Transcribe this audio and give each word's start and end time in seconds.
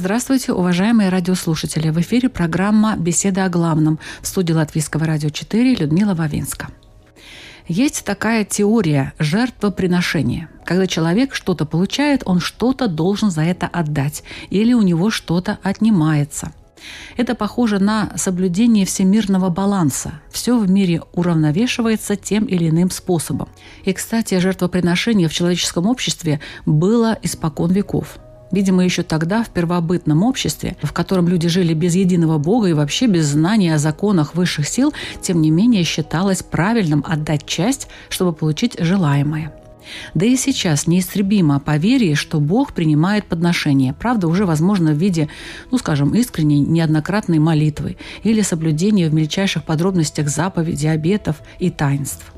Здравствуйте, 0.00 0.52
уважаемые 0.52 1.08
радиослушатели! 1.08 1.90
В 1.90 1.98
эфире 2.00 2.28
программа 2.28 2.94
«Беседа 2.96 3.44
о 3.44 3.48
главном» 3.48 3.98
в 4.22 4.28
студии 4.28 4.52
Латвийского 4.52 5.04
радио 5.04 5.28
4 5.28 5.74
Людмила 5.74 6.14
Вавинска. 6.14 6.68
Есть 7.66 8.04
такая 8.04 8.44
теория 8.44 9.12
жертвоприношения. 9.18 10.50
Когда 10.64 10.86
человек 10.86 11.34
что-то 11.34 11.66
получает, 11.66 12.22
он 12.26 12.38
что-то 12.38 12.86
должен 12.86 13.32
за 13.32 13.42
это 13.42 13.66
отдать, 13.66 14.22
или 14.50 14.72
у 14.72 14.82
него 14.82 15.10
что-то 15.10 15.58
отнимается. 15.64 16.52
Это 17.16 17.34
похоже 17.34 17.80
на 17.80 18.12
соблюдение 18.16 18.86
всемирного 18.86 19.48
баланса. 19.48 20.20
Все 20.30 20.56
в 20.56 20.70
мире 20.70 21.02
уравновешивается 21.12 22.14
тем 22.14 22.44
или 22.44 22.68
иным 22.68 22.92
способом. 22.92 23.48
И, 23.82 23.92
кстати, 23.92 24.38
жертвоприношение 24.38 25.26
в 25.26 25.32
человеческом 25.32 25.86
обществе 25.86 26.38
было 26.66 27.18
испокон 27.20 27.72
веков. 27.72 28.20
Видимо, 28.50 28.84
еще 28.84 29.02
тогда, 29.02 29.42
в 29.42 29.50
первобытном 29.50 30.22
обществе, 30.22 30.76
в 30.82 30.92
котором 30.92 31.28
люди 31.28 31.48
жили 31.48 31.74
без 31.74 31.94
единого 31.94 32.38
Бога 32.38 32.68
и 32.68 32.72
вообще 32.72 33.06
без 33.06 33.26
знания 33.26 33.74
о 33.74 33.78
законах 33.78 34.34
высших 34.34 34.68
сил, 34.68 34.92
тем 35.20 35.42
не 35.42 35.50
менее 35.50 35.84
считалось 35.84 36.42
правильным 36.42 37.04
отдать 37.06 37.46
часть, 37.46 37.88
чтобы 38.08 38.32
получить 38.32 38.76
желаемое. 38.78 39.52
Да 40.14 40.26
и 40.26 40.36
сейчас 40.36 40.86
неистребимо 40.86 41.60
поверие, 41.60 42.14
что 42.14 42.40
Бог 42.40 42.74
принимает 42.74 43.24
подношение. 43.26 43.94
Правда, 43.94 44.28
уже 44.28 44.44
возможно 44.44 44.92
в 44.92 44.98
виде, 44.98 45.28
ну, 45.70 45.78
скажем, 45.78 46.14
искренней 46.14 46.60
неоднократной 46.60 47.38
молитвы 47.38 47.96
или 48.22 48.42
соблюдения 48.42 49.08
в 49.08 49.14
мельчайших 49.14 49.64
подробностях 49.64 50.28
заповедей, 50.28 50.92
обетов 50.92 51.36
и 51.58 51.70
таинств. 51.70 52.32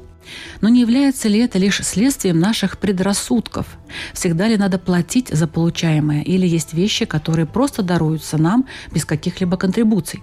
Но 0.60 0.68
не 0.68 0.80
является 0.80 1.28
ли 1.28 1.38
это 1.38 1.58
лишь 1.58 1.84
следствием 1.84 2.38
наших 2.38 2.78
предрассудков? 2.78 3.66
Всегда 4.12 4.48
ли 4.48 4.56
надо 4.56 4.78
платить 4.78 5.28
за 5.28 5.46
получаемое? 5.46 6.22
Или 6.22 6.46
есть 6.46 6.74
вещи, 6.74 7.04
которые 7.04 7.46
просто 7.46 7.82
даруются 7.82 8.38
нам 8.38 8.66
без 8.92 9.04
каких-либо 9.04 9.56
контрибуций? 9.56 10.22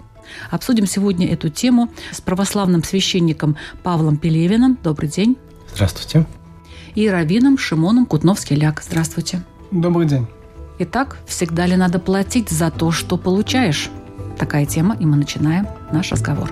Обсудим 0.50 0.86
сегодня 0.86 1.32
эту 1.32 1.48
тему 1.48 1.90
с 2.12 2.20
православным 2.20 2.84
священником 2.84 3.56
Павлом 3.82 4.16
Пелевиным. 4.16 4.78
Добрый 4.82 5.08
день. 5.08 5.36
Здравствуйте. 5.74 6.26
И 6.94 7.08
раввином 7.08 7.58
Шимоном 7.58 8.06
Кутновский-Ляк. 8.06 8.82
Здравствуйте. 8.82 9.42
Добрый 9.70 10.06
день. 10.06 10.26
Итак, 10.80 11.18
всегда 11.26 11.66
ли 11.66 11.76
надо 11.76 11.98
платить 11.98 12.50
за 12.50 12.70
то, 12.70 12.90
что 12.92 13.16
получаешь? 13.16 13.90
Такая 14.38 14.64
тема, 14.64 14.96
и 14.98 15.04
мы 15.04 15.16
начинаем 15.16 15.66
наш 15.92 16.12
разговор. 16.12 16.50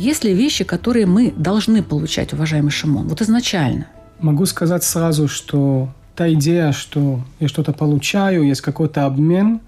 Есть 0.00 0.24
ли 0.24 0.32
вещи, 0.32 0.64
которые 0.64 1.04
мы 1.04 1.30
должны 1.36 1.82
получать, 1.82 2.32
уважаемый 2.32 2.70
Шимон, 2.70 3.06
вот 3.06 3.20
изначально? 3.20 3.86
Могу 4.18 4.46
сказать 4.46 4.82
сразу, 4.82 5.28
что 5.28 5.90
та 6.16 6.32
идея, 6.32 6.72
что 6.72 7.20
я 7.38 7.48
что-то 7.48 7.74
получаю, 7.74 8.44
есть 8.44 8.62
какой-то 8.62 9.04
обмен, 9.04 9.60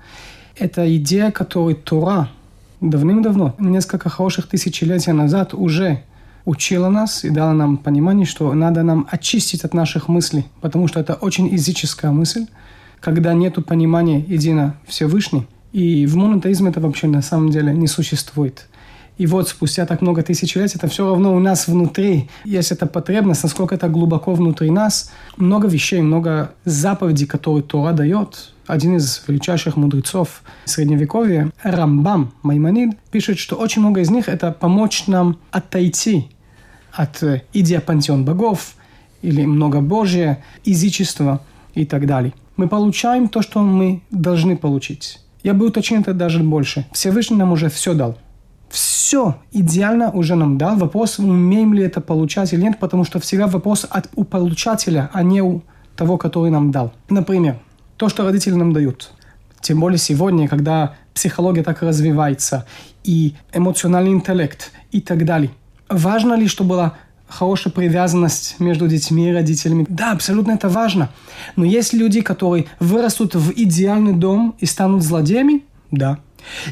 это 0.57 0.97
идея, 0.97 1.33
которую 1.33 1.77
Тора 1.77 2.31
давным-давно, 2.81 3.55
несколько 3.59 4.09
хороших 4.09 4.47
тысячелетий 4.47 5.13
назад 5.13 5.53
уже 5.53 6.03
учила 6.47 6.89
нас 6.89 7.25
и 7.25 7.29
дала 7.29 7.53
нам 7.53 7.77
понимание, 7.77 8.25
что 8.25 8.55
надо 8.55 8.83
нам 8.83 9.07
очистить 9.11 9.65
от 9.65 9.75
наших 9.75 10.09
мыслей, 10.09 10.47
потому 10.63 10.89
что 10.89 10.99
это 10.99 11.13
очень 11.13 11.49
языческая 11.49 12.11
мысль, 12.11 12.47
когда 13.01 13.35
нет 13.35 13.63
понимания 13.67 14.25
едино 14.27 14.77
Всевышний. 14.87 15.47
И 15.73 16.07
в 16.07 16.17
монотеизме 16.17 16.71
это 16.71 16.81
вообще 16.81 17.07
на 17.07 17.21
самом 17.21 17.51
деле 17.51 17.75
не 17.75 17.87
существует. 17.87 18.67
И 19.19 19.27
вот 19.27 19.49
спустя 19.49 19.87
так 19.87 20.01
много 20.01 20.23
тысяч 20.23 20.57
лет, 20.57 20.75
это 20.75 20.89
все 20.89 21.07
равно 21.07 21.35
у 21.35 21.39
нас 21.39 21.69
внутри 21.69 22.29
есть 22.45 22.73
эта 22.73 22.87
потребность, 22.87 23.43
насколько 23.43 23.75
это 23.75 23.89
глубоко 23.89 24.35
внутри 24.35 24.71
нас. 24.71 25.13
Много 25.37 25.69
вещей, 25.69 26.01
много 26.01 26.53
заповедей, 26.65 27.27
которые 27.27 27.63
Тора 27.63 27.93
дает. 27.93 28.53
Один 28.67 28.97
из 28.97 29.23
величайших 29.27 29.77
мудрецов 29.77 30.43
Средневековья, 30.65 31.51
Рамбам 31.63 32.33
Маймонид, 32.43 32.97
пишет, 33.11 33.39
что 33.39 33.57
очень 33.57 33.83
много 33.83 34.01
из 34.01 34.11
них– 34.11 34.29
это 34.29 34.51
помочь 34.53 35.07
нам 35.09 35.37
отойти 35.51 36.29
от 36.93 37.23
э, 37.23 37.43
идеи 37.53 37.79
пантеон 37.79 38.25
богов 38.25 38.75
или 39.21 39.45
многобожия, 39.45 40.43
язычества 40.65 41.43
и 41.75 41.85
так 41.85 42.07
далее. 42.07 42.33
Мы 42.57 42.69
получаем 42.69 43.29
то, 43.29 43.43
что 43.43 43.63
мы 43.63 44.03
должны 44.11 44.57
получить. 44.57 45.21
Я 45.43 45.55
бы 45.55 45.67
уточнил 45.67 46.01
это 46.01 46.15
даже 46.15 46.43
больше. 46.43 46.87
Всевышний 46.93 47.37
нам 47.37 47.53
уже 47.53 47.69
все 47.69 47.95
дал 47.95 48.17
все 49.13 49.37
идеально 49.53 50.11
уже 50.11 50.37
нам 50.37 50.57
дал. 50.57 50.77
Вопрос, 50.77 51.19
умеем 51.19 51.75
ли 51.75 51.83
это 51.83 52.01
получать 52.01 52.55
или 52.55 52.63
нет, 52.63 52.79
потому 52.79 53.05
что 53.05 53.21
всегда 53.21 53.47
вопрос 53.47 53.87
от, 53.91 54.09
у 54.15 54.25
получателя, 54.25 55.11
а 55.13 55.23
не 55.23 55.43
у 55.43 55.61
того, 55.97 56.17
который 56.17 56.51
нам 56.51 56.71
дал. 56.71 56.95
Например, 57.11 57.59
то, 57.99 58.09
что 58.09 58.25
родители 58.25 58.55
нам 58.55 58.73
дают. 58.73 59.11
Тем 59.61 59.81
более 59.81 59.99
сегодня, 59.99 60.49
когда 60.49 60.95
психология 61.13 61.63
так 61.63 61.83
развивается, 61.83 62.65
и 63.05 63.35
эмоциональный 63.53 64.13
интеллект, 64.13 64.73
и 64.93 65.03
так 65.03 65.27
далее. 65.27 65.51
Важно 65.91 66.33
ли, 66.33 66.49
чтобы 66.49 66.71
была 66.71 66.95
хорошая 67.29 67.71
привязанность 67.71 68.61
между 68.61 68.89
детьми 68.89 69.29
и 69.29 69.33
родителями. 69.35 69.85
Да, 69.91 70.13
абсолютно 70.13 70.53
это 70.53 70.71
важно. 70.71 71.11
Но 71.57 71.67
есть 71.67 71.93
люди, 71.93 72.23
которые 72.23 72.65
вырастут 72.81 73.35
в 73.35 73.53
идеальный 73.55 74.15
дом 74.15 74.55
и 74.59 74.65
станут 74.65 75.03
злодеями? 75.03 75.65
Да. 75.91 76.19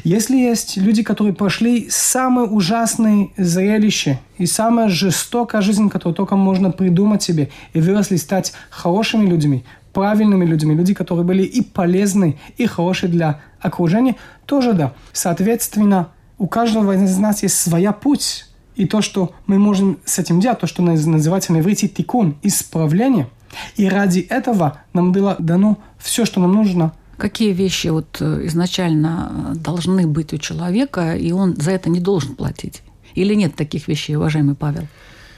Если 0.03 0.37
есть 0.37 0.77
люди, 0.77 1.03
которые 1.03 1.33
прошли 1.33 1.89
самое 1.89 2.47
ужасное 2.47 3.29
зрелище 3.37 4.19
и 4.37 4.45
самая 4.45 4.89
жестокая 4.89 5.61
жизнь, 5.61 5.89
которую 5.89 6.15
только 6.15 6.35
можно 6.35 6.71
придумать 6.71 7.23
себе, 7.23 7.49
и 7.73 7.81
выросли 7.81 8.17
стать 8.17 8.53
хорошими 8.69 9.25
людьми, 9.27 9.63
правильными 9.93 10.45
людьми, 10.45 10.75
люди, 10.75 10.93
которые 10.93 11.25
были 11.25 11.43
и 11.43 11.61
полезны, 11.61 12.37
и 12.57 12.65
хорошие 12.65 13.09
для 13.09 13.41
окружения, 13.59 14.15
тоже 14.45 14.73
да. 14.73 14.93
Соответственно, 15.13 16.09
у 16.37 16.47
каждого 16.47 16.95
из 16.95 17.17
нас 17.17 17.43
есть 17.43 17.59
своя 17.59 17.91
путь. 17.91 18.45
И 18.75 18.85
то, 18.85 19.01
что 19.01 19.33
мы 19.47 19.59
можем 19.59 19.99
с 20.05 20.17
этим 20.17 20.39
делать, 20.39 20.59
то, 20.59 20.67
что 20.67 20.81
называется 20.81 21.53
на 21.53 21.59
иврите 21.59 21.87
тикун, 21.87 22.37
исправление. 22.41 23.27
И 23.75 23.87
ради 23.87 24.19
этого 24.19 24.79
нам 24.93 25.11
было 25.11 25.35
дано 25.39 25.77
все, 25.99 26.25
что 26.25 26.39
нам 26.39 26.53
нужно 26.53 26.93
Какие 27.21 27.53
вещи 27.53 27.87
вот 27.89 28.17
э, 28.19 28.41
изначально 28.47 29.53
должны 29.55 30.07
быть 30.07 30.33
у 30.33 30.37
человека, 30.39 31.15
и 31.15 31.31
он 31.31 31.55
за 31.55 31.71
это 31.71 31.87
не 31.89 31.99
должен 31.99 32.35
платить? 32.35 32.81
Или 33.13 33.35
нет 33.35 33.55
таких 33.55 33.87
вещей, 33.87 34.15
уважаемый 34.15 34.55
Павел? 34.55 34.87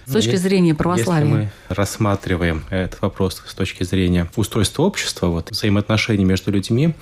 С 0.06 0.08
Ну, 0.08 0.14
точки 0.14 0.30
если- 0.32 0.48
зрения 0.48 0.74
православия. 0.76 1.26
Если 1.28 1.38
мы 1.44 1.52
рассматриваем 1.76 2.64
этот 2.70 3.02
вопрос 3.02 3.44
с 3.46 3.54
точки 3.54 3.84
зрения 3.84 4.30
устройства 4.38 4.84
общества, 4.84 5.28
вот, 5.28 5.52
взаимоотношений 5.52 6.26
между 6.26 6.52
людьми, 6.52 6.94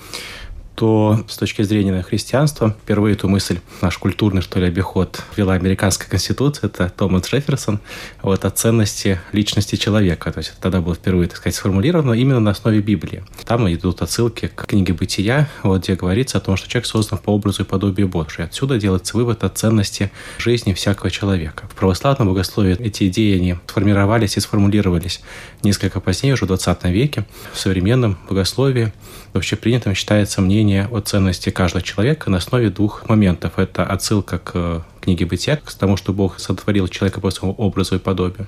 то 0.74 1.24
с 1.28 1.36
точки 1.36 1.62
зрения 1.62 2.02
христианства 2.02 2.76
впервые 2.82 3.14
эту 3.14 3.28
мысль, 3.28 3.60
наш 3.80 3.98
культурный, 3.98 4.42
что 4.42 4.58
ли, 4.58 4.66
обиход 4.66 5.22
ввела 5.36 5.54
американская 5.54 6.08
конституция, 6.08 6.68
это 6.68 6.88
Томас 6.88 7.26
Джефферсон, 7.26 7.80
вот, 8.22 8.44
о 8.44 8.50
ценности 8.50 9.20
личности 9.32 9.76
человека. 9.76 10.32
То 10.32 10.38
есть 10.38 10.50
это 10.50 10.60
тогда 10.60 10.80
было 10.80 10.94
впервые, 10.94 11.28
так 11.28 11.38
сказать, 11.38 11.54
сформулировано 11.54 12.14
именно 12.14 12.40
на 12.40 12.50
основе 12.50 12.80
Библии. 12.80 13.24
Там 13.44 13.72
идут 13.72 14.02
отсылки 14.02 14.50
к 14.54 14.66
книге 14.66 14.94
«Бытия», 14.94 15.48
вот, 15.62 15.82
где 15.82 15.94
говорится 15.94 16.38
о 16.38 16.40
том, 16.40 16.56
что 16.56 16.68
человек 16.68 16.86
создан 16.86 17.18
по 17.18 17.30
образу 17.30 17.62
и 17.62 17.66
подобию 17.66 18.08
Божию. 18.08 18.46
Отсюда 18.46 18.78
делается 18.78 19.16
вывод 19.16 19.44
о 19.44 19.48
ценности 19.48 20.10
жизни 20.38 20.72
всякого 20.72 21.10
человека. 21.10 21.68
В 21.70 21.74
православном 21.74 22.28
богословии 22.28 22.76
эти 22.80 23.08
идеи 23.08 23.36
они 23.36 23.56
сформировались 23.66 24.36
и 24.36 24.40
сформулировались 24.40 25.20
несколько 25.64 26.00
позднее, 26.00 26.34
уже 26.34 26.44
в 26.44 26.48
20 26.48 26.84
веке. 26.84 27.24
В 27.52 27.58
современном 27.58 28.18
богословии 28.28 28.92
вообще 29.32 29.56
принятым 29.56 29.94
считается 29.94 30.40
мнение 30.40 30.88
о 30.90 31.00
ценности 31.00 31.50
каждого 31.50 31.82
человека 31.82 32.30
на 32.30 32.38
основе 32.38 32.70
двух 32.70 33.08
моментов. 33.08 33.54
Это 33.58 33.84
отсылка 33.84 34.38
к 34.38 34.84
книги 35.02 35.24
«Бытия», 35.24 35.56
к 35.56 35.74
тому, 35.74 35.96
что 35.96 36.12
Бог 36.12 36.38
сотворил 36.38 36.88
человека 36.88 37.20
по 37.20 37.30
своему 37.30 37.54
образу 37.54 37.96
и 37.96 37.98
подобию. 37.98 38.46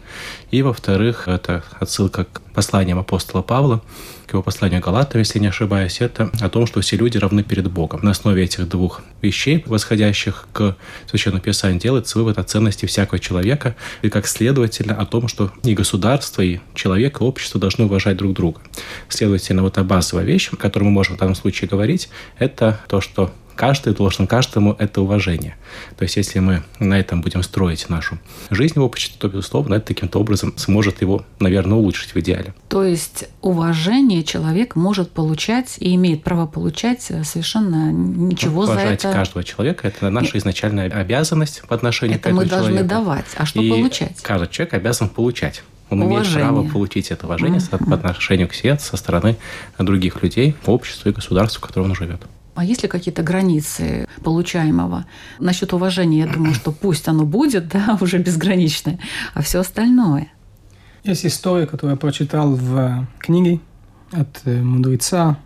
И, 0.51 0.63
во-вторых, 0.63 1.29
это 1.29 1.65
отсылка 1.81 2.25
к 2.25 2.41
посланиям 2.55 2.99
апостола 2.99 3.43
Павла, 3.43 3.83
к 4.27 4.33
его 4.33 4.43
посланию 4.43 4.81
Галатам, 4.81 5.19
если 5.19 5.39
не 5.39 5.49
ошибаюсь, 5.49 6.01
это 6.01 6.31
о 6.41 6.49
том, 6.49 6.67
что 6.67 6.81
все 6.81 6.97
люди 6.97 7.19
равны 7.19 7.43
перед 7.43 7.71
Богом. 7.71 8.01
На 8.03 8.13
основе 8.13 8.45
этих 8.45 8.69
двух 8.69 9.03
вещей, 9.21 9.63
восходящих 9.67 10.47
к 10.53 10.77
Священному 11.11 11.43
Писанию, 11.43 11.81
делается 11.81 12.19
вывод 12.19 12.39
о 12.39 12.45
ценности 12.45 12.87
всякого 12.87 13.19
человека 13.19 13.77
и, 14.03 14.09
как 14.09 14.27
следовательно, 14.27 14.95
о 14.95 15.05
том, 15.05 15.29
что 15.29 15.51
и 15.63 15.75
государство, 15.75 16.41
и 16.41 16.61
человек, 16.75 17.21
и 17.21 17.25
общество 17.25 17.61
должны 17.61 17.85
уважать 17.85 18.17
друг 18.17 18.33
друга. 18.33 18.61
Следовательно, 19.09 19.63
вот 19.63 19.75
та 19.75 19.83
базовая 19.83 20.25
вещь, 20.25 20.49
о 20.53 20.57
которой 20.57 20.85
мы 20.85 20.91
можем 20.91 21.17
в 21.17 21.19
данном 21.19 21.35
случае 21.35 21.69
говорить, 21.69 22.09
это 22.39 22.81
то, 22.89 23.01
что 23.01 23.33
каждый 23.57 23.95
должен 23.95 24.27
каждому 24.27 24.75
это 24.79 25.01
уважение. 25.03 25.57
То 25.97 26.03
есть, 26.05 26.17
если 26.17 26.39
мы 26.41 26.63
на 26.79 26.99
этом 26.99 27.21
будем 27.23 27.43
строить 27.43 27.89
нашу 27.89 28.19
жизнь 28.51 28.79
в 28.79 28.83
обществе, 28.83 29.17
то, 29.19 29.29
безусловно, 29.29 29.75
это 29.75 29.87
таким-то 29.87 30.19
образом 30.21 30.55
сможет 30.57 31.01
его, 31.03 31.25
наверное, 31.41 31.77
улучшить 31.79 32.15
в 32.15 32.17
идеале. 32.21 32.55
То 32.69 32.85
есть, 32.85 33.29
уважение 33.41 34.23
человек 34.25 34.77
может 34.77 35.11
получать 35.11 35.77
и 35.79 35.95
имеет 35.95 36.23
право 36.23 36.47
получать 36.47 37.03
совершенно 37.03 37.93
ничего 37.93 38.63
Уважать 38.65 39.03
за 39.03 39.09
это. 39.09 39.13
каждого 39.17 39.45
человека– 39.45 39.87
это 39.89 40.11
наша 40.11 40.39
изначальная 40.39 40.91
обязанность 40.91 41.63
по 41.69 41.75
отношению 41.75 42.17
Это 42.17 42.25
к 42.25 42.27
этому 42.27 42.41
мы 42.43 42.47
должны 42.47 42.69
человеку. 42.71 42.89
давать. 42.89 43.25
А 43.37 43.47
что 43.47 43.61
И 43.61 43.69
получать? 43.71 44.21
каждый 44.23 44.49
человек 44.51 44.75
обязан 44.75 45.09
получать. 45.09 45.63
Он 45.91 45.99
имеет 46.03 46.23
Уважение. 46.23 46.45
право 46.49 46.63
получить 46.69 47.11
это 47.11 47.27
уважение 47.27 47.61
со- 47.61 47.77
по 47.79 47.95
отношению 47.95 48.49
к 48.49 48.55
себе 48.55 48.79
со 48.79 48.97
стороны 48.97 49.37
других 49.79 50.23
людей, 50.23 50.57
общества 50.65 51.11
и 51.11 51.13
государства, 51.13 51.61
в 51.61 51.67
котором 51.67 51.91
он 51.91 51.95
живет. 51.95 52.23
А 52.55 52.65
есть 52.65 52.83
ли 52.83 52.89
какие-то 52.89 53.23
границы 53.23 54.07
получаемого? 54.23 55.07
Насчет 55.41 55.73
уважения, 55.73 56.21
я 56.21 56.27
думаю, 56.27 56.55
что 56.55 56.71
пусть 56.73 57.09
оно 57.09 57.25
будет, 57.25 57.69
да, 57.69 57.99
уже 58.01 58.19
безграничное, 58.19 58.99
а 59.35 59.43
все 59.43 59.61
остальное. 59.61 60.29
Есть 61.03 61.27
история, 61.27 61.67
которую 61.67 61.95
я 61.95 61.97
прочитал 61.99 62.55
в 62.55 62.79
э, 62.79 63.07
книге 63.19 63.61
от 64.13 64.41
э, 64.45 64.63
мудреца 64.63 65.37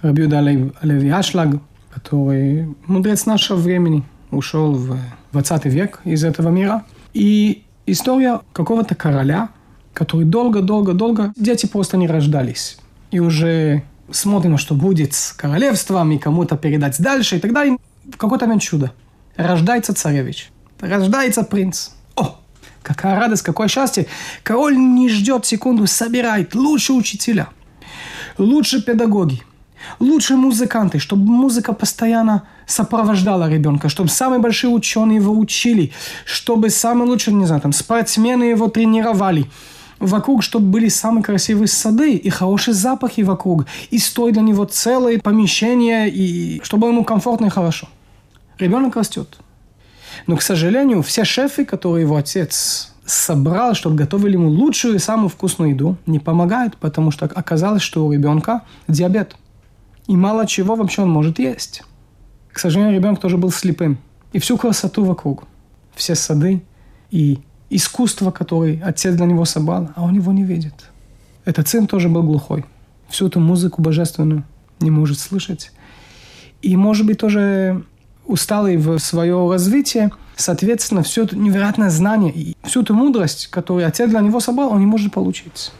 Рабиуда 0.00 0.38
Алеви 0.38 1.08
Ашлаг, 1.10 1.60
который 1.90 2.74
мудрец 2.86 3.26
нашего 3.26 3.58
времени, 3.58 4.02
ушел 4.30 4.72
в 4.72 4.98
20 5.32 5.66
век 5.66 6.00
из 6.04 6.24
этого 6.24 6.48
мира. 6.48 6.84
И 7.12 7.64
история 7.86 8.40
какого-то 8.52 8.94
короля, 8.94 9.50
который 9.92 10.24
долго-долго-долго, 10.24 11.32
дети 11.36 11.66
просто 11.66 11.96
не 11.96 12.08
рождались. 12.08 12.78
И 13.10 13.20
уже 13.20 13.84
смотрим, 14.12 14.58
что 14.58 14.74
будет 14.74 15.14
с 15.14 15.32
королевством, 15.32 16.12
и 16.12 16.18
кому-то 16.18 16.56
передать 16.56 17.00
дальше, 17.00 17.36
и 17.36 17.40
тогда 17.40 17.64
им 17.64 17.78
в 18.04 18.16
какой-то 18.16 18.46
момент 18.46 18.62
чудо. 18.62 18.92
Рождается 19.36 19.94
царевич, 19.94 20.50
рождается 20.80 21.42
принц. 21.42 21.90
О, 22.16 22.38
какая 22.82 23.18
радость, 23.18 23.42
какое 23.42 23.68
счастье. 23.68 24.06
Король 24.42 24.76
не 24.76 25.08
ждет 25.08 25.46
секунду, 25.46 25.86
собирает 25.86 26.54
лучшие 26.54 26.96
учителя, 26.96 27.48
лучшие 28.38 28.82
педагоги, 28.82 29.42
лучшие 29.98 30.36
музыканты, 30.36 30.98
чтобы 30.98 31.24
музыка 31.30 31.72
постоянно 31.72 32.42
сопровождала 32.66 33.48
ребенка, 33.48 33.88
чтобы 33.88 34.10
самые 34.10 34.40
большие 34.40 34.70
ученые 34.70 35.16
его 35.16 35.36
учили, 35.36 35.92
чтобы 36.24 36.70
самые 36.70 37.08
лучшие, 37.08 37.34
не 37.34 37.46
знаю, 37.46 37.62
там, 37.62 37.72
спортсмены 37.72 38.44
его 38.44 38.68
тренировали. 38.68 39.46
Вокруг, 40.02 40.42
чтобы 40.42 40.66
были 40.66 40.88
самые 40.88 41.22
красивые 41.22 41.68
сады 41.68 42.16
и 42.16 42.28
хорошие 42.28 42.74
запахи 42.74 43.20
вокруг, 43.20 43.66
и 43.90 43.98
стоит 43.98 44.32
для 44.32 44.42
него 44.42 44.64
целое 44.64 45.20
помещение, 45.20 46.10
и 46.10 46.60
чтобы 46.64 46.88
ему 46.88 47.04
комфортно 47.04 47.46
и 47.46 47.50
хорошо. 47.50 47.88
Ребенок 48.58 48.96
растет. 48.96 49.38
Но, 50.26 50.36
к 50.36 50.42
сожалению, 50.42 51.02
все 51.02 51.24
шефы, 51.24 51.64
которые 51.64 52.02
его 52.02 52.16
отец 52.16 52.92
собрал, 53.06 53.74
чтобы 53.74 53.94
готовили 53.94 54.32
ему 54.32 54.48
лучшую 54.48 54.96
и 54.96 54.98
самую 54.98 55.28
вкусную 55.28 55.70
еду, 55.70 55.96
не 56.06 56.18
помогают, 56.18 56.76
потому 56.78 57.12
что 57.12 57.26
оказалось, 57.26 57.82
что 57.82 58.04
у 58.04 58.12
ребенка 58.12 58.62
диабет. 58.88 59.36
И 60.08 60.16
мало 60.16 60.48
чего 60.48 60.74
вообще 60.74 61.02
он 61.02 61.10
может 61.10 61.38
есть. 61.38 61.84
К 62.50 62.58
сожалению, 62.58 62.96
ребенок 62.96 63.20
тоже 63.20 63.36
был 63.36 63.52
слепым. 63.52 63.98
И 64.32 64.40
всю 64.40 64.56
красоту 64.56 65.04
вокруг, 65.04 65.44
все 65.94 66.16
сады 66.16 66.60
и 67.12 67.38
искусство, 67.76 68.30
которое 68.30 68.82
отец 68.84 69.14
для 69.14 69.26
него 69.26 69.44
собрал, 69.44 69.90
а 69.94 70.02
он 70.02 70.14
его 70.14 70.32
не 70.32 70.44
видит. 70.44 70.74
Этот 71.44 71.68
сын 71.68 71.86
тоже 71.86 72.08
был 72.08 72.22
глухой. 72.22 72.64
Всю 73.08 73.26
эту 73.26 73.40
музыку 73.40 73.82
божественную 73.82 74.44
не 74.80 74.90
может 74.90 75.18
слышать. 75.18 75.72
И, 76.60 76.76
может 76.76 77.06
быть, 77.06 77.18
тоже 77.18 77.84
усталый 78.26 78.76
в 78.76 78.98
свое 78.98 79.50
развитие, 79.50 80.10
соответственно, 80.36 81.02
все 81.02 81.24
это 81.24 81.36
невероятное 81.36 81.90
знание 81.90 82.32
и 82.32 82.56
всю 82.62 82.82
эту 82.82 82.94
мудрость, 82.94 83.48
которую 83.48 83.86
отец 83.86 84.08
для 84.08 84.20
него 84.20 84.40
собрал, 84.40 84.70
он 84.72 84.80
не 84.80 84.86
может 84.86 85.12
получить. 85.12 85.72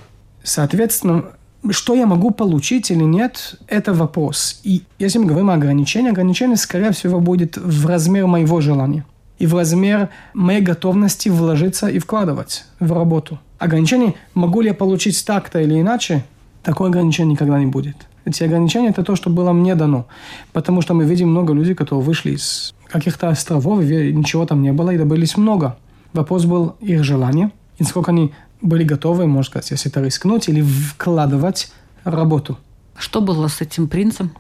Соответственно, 0.42 1.24
что 1.70 1.94
я 1.94 2.06
могу 2.06 2.32
получить 2.32 2.90
или 2.90 3.04
нет, 3.04 3.60
это 3.68 3.94
вопрос. 3.94 4.60
И 4.64 4.82
если 4.98 5.18
мы 5.18 5.26
говорим 5.26 5.50
о 5.50 5.54
ограничении, 5.54 6.10
ограничение, 6.10 6.56
скорее 6.56 6.90
всего, 6.90 7.20
будет 7.20 7.56
в 7.56 7.86
размер 7.86 8.26
моего 8.26 8.60
желания 8.60 9.04
и 9.42 9.46
в 9.46 9.56
размер 9.56 10.08
моей 10.34 10.60
готовности 10.60 11.28
вложиться 11.28 11.88
и 11.88 11.98
вкладывать 11.98 12.64
в 12.78 12.92
работу. 12.92 13.40
Ограничение, 13.58 14.14
могу 14.34 14.60
ли 14.60 14.68
я 14.68 14.74
получить 14.74 15.26
так-то 15.26 15.58
или 15.58 15.80
иначе, 15.80 16.24
такое 16.62 16.90
ограничение 16.90 17.32
никогда 17.32 17.58
не 17.58 17.66
будет. 17.66 17.96
Эти 18.24 18.44
ограничения– 18.44 18.88
это 18.90 19.02
то, 19.02 19.16
что 19.16 19.30
было 19.30 19.52
мне 19.52 19.74
дано. 19.74 20.06
Потому 20.52 20.80
что 20.80 20.94
мы 20.94 21.04
видим 21.04 21.30
много 21.30 21.54
людей, 21.54 21.74
которые 21.74 22.04
вышли 22.04 22.36
из 22.36 22.72
каких-то 22.86 23.30
островов, 23.30 23.82
и 23.82 24.12
ничего 24.12 24.46
там 24.46 24.62
не 24.62 24.72
было, 24.72 24.90
и 24.90 24.96
добылись 24.96 25.36
много. 25.36 25.76
Вопрос 26.12 26.44
был 26.44 26.76
их 26.78 27.02
желание, 27.02 27.50
и 27.78 27.82
насколько 27.82 28.12
они 28.12 28.32
были 28.60 28.84
готовы, 28.84 29.26
можно 29.26 29.50
сказать, 29.50 29.72
если 29.72 29.90
это 29.90 30.02
рискнуть 30.02 30.48
или 30.48 30.62
вкладывать 30.62 31.72
работу. 32.04 32.58
Что 32.96 33.20
было 33.20 33.48
с 33.48 33.60
этим 33.60 33.88
принцем? 33.88 34.30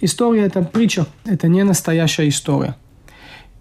История– 0.00 0.42
это 0.46 0.62
притча, 0.62 1.06
это 1.24 1.46
не 1.46 1.62
настоящая 1.62 2.28
история. 2.28 2.74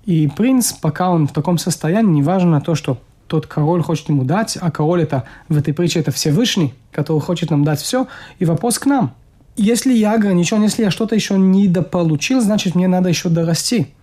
И 0.08 0.28
принц, 0.28 0.72
пока 0.72 1.10
он 1.12 1.28
в 1.28 1.34
таком 1.34 1.58
состоянии, 1.58 2.20
неважно 2.20 2.62
то, 2.62 2.76
что 2.76 2.98
тот 3.28 3.46
король 3.46 3.84
хочет 3.84 4.08
ему 4.08 4.24
дать, 4.24 4.58
а 4.60 4.72
король 4.72 5.04
это 5.04 5.26
в 5.50 5.58
этой 5.58 5.74
притче 5.74 6.00
это 6.00 6.12
Всевышний, 6.12 6.74
который 6.94 7.20
хочет 7.20 7.52
нам 7.52 7.66
дать 7.66 7.82
все. 7.82 8.08
И 8.40 8.46
вопрос 8.46 8.80
к 8.80 8.86
нам. 8.86 9.14
Если 9.58 9.92
я 9.92 10.14
ограничен, 10.14 10.64
если 10.64 10.84
я 10.84 10.92
что-то 10.92 11.14
еще 11.14 11.38
не 11.38 11.68
дополучил, 11.68 12.40
значит, 12.40 12.74
мне 12.74 12.88
надо 12.88 13.10
еще 13.10 13.28
дорасти. 13.28 13.94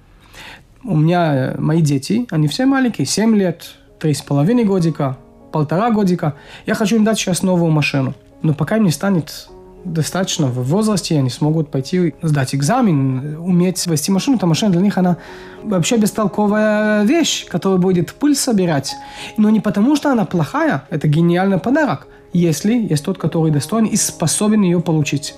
У 0.83 0.95
меня 0.95 1.35
э, 1.35 1.59
мои 1.59 1.81
дети, 1.81 2.27
они 2.31 2.49
все 2.49 2.67
маленькие, 2.67 3.07
7 3.07 3.35
лет, 3.35 3.77
3,5 3.99 4.65
годика, 4.65 5.17
полтора 5.53 5.91
годика. 5.91 6.35
Я 6.67 6.75
хочу 6.75 6.97
им 6.97 7.05
дать 7.05 7.19
сейчас 7.19 7.43
новую 7.43 7.71
машину. 7.71 8.13
Но 8.43 8.53
пока 8.53 8.77
им 8.77 8.85
не 8.85 8.91
станет 8.91 9.49
достаточно 9.85 10.47
в 10.47 10.63
возрасте, 10.69 11.19
они 11.19 11.31
смогут 11.31 11.71
пойти 11.71 12.15
сдать 12.23 12.55
экзамен, 12.55 13.37
уметь 13.39 13.87
вести 13.87 14.11
машину, 14.11 14.39
то 14.39 14.47
машина 14.47 14.73
для 14.73 14.81
них, 14.81 14.99
она 14.99 15.17
вообще 15.63 15.97
бестолковая 15.97 17.05
вещь, 17.05 17.47
которая 17.47 17.79
будет 17.79 18.13
пыль 18.15 18.37
собирать. 18.37 18.95
Но 19.37 19.51
не 19.51 19.61
потому, 19.61 19.97
что 19.97 20.11
она 20.11 20.25
плохая, 20.25 20.85
это 20.91 21.09
гениальный 21.09 21.59
подарок, 21.59 22.07
если 22.33 22.75
есть 22.75 23.05
тот, 23.05 23.19
который 23.19 23.51
достоин 23.51 23.85
и 23.85 23.97
способен 23.97 24.63
ее 24.63 24.81
получить. 24.81 25.35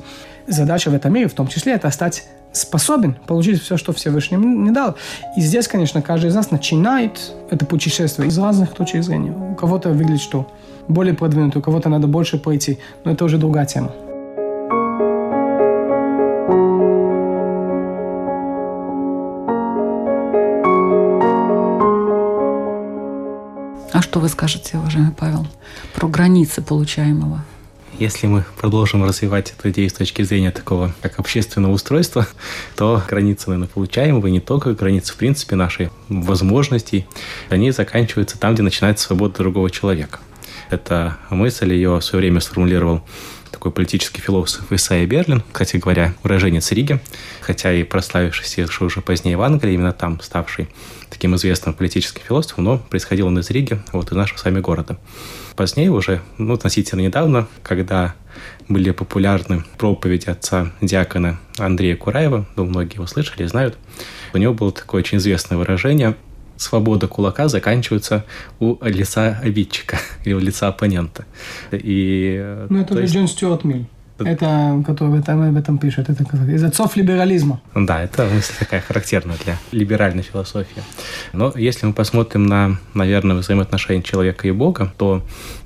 Задача 0.47 0.91
в 0.91 0.95
этом 0.95 1.12
мире, 1.12 1.29
в 1.29 1.35
том 1.35 1.49
числе, 1.49 1.73
это 1.73 1.91
стать 1.91 2.25
способен 2.53 3.17
получить 3.26 3.62
все, 3.62 3.76
что 3.76 3.93
Всевышний 3.93 4.38
не 4.38 4.71
дал. 4.71 4.97
И 5.37 5.41
здесь, 5.41 5.69
конечно, 5.69 6.00
каждый 6.00 6.29
из 6.29 6.35
нас 6.35 6.50
начинает 6.50 7.33
это 7.50 7.67
путешествие 7.67 8.29
из 8.29 8.38
разных 8.38 8.73
точек 8.73 9.03
зрения. 9.03 9.33
У 9.33 9.55
кого-то 9.55 9.91
выглядит, 9.91 10.23
что 10.23 10.50
более 10.88 11.15
продвинутый, 11.15 11.61
у 11.61 11.62
кого-то 11.62 11.88
надо 11.88 12.07
больше 12.07 12.38
пройти, 12.38 12.79
но 13.05 13.12
это 13.12 13.25
уже 13.25 13.38
другая 13.38 13.67
тема. 13.67 13.93
Вы 24.26 24.30
скажете, 24.30 24.76
уважаемый 24.76 25.12
Павел, 25.12 25.47
про 25.95 26.09
границы 26.09 26.61
получаемого? 26.61 27.45
Если 27.97 28.26
мы 28.26 28.45
продолжим 28.61 29.04
развивать 29.04 29.54
эту 29.56 29.71
идею 29.71 29.88
с 29.88 29.92
точки 29.92 30.23
зрения 30.23 30.50
такого, 30.50 30.92
как 31.00 31.21
общественного 31.21 31.71
устройства, 31.71 32.26
то 32.75 33.00
границы, 33.09 33.50
наверное, 33.50 33.68
получаемого, 33.68 34.26
не 34.26 34.40
только 34.40 34.75
границы, 34.75 35.12
в 35.12 35.16
принципе, 35.16 35.54
нашей 35.54 35.90
возможностей, 36.09 37.06
они 37.50 37.71
заканчиваются 37.71 38.37
там, 38.37 38.54
где 38.54 38.64
начинается 38.64 39.06
свобода 39.06 39.38
другого 39.38 39.71
человека. 39.71 40.18
Эта 40.71 41.18
мысль, 41.30 41.73
ее 41.73 41.99
в 41.99 42.02
свое 42.02 42.23
время 42.23 42.40
сформулировал 42.40 43.02
такой 43.50 43.73
политический 43.73 44.21
философ 44.21 44.71
Исайя 44.73 45.07
Берлин, 45.07 45.43
кстати 45.53 45.76
говоря, 45.76 46.15
уроженец 46.23 46.73
Риги, 46.73 47.00
хотя 47.41 47.73
и 47.73 47.83
прославившийся 47.83 48.67
уже 48.81 49.00
позднее 49.00 49.37
в 49.37 49.43
Англии, 49.43 49.75
именно 49.75 49.93
там 49.93 50.21
ставший 50.21 50.69
таким 51.11 51.35
известным 51.37 51.75
политическим 51.75 52.23
философом, 52.23 52.65
но 52.65 52.79
происходил 52.79 53.29
он 53.29 53.38
из 53.38 53.50
Риги, 53.50 53.81
вот 53.93 54.11
из 54.11 54.17
нашего 54.17 54.38
с 54.38 54.45
вами 54.45 54.61
города. 54.61 54.99
Позднее 55.55 55.91
уже, 55.91 56.21
ну, 56.37 56.55
относительно 56.55 57.00
недавно, 57.00 57.49
когда 57.62 58.15
были 58.69 58.91
популярны 58.91 59.65
проповеди 59.79 60.29
отца 60.29 60.73
диакона 60.81 61.41
Андрея 61.59 61.97
Кураева, 61.97 62.47
ну, 62.57 62.65
многие 62.65 62.97
его 62.97 63.07
слышали 63.07 63.45
и 63.45 63.47
знают, 63.47 63.79
у 64.35 64.38
него 64.38 64.53
было 64.53 64.73
такое 64.73 65.00
очень 65.00 65.19
известное 65.19 65.57
выражение 65.57 66.15
свобода 66.57 67.09
кулака 67.09 67.49
заканчивается 67.49 68.25
у 68.61 68.77
лица 68.85 69.39
обидчика 69.43 69.99
или 70.25 70.35
у 70.35 70.39
лица 70.39 70.69
оппонента. 70.69 71.25
И, 71.73 72.65
ну, 72.69 72.81
это 72.81 72.95
же 72.95 73.01
есть... 73.03 73.15
Джон 73.15 73.29
Стюарт 73.29 73.65
Миль. 73.65 73.87
Это, 74.18 74.82
который 74.87 75.23
там 75.23 75.42
об 75.42 75.56
этом 75.56 75.78
пишет, 75.78 76.08
это 76.08 76.25
из 76.50 76.64
отцов 76.64 76.96
либерализма. 76.96 77.61
Да, 77.75 78.02
это 78.02 78.25
мысль 78.25 78.54
такая 78.58 78.80
характерная 78.80 79.37
для 79.44 79.58
либеральной 79.73 80.23
философии. 80.23 80.82
Но 81.32 81.52
если 81.54 81.87
мы 81.87 81.92
посмотрим 81.92 82.46
на, 82.46 82.78
наверное, 82.94 83.37
взаимоотношения 83.37 84.02
человека 84.02 84.49
и 84.49 84.52
Бога, 84.52 84.92
то 84.96 85.23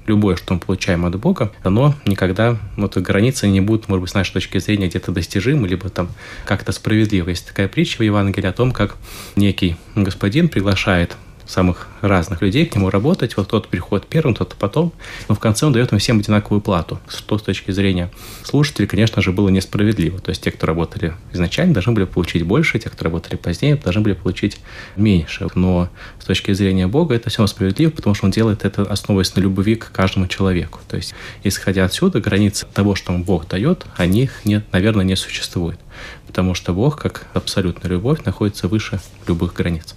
любое, 0.07 0.37
что 0.37 0.55
мы 0.55 0.61
получаем 0.61 1.05
от 1.05 1.15
Бога, 1.17 1.53
оно 1.63 1.95
никогда, 2.07 2.57
вот 2.77 2.97
границы 2.97 3.47
не 3.47 3.61
будут, 3.61 3.89
может 3.89 4.03
быть, 4.03 4.11
с 4.11 4.15
нашей 4.15 4.33
точки 4.33 4.59
зрения 4.59 4.89
где-то 4.89 5.13
достижимы, 5.13 5.69
либо 5.69 5.89
там 5.89 6.09
как-то 6.45 6.73
справедливо. 6.73 7.29
Есть 7.29 7.47
такая 7.47 7.69
притча 7.69 7.99
в 7.99 8.03
Евангелии 8.03 8.49
о 8.49 8.53
том, 8.53 8.73
как 8.73 8.97
некий 9.37 9.77
господин 9.95 10.49
приглашает 10.49 11.17
самых 11.51 11.89
разных 12.01 12.43
людей 12.43 12.65
к 12.67 12.75
нему 12.75 12.91
работать. 12.91 13.37
Вот 13.37 13.49
тот 13.49 13.69
приходит 13.69 14.07
первым, 14.07 14.35
тот 14.35 14.55
потом. 14.59 14.93
Но 15.29 15.35
в 15.35 15.41
конце 15.41 15.67
он 15.67 15.73
дает 15.73 15.93
им 15.93 15.99
всем 15.99 16.19
одинаковую 16.21 16.61
плату. 16.61 17.01
Что 17.09 17.39
с 17.39 17.43
точки 17.43 17.71
зрения 17.73 18.11
слушателей, 18.45 18.87
конечно 18.87 19.21
же, 19.21 19.33
было 19.33 19.49
несправедливо. 19.49 20.21
То 20.21 20.31
есть 20.31 20.43
те, 20.43 20.51
кто 20.51 20.67
работали 20.67 21.15
изначально, 21.33 21.75
должны 21.75 21.93
были 21.93 22.05
получить 22.05 22.45
больше, 22.45 22.79
те, 22.79 22.89
кто 22.89 23.05
работали 23.05 23.37
позднее, 23.37 23.77
должны 23.77 24.03
были 24.03 24.15
получить 24.15 24.61
меньше. 24.97 25.49
Но 25.55 25.89
с 26.21 26.25
точки 26.25 26.53
зрения 26.53 26.87
Бога 26.87 27.15
это 27.15 27.31
все 27.31 27.47
справедливо, 27.47 27.91
потому 27.91 28.15
что 28.15 28.27
он 28.27 28.31
делает 28.31 28.65
это, 28.65 28.83
основываясь 28.83 29.35
на 29.35 29.41
любви 29.41 29.75
к 29.75 29.91
каждому 29.91 30.29
человеку. 30.29 30.81
То 30.89 30.97
есть, 30.97 31.15
исходя 31.43 31.85
отсюда, 31.85 32.21
границы 32.21 32.67
того, 32.73 32.95
что 32.95 33.13
Бог 33.13 33.49
дает, 33.49 33.87
о 33.97 34.07
них, 34.07 34.45
нет, 34.45 34.65
наверное, 34.73 35.05
не 35.05 35.17
существует. 35.17 35.79
Потому 36.27 36.55
что 36.55 36.73
Бог, 36.73 37.01
как 37.01 37.27
абсолютная 37.35 37.91
любовь, 37.91 38.25
находится 38.25 38.69
выше 38.69 39.01
любых 39.27 39.55
границ. 39.55 39.97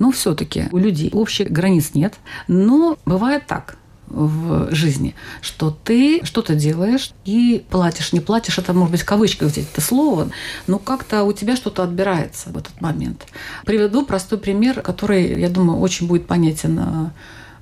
Но 0.00 0.10
все-таки 0.10 0.64
у 0.72 0.78
людей 0.78 1.10
общих 1.12 1.52
границ 1.52 1.90
нет. 1.94 2.14
Но 2.48 2.98
бывает 3.04 3.46
так 3.46 3.76
в 4.08 4.74
жизни, 4.74 5.14
что 5.40 5.70
ты 5.70 6.24
что-то 6.24 6.56
делаешь 6.56 7.12
и 7.24 7.64
платишь, 7.70 8.12
не 8.12 8.18
платишь, 8.18 8.58
это 8.58 8.72
может 8.72 8.90
быть 8.90 9.02
в 9.02 9.06
кавычках 9.06 9.50
взять 9.50 9.66
это 9.72 9.80
слово, 9.80 10.30
но 10.66 10.78
как-то 10.80 11.22
у 11.22 11.32
тебя 11.32 11.54
что-то 11.54 11.84
отбирается 11.84 12.50
в 12.50 12.58
этот 12.58 12.80
момент. 12.80 13.26
Приведу 13.64 14.04
простой 14.04 14.38
пример, 14.38 14.82
который, 14.82 15.40
я 15.40 15.48
думаю, 15.48 15.78
очень 15.78 16.08
будет 16.08 16.26
понятен 16.26 16.80
э, 16.80 17.10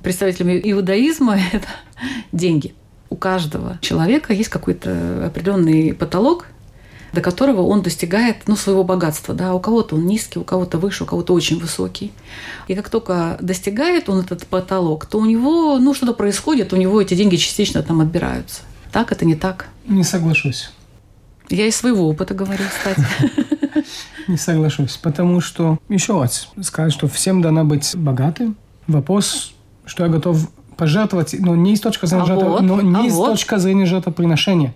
представителям 0.02 0.57
иудаизма, 0.57 1.38
это 1.52 1.68
деньги. 2.33 2.75
У 3.11 3.16
каждого 3.16 3.78
человека 3.83 4.33
есть 4.33 4.49
какой-то 4.49 5.26
определенный 5.26 5.92
потолок, 5.92 6.47
до 7.12 7.21
которого 7.21 7.62
он 7.62 7.83
достигает 7.83 8.37
ну, 8.47 8.57
своего 8.57 8.85
богатства. 8.85 9.35
Да? 9.35 9.55
У 9.55 9.61
кого-то 9.61 9.97
он 9.97 10.07
низкий, 10.07 10.38
у 10.38 10.45
кого-то 10.45 10.79
выше, 10.79 11.05
у 11.05 11.07
кого-то 11.07 11.33
очень 11.33 11.59
высокий. 11.59 12.12
И 12.67 12.75
как 12.75 12.88
только 12.91 13.38
достигает 13.41 14.09
он 14.09 14.21
этот 14.21 14.47
потолок, 14.47 15.07
то 15.07 15.19
у 15.19 15.25
него 15.25 15.79
ну, 15.79 15.95
что-то 15.95 16.15
происходит, 16.15 16.73
у 16.73 16.77
него 16.77 17.00
эти 17.00 17.15
деньги 17.15 17.37
частично 17.37 17.83
там 17.83 18.00
отбираются. 18.00 18.62
Так 18.93 19.12
это 19.12 19.25
не 19.25 19.35
так? 19.35 19.69
Не 19.87 20.05
соглашусь. 20.05 20.71
Я 21.50 21.67
из 21.67 21.77
своего 21.77 22.09
опыта 22.09 22.35
говорю, 22.35 22.65
кстати. 22.69 23.07
Не 24.29 24.37
соглашусь, 24.37 24.99
потому 24.99 25.41
что, 25.41 25.79
еще 25.88 26.21
раз, 26.21 26.49
сказать, 26.61 26.93
что 26.93 27.09
всем 27.09 27.41
дана 27.41 27.65
быть 27.65 27.97
богатым. 27.97 28.57
Вопрос, 28.87 29.55
что 29.87 30.05
я 30.05 30.11
готов 30.11 30.50
пожертвовать, 30.77 31.35
но 31.38 31.57
не 31.57 31.73
из 31.73 31.81
точки 31.81 32.05
зрения, 32.07 32.25
а 32.25 32.27
жертв... 32.27 32.45
вот, 32.45 32.61
но 32.61 32.81
не 32.81 32.97
а 32.97 33.07
из 33.07 33.15
вот. 33.15 33.31
точки 33.31 33.57
зрения 33.57 33.87
жертвоприношения. 33.87 34.75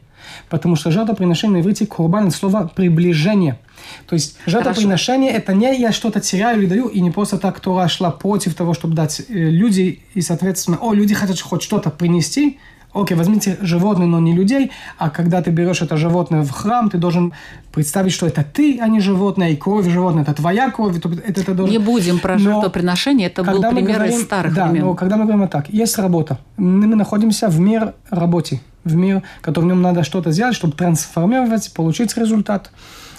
Потому 0.49 0.77
что 0.77 0.91
жертвоприношение 0.91 1.59
на 1.59 1.63
иврите 1.63 1.87
курбан– 1.87 2.27
это 2.29 2.37
слово 2.37 2.71
«приближение». 2.75 3.59
То 4.07 4.15
есть 4.15 4.37
жертвоприношение– 4.47 5.31
это 5.33 5.55
не 5.55 5.79
я 5.79 5.93
что-то 5.93 6.21
теряю 6.21 6.61
или 6.61 6.67
даю, 6.67 6.89
и 6.89 7.01
не 7.01 7.11
просто 7.11 7.39
так 7.39 7.61
Тора 7.61 7.89
шла 7.89 8.11
против 8.11 8.55
того, 8.55 8.75
чтобы 8.75 8.95
дать 8.95 9.21
э, 9.21 9.25
люди, 9.33 10.03
и, 10.15 10.21
соответственно, 10.21 10.79
о, 10.81 10.93
люди 10.93 11.15
хотят 11.15 11.41
хоть 11.41 11.63
что-то 11.63 11.91
принести, 11.91 12.59
Окей, 12.95 13.17
возьмите 13.17 13.57
животное, 13.63 14.07
но 14.07 14.21
не 14.21 14.35
людей, 14.35 14.71
а 14.99 15.09
когда 15.09 15.41
ты 15.41 15.51
берешь 15.51 15.81
это 15.81 15.97
животное 15.97 16.43
в 16.43 16.51
храм, 16.51 16.91
ты 16.91 16.99
должен 16.99 17.33
представить, 17.73 18.13
что 18.13 18.27
это 18.27 18.45
ты, 18.45 18.79
а 18.81 18.89
не 18.89 19.01
животное, 19.01 19.51
и 19.51 19.57
кровь 19.57 19.89
животное– 19.89 20.23
это 20.25 20.35
твоя 20.35 20.71
кровь. 20.71 20.99
Это, 20.99 21.09
это 21.09 21.55
должен... 21.55 21.73
Не 21.73 21.79
будем 21.79 22.19
про 22.19 22.35
но 22.35 22.39
жертвоприношение, 22.39 23.29
это 23.29 23.45
был 23.45 23.63
пример 23.63 23.97
говорим, 23.97 24.15
из 24.15 24.23
старых 24.23 24.55
да, 24.55 24.69
времен. 24.69 24.87
но 24.87 24.95
когда 24.95 25.17
мы 25.17 25.25
говорим 25.25 25.49
так, 25.49 25.71
есть 25.71 25.97
работа, 25.99 26.39
мы 26.59 26.87
находимся 26.87 27.49
в 27.49 27.59
мир 27.59 27.95
работе, 28.11 28.61
в 28.85 28.95
мир, 28.95 29.23
в 29.41 29.43
котором 29.43 29.69
нам 29.69 29.83
надо 29.83 30.03
что-то 30.05 30.33
сделать, 30.33 30.55
чтобы 30.55 30.75
трансформировать, 30.75 31.73
получить 31.73 32.17
результат. 32.17 32.71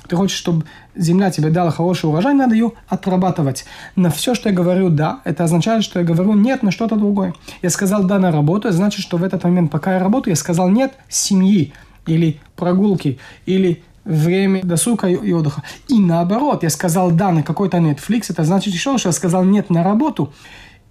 Ты 0.08 0.15
хочешь, 0.15 0.38
чтобы 0.38 0.65
земля 0.96 1.32
тебе 1.32 1.50
дала 1.50 1.72
хороший 1.72 2.10
урожай, 2.10 2.34
надо 2.34 2.55
ее 2.55 2.74
отрабатывать. 2.88 3.65
На 3.96 4.10
все, 4.10 4.36
что 4.36 4.50
я 4.50 4.55
говорю 4.55 4.89
«да», 4.89 5.22
это 5.24 5.46
означает, 5.46 5.84
что 5.84 6.00
я 6.00 6.05
говорю 6.05 6.34
«нет» 6.34 6.62
на 6.62 6.72
что-то 6.72 6.96
другое. 6.96 7.34
Я 7.62 7.70
сказал 7.70 8.03
«да» 8.03 8.20
на 8.20 8.32
работу, 8.32 8.72
значит, 8.72 9.01
что 9.01 9.17
в 9.17 9.24
этот 9.24 9.43
момент, 9.43 9.72
пока 9.72 9.93
я 9.93 10.00
работаю, 10.00 10.34
я 10.34 10.36
сказал 10.36 10.70
«нет» 10.70 10.93
семьи 11.08 11.74
или 12.05 12.41
прогулки, 12.55 13.17
или 13.46 13.82
время 14.03 14.62
досуга 14.63 15.08
и 15.08 15.32
отдыха. 15.32 15.63
И 15.88 16.00
наоборот, 16.00 16.63
я 16.63 16.70
сказал 16.70 17.12
«да» 17.12 17.32
на 17.32 17.41
какой-то 17.43 17.77
Netflix, 17.77 18.25
это 18.29 18.43
значит 18.43 18.74
еще, 18.74 18.98
что 18.98 19.10
я 19.10 19.13
сказал 19.13 19.46
«нет» 19.46 19.70
на 19.70 19.84
работу. 19.84 20.34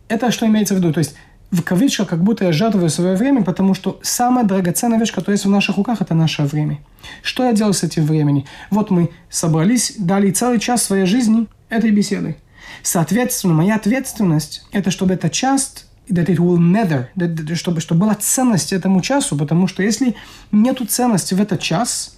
Это 0.08 0.30
что 0.30 0.46
имеется 0.46 0.74
в 0.74 0.78
виду? 0.78 0.92
То 0.92 0.98
есть 0.98 1.16
в 1.52 1.62
кавычках, 1.62 2.08
как 2.08 2.24
будто 2.24 2.46
я 2.46 2.52
жертвую 2.52 2.88
свое 2.88 3.14
время, 3.14 3.42
потому 3.42 3.74
что 3.74 4.00
самая 4.02 4.44
драгоценная 4.44 4.98
вещь, 4.98 5.12
которая 5.12 5.34
есть 5.34 5.44
в 5.44 5.50
наших 5.50 5.76
руках, 5.76 6.00
это 6.00 6.14
наше 6.14 6.44
время. 6.44 6.78
Что 7.22 7.44
я 7.44 7.52
делаю 7.52 7.74
с 7.74 7.82
этим 7.82 8.06
временем? 8.06 8.46
Вот 8.70 8.90
мы 8.90 9.10
собрались, 9.28 9.94
дали 9.98 10.30
целый 10.30 10.58
час 10.58 10.82
своей 10.82 11.04
жизни 11.04 11.46
этой 11.68 11.90
беседы. 11.90 12.36
Соответственно, 12.82 13.52
моя 13.52 13.76
ответственность– 13.76 14.66
это 14.72 14.90
чтобы 14.90 15.12
эта 15.12 15.28
часть 15.28 15.86
that 16.08 16.26
it 16.26 16.38
will 16.38 16.56
matter, 16.56 17.08
that, 17.16 17.54
чтобы, 17.54 17.80
чтобы 17.80 18.00
была 18.00 18.14
ценность 18.14 18.72
этому 18.72 19.02
часу, 19.02 19.36
потому 19.36 19.66
что 19.66 19.82
если 19.82 20.16
нету 20.52 20.86
ценности 20.86 21.34
в 21.34 21.40
этот 21.40 21.60
час, 21.60 22.16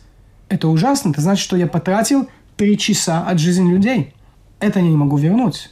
это 0.49 0.69
ужасно, 0.69 1.11
это 1.11 1.21
значит, 1.21 1.43
что 1.43 1.57
я 1.57 1.67
потратил 1.67 2.29
три 2.57 2.79
часа 2.79 3.27
от 3.27 3.41
жизни 3.41 3.69
людей. 3.69 4.15
Это 4.61 4.79
я 4.79 4.87
не 4.87 4.97
могу 4.97 5.17
вернуть. 5.17 5.71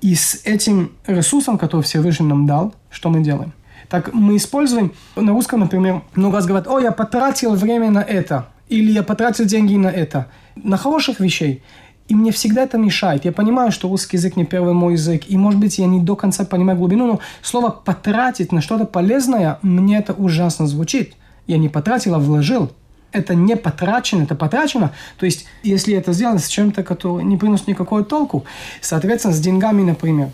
И 0.00 0.14
с 0.14 0.40
этим 0.44 0.92
ресурсом, 1.06 1.58
который 1.58 1.82
Всевышний 1.82 2.26
нам 2.26 2.46
дал, 2.46 2.74
что 2.90 3.10
мы 3.10 3.20
делаем? 3.20 3.52
Так 3.88 4.14
мы 4.14 4.36
используем, 4.36 4.92
на 5.16 5.32
русском, 5.32 5.60
например, 5.60 6.02
много 6.14 6.36
раз 6.36 6.46
говорят, 6.46 6.68
о, 6.68 6.78
я 6.78 6.92
потратил 6.92 7.54
время 7.54 7.90
на 7.90 8.00
это, 8.00 8.46
или 8.68 8.92
я 8.92 9.02
потратил 9.02 9.44
деньги 9.44 9.74
на 9.74 9.88
это, 9.88 10.28
на 10.54 10.76
хороших 10.76 11.20
вещей. 11.20 11.62
И 12.08 12.14
мне 12.14 12.32
всегда 12.32 12.62
это 12.62 12.78
мешает. 12.78 13.24
Я 13.24 13.32
понимаю, 13.32 13.72
что 13.72 13.88
русский 13.88 14.16
язык 14.16 14.36
не 14.36 14.44
первый 14.44 14.74
мой 14.74 14.94
язык, 14.94 15.24
и, 15.28 15.36
может 15.36 15.60
быть, 15.60 15.78
я 15.78 15.86
не 15.86 16.00
до 16.00 16.16
конца 16.16 16.44
понимаю 16.44 16.78
глубину, 16.78 17.06
но 17.06 17.20
слово 17.42 17.70
«потратить» 17.70 18.52
на 18.52 18.60
что-то 18.60 18.84
полезное, 18.84 19.58
мне 19.62 19.98
это 19.98 20.12
ужасно 20.12 20.66
звучит. 20.66 21.14
Я 21.46 21.58
не 21.58 21.68
потратил, 21.68 22.14
а 22.14 22.18
вложил 22.18 22.70
это 23.12 23.34
не 23.34 23.56
потрачено, 23.56 24.22
это 24.22 24.34
потрачено. 24.34 24.92
То 25.18 25.26
есть, 25.26 25.46
если 25.62 25.94
это 25.94 26.12
сделано 26.12 26.38
с 26.38 26.48
чем-то, 26.48 26.82
который 26.82 27.24
не 27.24 27.36
приносит 27.36 27.68
никакого 27.68 28.04
толку, 28.04 28.44
соответственно, 28.80 29.34
с 29.34 29.40
деньгами, 29.40 29.82
например. 29.82 30.30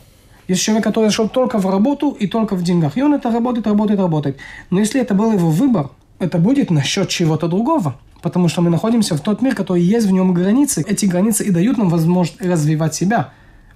Есть 0.49 0.62
человек, 0.62 0.85
который 0.85 1.06
зашел 1.06 1.28
только 1.28 1.59
в 1.59 1.68
работу 1.68 2.11
и 2.11 2.26
только 2.26 2.54
в 2.54 2.62
деньгах. 2.62 2.97
И 2.97 3.02
он 3.02 3.14
это 3.14 3.30
работает, 3.30 3.66
работает, 3.66 3.99
работает. 3.99 4.37
Но 4.71 4.78
если 4.78 5.00
это 5.00 5.14
был 5.14 5.33
его 5.33 5.50
выбор, 5.50 5.90
это 6.18 6.38
будет 6.38 6.71
насчет 6.71 7.09
чего-то 7.09 7.49
другого. 7.49 7.97
Потому 8.23 8.49
что 8.49 8.62
мы 8.62 8.71
находимся 8.71 9.16
в 9.16 9.21
тот 9.21 9.42
мир, 9.42 9.54
который 9.54 9.83
есть 9.83 10.06
в 10.06 10.11
нем 10.12 10.33
границы. 10.33 10.85
Эти 10.87 11.06
границы 11.06 11.45
и 11.45 11.50
дают 11.50 11.78
нам 11.78 11.88
возможность 11.88 12.40
развивать 12.40 12.95
себя. 12.95 13.33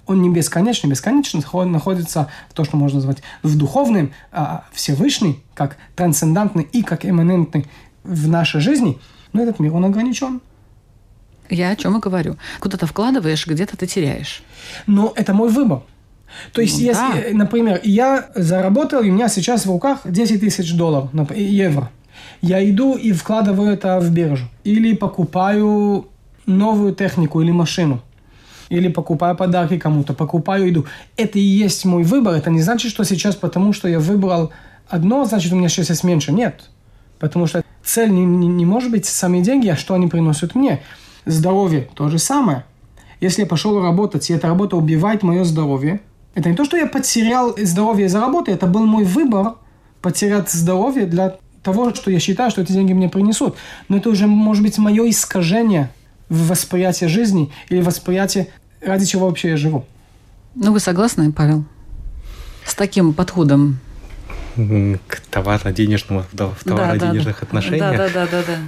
Он 0.07 0.23
не 0.23 0.31
бесконечный, 0.31 0.91
бесконечно 0.91 1.41
находится 1.67 2.29
в 2.49 2.55
то, 2.55 2.65
что 2.65 2.77
можно 2.77 2.97
назвать 2.97 3.19
в 3.43 3.57
духовном, 3.57 4.13
а 4.33 4.65
Всевышний, 4.73 5.41
как 5.55 5.77
трансцендентный 5.95 6.65
и 6.65 6.83
как 6.83 7.05
имманентный 7.05 7.67
в 8.05 8.29
нашей 8.29 8.61
жизни, 8.61 8.99
но 9.33 9.43
этот 9.43 9.61
мир, 9.61 9.75
он 9.75 9.85
ограничен. 9.85 10.41
Я 11.49 11.71
о 11.71 11.77
чем 11.77 11.97
и 11.97 12.01
говорю. 12.01 12.37
Куда 12.61 12.79
то 12.79 12.87
вкладываешь, 12.87 13.47
где-то 13.47 13.77
ты 13.77 13.87
теряешь. 13.87 14.43
Но 14.87 15.13
это 15.17 15.35
мой 15.35 15.51
выбор. 15.51 15.83
То 16.53 16.63
есть, 16.63 16.79
ну, 16.79 16.85
если, 16.85 17.01
да. 17.01 17.19
Э, 17.19 17.33
например, 17.33 17.81
я 17.83 18.31
заработал, 18.35 19.03
и 19.03 19.11
у 19.11 19.13
меня 19.13 19.29
сейчас 19.29 19.67
в 19.67 19.71
руках 19.71 20.01
10 20.05 20.41
тысяч 20.41 20.75
долларов, 20.75 21.11
евро. 21.35 21.91
Я 22.41 22.69
иду 22.69 22.97
и 22.97 23.13
вкладываю 23.13 23.73
это 23.73 23.99
в 23.99 24.11
биржу. 24.13 24.47
Или 24.65 24.95
покупаю 24.95 26.09
новую 26.47 26.95
технику 26.95 27.41
или 27.41 27.51
машину. 27.51 28.01
Или 28.69 28.89
покупаю 28.89 29.37
подарки 29.37 29.79
кому-то, 29.79 30.15
покупаю 30.15 30.69
еду. 30.69 30.87
Это 31.17 31.39
и 31.39 31.43
есть 31.43 31.85
мой 31.85 32.05
выбор. 32.05 32.35
Это 32.35 32.51
не 32.51 32.63
значит, 32.63 32.93
что 32.93 33.05
сейчас, 33.05 33.35
потому 33.35 33.73
что 33.73 33.89
я 33.89 33.99
выбрал 33.99 34.53
одно, 34.89 35.25
значит, 35.25 35.53
у 35.53 35.57
меня 35.57 35.69
сейчас 35.69 35.91
есть 35.91 36.05
меньше. 36.05 36.33
Нет. 36.33 36.71
Потому 37.19 37.47
что 37.47 37.65
цель 37.91 38.11
не, 38.11 38.25
не, 38.25 38.47
не 38.47 38.65
может 38.65 38.91
быть 38.91 39.07
сами 39.07 39.41
деньги, 39.41 39.69
а 39.69 39.77
что 39.77 39.95
они 39.95 40.07
приносят 40.07 40.55
мне. 40.55 40.83
Здоровье– 41.27 41.89
то 41.95 42.09
же 42.09 42.19
самое. 42.19 42.65
Если 43.21 43.43
я 43.43 43.47
пошел 43.47 43.83
работать, 43.83 44.31
и 44.31 44.33
эта 44.33 44.49
работа 44.49 44.77
убивает 44.77 45.23
мое 45.23 45.45
здоровье, 45.45 46.01
это 46.35 46.49
не 46.49 46.57
то, 46.57 46.65
что 46.65 46.77
я 46.77 46.87
потерял 46.87 47.55
здоровье 47.59 48.07
из-за 48.07 48.21
работы, 48.21 48.53
это 48.53 48.67
был 48.67 48.87
мой 48.87 49.05
выбор 49.05 49.57
потерять 50.01 50.51
здоровье 50.51 51.07
для 51.07 51.37
того, 51.63 51.93
что 51.95 52.11
я 52.11 52.21
считаю, 52.21 52.51
что 52.51 52.63
эти 52.63 52.73
деньги 52.73 52.93
мне 52.93 53.09
принесут. 53.09 53.57
Но 53.89 53.99
это 53.99 54.09
уже 54.09 54.27
может 54.27 54.63
быть 54.63 54.79
мое 54.79 55.11
искажение 55.11 55.91
в 56.29 56.49
восприятии 56.49 57.07
жизни 57.07 57.51
или 57.69 57.83
восприятие, 57.83 58.49
ради 58.81 59.05
чего 59.05 59.27
вообще 59.27 59.51
я 59.51 59.57
живу. 59.57 59.85
Ну, 60.55 60.73
вы 60.73 60.81
согласны, 60.81 61.33
Павел? 61.33 61.65
С 62.65 62.75
таким 62.75 63.13
подходом 63.13 63.81
к 65.07 65.21
товарно-денежному, 65.31 66.25
в 66.33 66.65
товарно-денежных 66.65 67.41
да, 67.41 67.47
отношениях. 67.47 67.97
Да, 67.97 68.09
да, 68.09 68.09
да, 68.09 68.27
да, 68.27 68.43
да. 68.47 68.59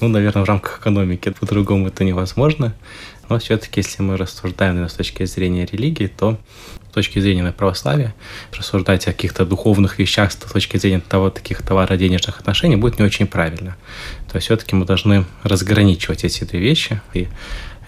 Ну, 0.00 0.08
наверное, 0.08 0.42
в 0.42 0.46
рамках 0.46 0.80
экономики 0.80 1.30
по-другому 1.30 1.88
это 1.88 2.04
невозможно. 2.04 2.74
Но 3.28 3.38
все-таки, 3.38 3.80
если 3.80 4.02
мы 4.02 4.16
рассуждаем 4.16 4.74
наверное, 4.74 4.92
с 4.92 4.94
точки 4.94 5.24
зрения 5.24 5.66
религии, 5.66 6.06
то 6.06 6.38
с 6.90 6.92
точки 6.92 7.20
зрения 7.20 7.52
православия, 7.52 8.14
рассуждать 8.52 9.06
о 9.06 9.12
каких-то 9.12 9.46
духовных 9.46 9.98
вещах 9.98 10.32
с 10.32 10.36
точки 10.36 10.76
зрения 10.78 11.00
того, 11.00 11.30
таких 11.30 11.62
товаро-денежных 11.62 12.40
отношений 12.40 12.76
будет 12.76 12.98
не 12.98 13.04
очень 13.04 13.28
правильно. 13.28 13.76
То 14.28 14.36
есть 14.36 14.46
все-таки 14.46 14.74
мы 14.74 14.84
должны 14.84 15.24
разграничивать 15.44 16.24
эти 16.24 16.42
две 16.44 16.58
вещи. 16.58 17.00
И 17.14 17.28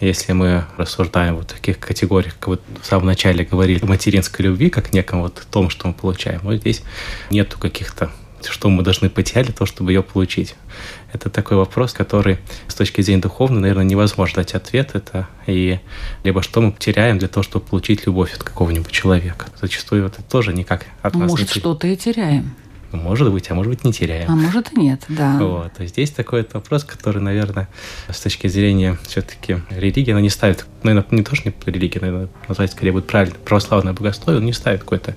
если 0.07 0.33
мы 0.33 0.65
рассуждаем 0.77 1.37
вот 1.37 1.51
в 1.51 1.55
таких 1.55 1.79
категориях, 1.79 2.35
как 2.39 2.49
вот 2.49 2.63
в 2.81 2.87
самом 2.87 3.07
начале 3.07 3.45
говорили, 3.45 3.85
материнской 3.85 4.45
любви, 4.45 4.69
как 4.71 4.93
неком 4.93 5.23
вот 5.23 5.47
том, 5.51 5.71
что 5.71 5.89
мы 5.89 5.95
получаем, 5.95 6.41
вот 6.43 6.57
здесь 6.57 6.83
нету 7.31 7.59
каких-то 7.59 8.11
что 8.51 8.69
мы 8.69 8.83
должны 8.83 9.09
потерять 9.09 9.47
для 9.47 9.55
того, 9.55 9.67
чтобы 9.67 9.93
ее 9.93 10.03
получить. 10.03 10.57
Это 11.13 11.31
такой 11.31 11.57
вопрос, 11.57 11.93
который 11.93 12.39
с 12.67 12.75
точки 12.75 13.01
зрения 13.01 13.23
духовной, 13.23 13.61
наверное, 13.61 13.85
невозможно 13.85 14.43
дать 14.43 14.55
ответ. 14.55 14.91
Это 14.95 15.29
и 15.47 15.79
либо 16.25 16.43
что 16.43 16.61
мы 16.61 16.73
теряем 16.73 17.19
для 17.19 17.29
того, 17.29 17.45
чтобы 17.45 17.67
получить 17.67 18.07
любовь 18.07 18.35
от 18.35 18.43
какого-нибудь 18.43 18.91
человека. 18.91 19.47
Зачастую 19.61 20.07
это 20.07 20.23
тоже 20.23 20.53
никак 20.53 20.87
от 21.03 21.15
нас 21.15 21.31
Может, 21.31 21.55
не 21.55 21.61
что-то 21.61 21.87
и 21.87 21.97
теряем. 21.97 22.55
Может 22.93 23.33
быть, 23.33 23.51
а 23.51 23.55
может 23.55 23.71
быть 23.71 23.85
не 23.85 23.93
теряем. 23.93 24.31
А 24.31 24.35
может 24.35 24.73
и 24.73 24.81
нет, 24.81 25.03
да. 25.09 25.39
Вот. 25.39 25.73
То 25.73 25.83
есть 25.83 25.95
здесь 25.95 26.11
такой 26.11 26.43
вот 26.43 26.55
вопрос, 26.55 26.85
который, 26.85 27.23
наверное, 27.23 27.69
с 28.09 28.21
точки 28.21 28.47
зрения 28.47 28.99
все-таки 29.05 29.59
религии, 29.71 30.11
она 30.13 30.21
не 30.21 30.31
ставит, 30.31 30.67
наверное, 30.83 31.07
не 31.11 31.23
то, 31.23 31.35
что 31.35 31.49
не 31.49 31.55
религия, 31.67 32.01
наверное, 32.01 32.29
назвать 32.49 32.73
скорее 32.73 32.93
будет 32.93 33.07
правильно, 33.07 33.37
православное 33.45 33.93
богословие, 33.93 34.41
он 34.41 34.47
не 34.47 34.53
ставит 34.53 34.81
какой-то 34.81 35.17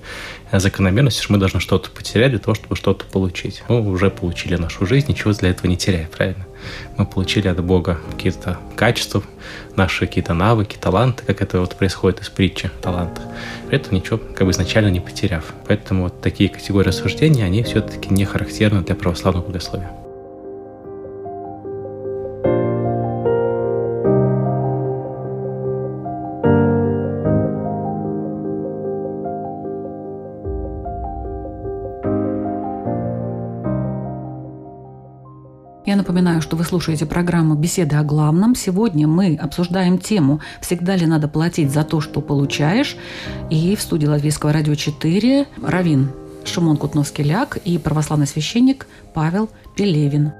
закономерности, 0.52 1.22
что 1.22 1.32
мы 1.32 1.38
должны 1.38 1.60
что-то 1.60 1.90
потерять 1.90 2.30
для 2.30 2.38
того, 2.38 2.54
чтобы 2.54 2.76
что-то 2.76 3.04
получить. 3.04 3.62
Мы 3.68 3.80
уже 3.80 4.10
получили 4.10 4.56
нашу 4.56 4.86
жизнь, 4.86 5.06
ничего 5.08 5.32
для 5.32 5.50
этого 5.50 5.66
не 5.66 5.76
теряя, 5.76 6.06
правильно? 6.06 6.46
Мы 6.96 7.06
получили 7.06 7.48
от 7.48 7.62
Бога 7.62 7.98
какие-то 8.10 8.58
качества, 8.76 9.22
наши 9.76 10.06
какие-то 10.06 10.34
навыки, 10.34 10.76
таланты, 10.80 11.24
как 11.24 11.42
это 11.42 11.60
вот 11.60 11.76
происходит 11.76 12.20
из 12.20 12.28
притчи 12.28 12.70
талантов. 12.80 13.24
При 13.68 13.78
этом 13.78 13.94
ничего 13.94 14.18
как 14.18 14.46
бы 14.46 14.52
изначально 14.52 14.88
не 14.88 15.00
потеряв. 15.00 15.44
Поэтому 15.66 16.04
вот 16.04 16.20
такие 16.20 16.48
категории 16.48 16.88
рассуждений, 16.88 17.44
они 17.44 17.62
все-таки 17.62 18.12
не 18.12 18.24
характерны 18.24 18.82
для 18.82 18.94
православного 18.94 19.46
богословия. 19.46 20.05
Слушаете 36.76 37.06
программу 37.06 37.54
«Беседы 37.54 37.96
о 37.96 38.02
главном». 38.02 38.54
Сегодня 38.54 39.08
мы 39.08 39.34
обсуждаем 39.34 39.96
тему 39.96 40.42
«Всегда 40.60 40.94
ли 40.94 41.06
надо 41.06 41.26
платить 41.26 41.72
за 41.72 41.84
то, 41.84 42.02
что 42.02 42.20
получаешь?» 42.20 42.98
И 43.48 43.74
в 43.76 43.80
студии 43.80 44.06
Латвийского 44.06 44.52
радио 44.52 44.74
4 44.74 45.46
Равин 45.62 46.10
Шимон 46.44 46.76
Кутновский-Ляк 46.76 47.56
и 47.64 47.78
православный 47.78 48.26
священник 48.26 48.86
Павел 49.14 49.48
Пелевин. 49.74 50.32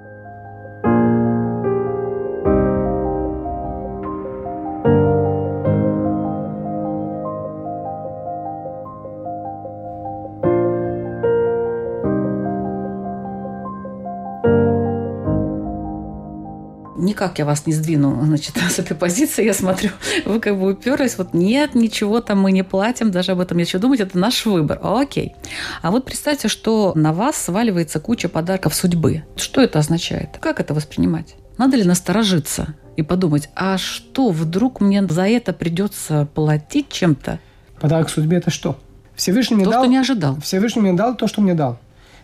Никак 17.17 17.39
я 17.39 17.47
вас 17.47 17.67
не 17.67 17.73
сдвину, 17.73 18.21
значит, 18.25 18.57
с 18.71 18.79
этой 18.79 18.95
позиции. 18.95 19.45
Я 19.45 19.55
смотрю, 19.55 19.91
вы 20.27 20.39
как 20.39 20.59
бы 20.59 20.73
уперлись, 20.73 21.17
вот 21.17 21.33
нет, 21.33 21.75
ничего 21.75 22.21
там 22.21 22.41
мы 22.41 22.53
не 22.53 22.63
платим, 22.63 23.11
даже 23.11 23.33
об 23.33 23.41
этом 23.41 23.57
нечего 23.57 23.81
думать, 23.81 24.01
это 24.01 24.19
наш 24.19 24.45
выбор. 24.45 24.79
Окей. 24.83 25.35
А 25.81 25.91
вот 25.91 26.05
представьте, 26.05 26.49
что 26.49 26.93
на 26.95 27.13
вас 27.13 27.37
сваливается 27.37 28.01
куча 28.01 28.29
подарков 28.29 28.75
судьбы. 28.75 29.25
Что 29.37 29.63
это 29.63 29.79
означает? 29.79 30.37
Как 30.41 30.61
это 30.61 30.75
воспринимать? 30.75 31.37
Надо 31.57 31.79
ли 31.79 31.85
насторожиться 31.85 32.75
и 32.97 33.03
подумать, 33.03 33.49
а 33.55 33.79
что, 33.79 34.31
вдруг 34.31 34.83
мне 34.83 35.03
за 35.07 35.27
это 35.27 35.55
придется 35.55 36.29
платить 36.35 36.91
чем-то? 36.91 37.39
Подарок 37.81 38.11
судьбе– 38.11 38.37
это 38.39 38.51
что? 38.51 38.79
Всевышний 39.15 39.57
мне 39.57 39.65
то, 39.65 39.71
дал... 39.71 39.83
что 39.83 39.91
не 39.91 39.97
ожидал. 39.97 40.39
Всевышний 40.43 40.83
мне 40.83 40.93
дал 40.93 41.17
то, 41.17 41.27
что 41.27 41.41
мне 41.41 41.55
дал. 41.55 41.79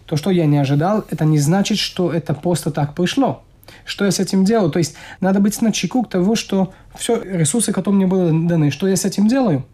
То, 0.04 0.16
что 0.16 0.30
я 0.30 0.44
не 0.44 0.58
ожидал, 0.58 1.04
это 1.10 1.24
не 1.24 1.38
значит, 1.38 1.78
что 1.78 2.12
это 2.12 2.34
просто 2.34 2.70
так 2.70 2.94
пришло. 2.94 3.42
Что 3.84 4.04
я 4.04 4.10
с 4.10 4.20
этим 4.20 4.44
делаю? 4.44 4.70
То 4.70 4.78
есть 4.78 4.94
надо 5.20 5.40
быть 5.40 5.60
на 5.62 5.72
чеку 5.72 6.04
того, 6.04 6.34
что 6.34 6.72
все 6.94 7.20
ресурсы, 7.22 7.72
которые 7.72 7.96
мне 7.96 8.06
были 8.06 8.46
даны, 8.46 8.70
что 8.70 8.88
я 8.88 8.96
с 8.96 9.04
этим 9.04 9.28
делаю? 9.28 9.64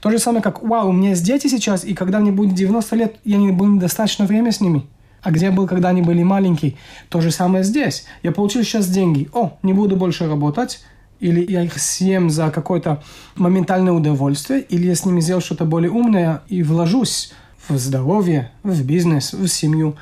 То 0.00 0.10
же 0.10 0.18
самое, 0.18 0.42
как, 0.42 0.62
вау, 0.62 0.88
у 0.88 0.92
меня 0.92 1.10
есть 1.10 1.24
дети 1.24 1.46
сейчас, 1.46 1.84
и 1.84 1.94
когда 1.94 2.18
мне 2.18 2.32
будет 2.32 2.54
90 2.54 2.96
лет, 2.96 3.16
я 3.24 3.36
не 3.36 3.52
был 3.52 3.78
достаточно 3.78 4.26
время 4.26 4.52
с 4.52 4.60
ними. 4.60 4.86
А 5.22 5.30
где 5.30 5.46
я 5.46 5.52
был, 5.52 5.66
когда 5.66 5.88
они 5.88 6.02
были 6.02 6.22
маленькие? 6.22 6.76
То 7.08 7.20
же 7.20 7.30
самое 7.30 7.64
здесь. 7.64 8.04
Я 8.22 8.32
получил 8.32 8.62
сейчас 8.62 8.88
деньги. 8.88 9.28
О, 9.32 9.58
не 9.62 9.72
буду 9.72 9.96
больше 9.96 10.28
работать. 10.28 10.80
Или 11.20 11.44
я 11.50 11.62
их 11.62 11.78
съем 11.78 12.30
за 12.30 12.50
какое-то 12.50 13.02
моментальное 13.34 13.92
удовольствие, 13.92 14.60
или 14.60 14.86
я 14.86 14.94
с 14.94 15.04
ними 15.04 15.20
сделаю 15.20 15.42
что-то 15.42 15.64
более 15.64 15.90
умное 15.90 16.42
и 16.48 16.62
вложусь 16.62 17.32
в 17.66 17.76
здоровье, 17.76 18.52
в 18.62 18.84
бизнес, 18.84 19.32
в 19.32 19.48
семью 19.48 19.96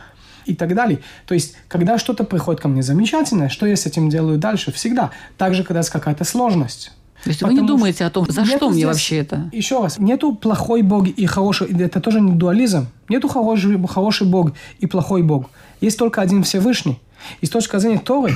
и 0.47 0.55
так 0.55 0.75
далее. 0.75 1.01
То 1.27 1.35
есть, 1.35 1.55
когда 1.69 1.99
что-то 1.99 2.25
приходит 2.25 2.61
ко 2.61 2.69
мне 2.69 2.83
замечательное, 2.83 3.49
что 3.49 3.67
я 3.67 3.77
с 3.77 3.87
этим 3.87 4.09
делаю 4.09 4.39
дальше? 4.39 4.73
Всегда. 4.73 5.11
Также, 5.37 5.65
когда 5.65 5.81
есть 5.81 5.91
какая-то 5.91 6.25
сложность. 6.25 6.93
То 7.25 7.31
есть 7.31 7.43
вы 7.43 7.55
не 7.55 7.63
думаете 7.63 8.05
о 8.05 8.11
том, 8.11 8.27
за 8.31 8.45
что 8.45 8.71
мне 8.71 8.87
вообще 8.87 9.19
это? 9.19 9.51
Еще 9.53 9.83
раз, 9.83 9.99
нету 9.99 10.35
плохой 10.35 10.83
Бог 10.83 11.09
и 11.09 11.27
хороший, 11.27 11.69
это 11.83 12.01
тоже 12.01 12.21
не 12.21 12.33
дуализм. 12.33 12.87
Нету 13.09 13.27
хороший, 13.29 13.85
хороший 13.89 14.27
Бог 14.29 14.53
и 14.79 14.87
плохой 14.87 15.23
Бог. 15.23 15.51
Есть 15.81 15.99
только 15.99 16.21
один 16.21 16.45
Всевышний. 16.45 17.01
И 17.41 17.47
с 17.47 17.51
точки 17.51 17.77
зрения 17.79 17.99
Торы, 17.99 18.33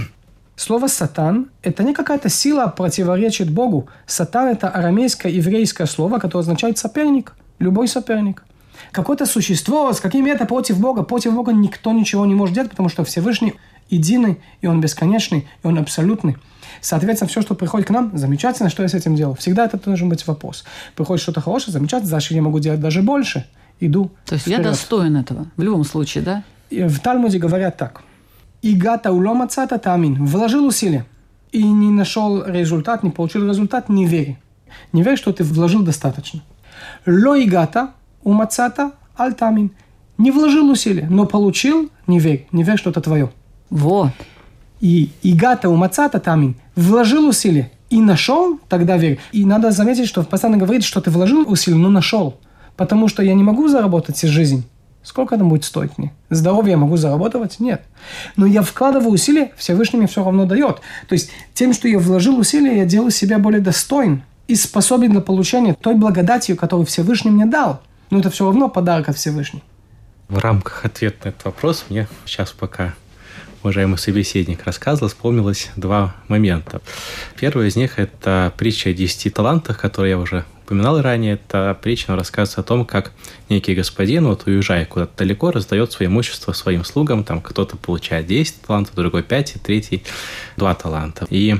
слово 0.57 0.89
«сатан»– 0.89 1.51
это 1.63 1.85
не 1.85 1.95
какая-то 1.95 2.29
сила 2.29 2.67
противоречит 2.67 3.51
Богу. 3.51 3.89
«Сатан»– 4.07 4.49
это 4.53 4.69
арамейское 4.69 5.31
еврейское 5.31 5.87
слово, 5.87 6.19
которое 6.19 6.41
означает 6.41 6.79
«соперник», 6.79 7.35
любой 7.59 7.87
соперник. 7.87 8.43
Какое-то 8.93 9.27
существо 9.27 9.93
с 9.93 10.01
каким 10.01 10.27
это 10.27 10.47
против 10.47 10.79
Бога. 10.79 11.03
Против 11.03 11.35
Бога 11.35 11.53
никто 11.53 11.93
ничего 11.93 12.27
не 12.27 12.35
может 12.35 12.55
делать, 12.55 12.71
потому 12.71 12.89
что 12.89 13.05
Всевышний 13.05 13.55
единый, 13.91 14.41
и 14.61 14.67
Он 14.67 14.81
бесконечный, 14.81 15.47
и 15.63 15.67
Он 15.67 15.79
абсолютный. 15.79 16.37
Соответственно, 16.81 17.29
все, 17.29 17.43
что 17.43 17.55
приходит 17.55 17.89
к 17.89 17.91
нам, 17.91 18.17
замечательно, 18.17 18.71
что 18.71 18.83
я 18.83 18.89
с 18.89 18.95
этим 18.95 19.17
делаю. 19.17 19.35
Всегда 19.35 19.67
это 19.67 19.79
должен 19.79 20.09
быть 20.09 20.27
вопрос. 20.27 20.65
Приходит 20.95 21.23
что-то 21.23 21.41
хорошее, 21.41 21.73
замечательно, 21.73 22.09
значит, 22.09 22.33
я 22.33 22.43
могу 22.43 22.59
делать 22.59 22.81
даже 22.81 23.03
больше. 23.03 23.47
Иду 23.81 24.11
То 24.27 24.35
есть 24.35 24.45
вперед. 24.45 24.59
я 24.59 24.71
достоин 24.71 25.17
этого, 25.17 25.47
в 25.57 25.63
любом 25.63 25.85
случае, 25.85 26.23
да? 26.23 26.45
И 26.69 26.83
в 26.83 27.01
Талмуде 27.01 27.39
говорят 27.39 27.77
так. 27.77 28.03
«Игата 28.63 29.11
улома 29.11 29.49
цата 29.49 29.79
тамин»– 29.79 30.23
вложил 30.27 30.67
усилия 30.67 31.07
и 31.51 31.63
не 31.63 31.91
нашел 31.91 32.45
результат, 32.45 33.03
не 33.03 33.11
получил 33.11 33.49
результат, 33.49 33.89
не 33.89 34.07
вери. 34.07 34.39
Не 34.93 35.03
верь, 35.03 35.17
что 35.17 35.33
ты 35.33 35.45
вложил 35.45 35.83
достаточно. 35.83 36.43
«Ло 37.07 37.43
игата 37.43 37.95
у 38.23 38.33
мацата 38.33 38.93
альтамин. 39.17 39.71
Не 40.19 40.31
вложил 40.31 40.69
усилия, 40.71 41.07
но 41.09 41.27
получил, 41.27 41.91
не 42.07 42.19
верь, 42.19 42.47
не 42.53 42.63
верь, 42.63 42.77
что 42.77 42.91
это 42.91 43.01
твое. 43.01 43.31
Вот. 43.71 44.11
И 44.81 45.11
игата 45.23 45.69
у 45.69 45.77
мацата 45.77 46.21
тамин. 46.21 46.57
Вложил 46.77 47.29
усилия 47.29 47.71
и 47.89 48.01
нашел, 48.01 48.59
тогда 48.69 48.97
верь. 48.97 49.19
И 49.33 49.45
надо 49.45 49.71
заметить, 49.71 50.09
что 50.09 50.23
постоянно 50.23 50.59
говорит, 50.59 50.85
что 50.85 51.01
ты 51.01 51.11
вложил 51.11 51.51
усилия, 51.51 51.77
но 51.77 51.89
нашел. 51.91 52.39
Потому 52.77 53.09
что 53.09 53.23
я 53.23 53.35
не 53.35 53.43
могу 53.43 53.69
заработать 53.69 54.17
всю 54.17 54.29
жизнь. 54.29 54.65
Сколько 55.03 55.35
это 55.35 55.45
будет 55.45 55.65
стоить 55.65 55.97
мне? 55.97 56.13
Здоровье 56.29 56.73
я 56.73 56.77
могу 56.77 56.97
заработать? 56.97 57.59
Нет. 57.59 57.83
Но 58.37 58.45
я 58.45 58.63
вкладываю 58.63 59.13
усилия, 59.13 59.53
Всевышний 59.57 59.99
мне 59.99 60.07
все 60.07 60.23
равно 60.23 60.45
дает. 60.45 60.81
То 61.09 61.15
есть 61.15 61.31
тем, 61.55 61.73
что 61.73 61.89
я 61.89 61.99
вложил 61.99 62.39
усилия, 62.39 62.79
я 62.79 62.85
делаю 62.85 63.11
себя 63.11 63.39
более 63.39 63.63
достоин 63.63 64.23
и 64.47 64.55
способен 64.55 65.13
для 65.13 65.21
получения 65.21 65.75
той 65.75 65.95
благодати, 65.95 66.55
которую 66.55 66.87
Всевышний 66.87 67.31
мне 67.31 67.47
дал 67.47 67.81
но 68.11 68.19
это 68.19 68.31
все 68.31 68.45
равно 68.45 68.69
подарок 68.69 69.09
от 69.09 69.17
Всевышнего. 69.17 69.63
В 70.29 70.39
рамках 70.39 70.85
ответа 70.85 71.17
на 71.25 71.29
этот 71.31 71.45
вопрос 71.45 71.87
мне 71.89 72.07
сейчас 72.25 72.53
пока 72.53 72.95
уважаемый 73.63 73.99
собеседник 73.99 74.65
рассказывал, 74.65 75.09
вспомнилось 75.09 75.71
два 75.77 76.15
момента. 76.29 76.81
Первый 77.39 77.69
из 77.69 77.77
них– 77.77 77.95
это 77.99 78.53
притча 78.57 78.91
о 78.91 78.93
десяти 78.93 79.31
талантах, 79.31 79.79
которую 79.79 80.11
я 80.11 80.19
уже 80.19 80.45
упоминал 80.65 81.03
ранее. 81.03 81.35
Это 81.35 81.77
притча 81.81 82.15
рассказывает 82.15 82.59
о 82.61 82.63
том, 82.63 82.87
как 82.87 83.13
некий 83.49 83.75
господин, 83.75 84.29
вот 84.29 84.47
уезжая 84.47 84.87
куда-то 84.87 85.13
далеко, 85.19 85.51
раздает 85.51 85.93
свое 85.93 86.09
имущество 86.09 86.53
своим 86.53 86.85
слугам. 86.85 87.25
Там 87.25 87.41
кто-то 87.41 87.77
получает 87.77 88.27
10 88.27 88.63
талантов, 88.63 88.95
другой 88.95 89.23
5, 89.25 89.57
и 89.57 89.59
третий 89.59 90.05
2 90.57 90.75
таланта. 90.77 91.27
И 91.29 91.57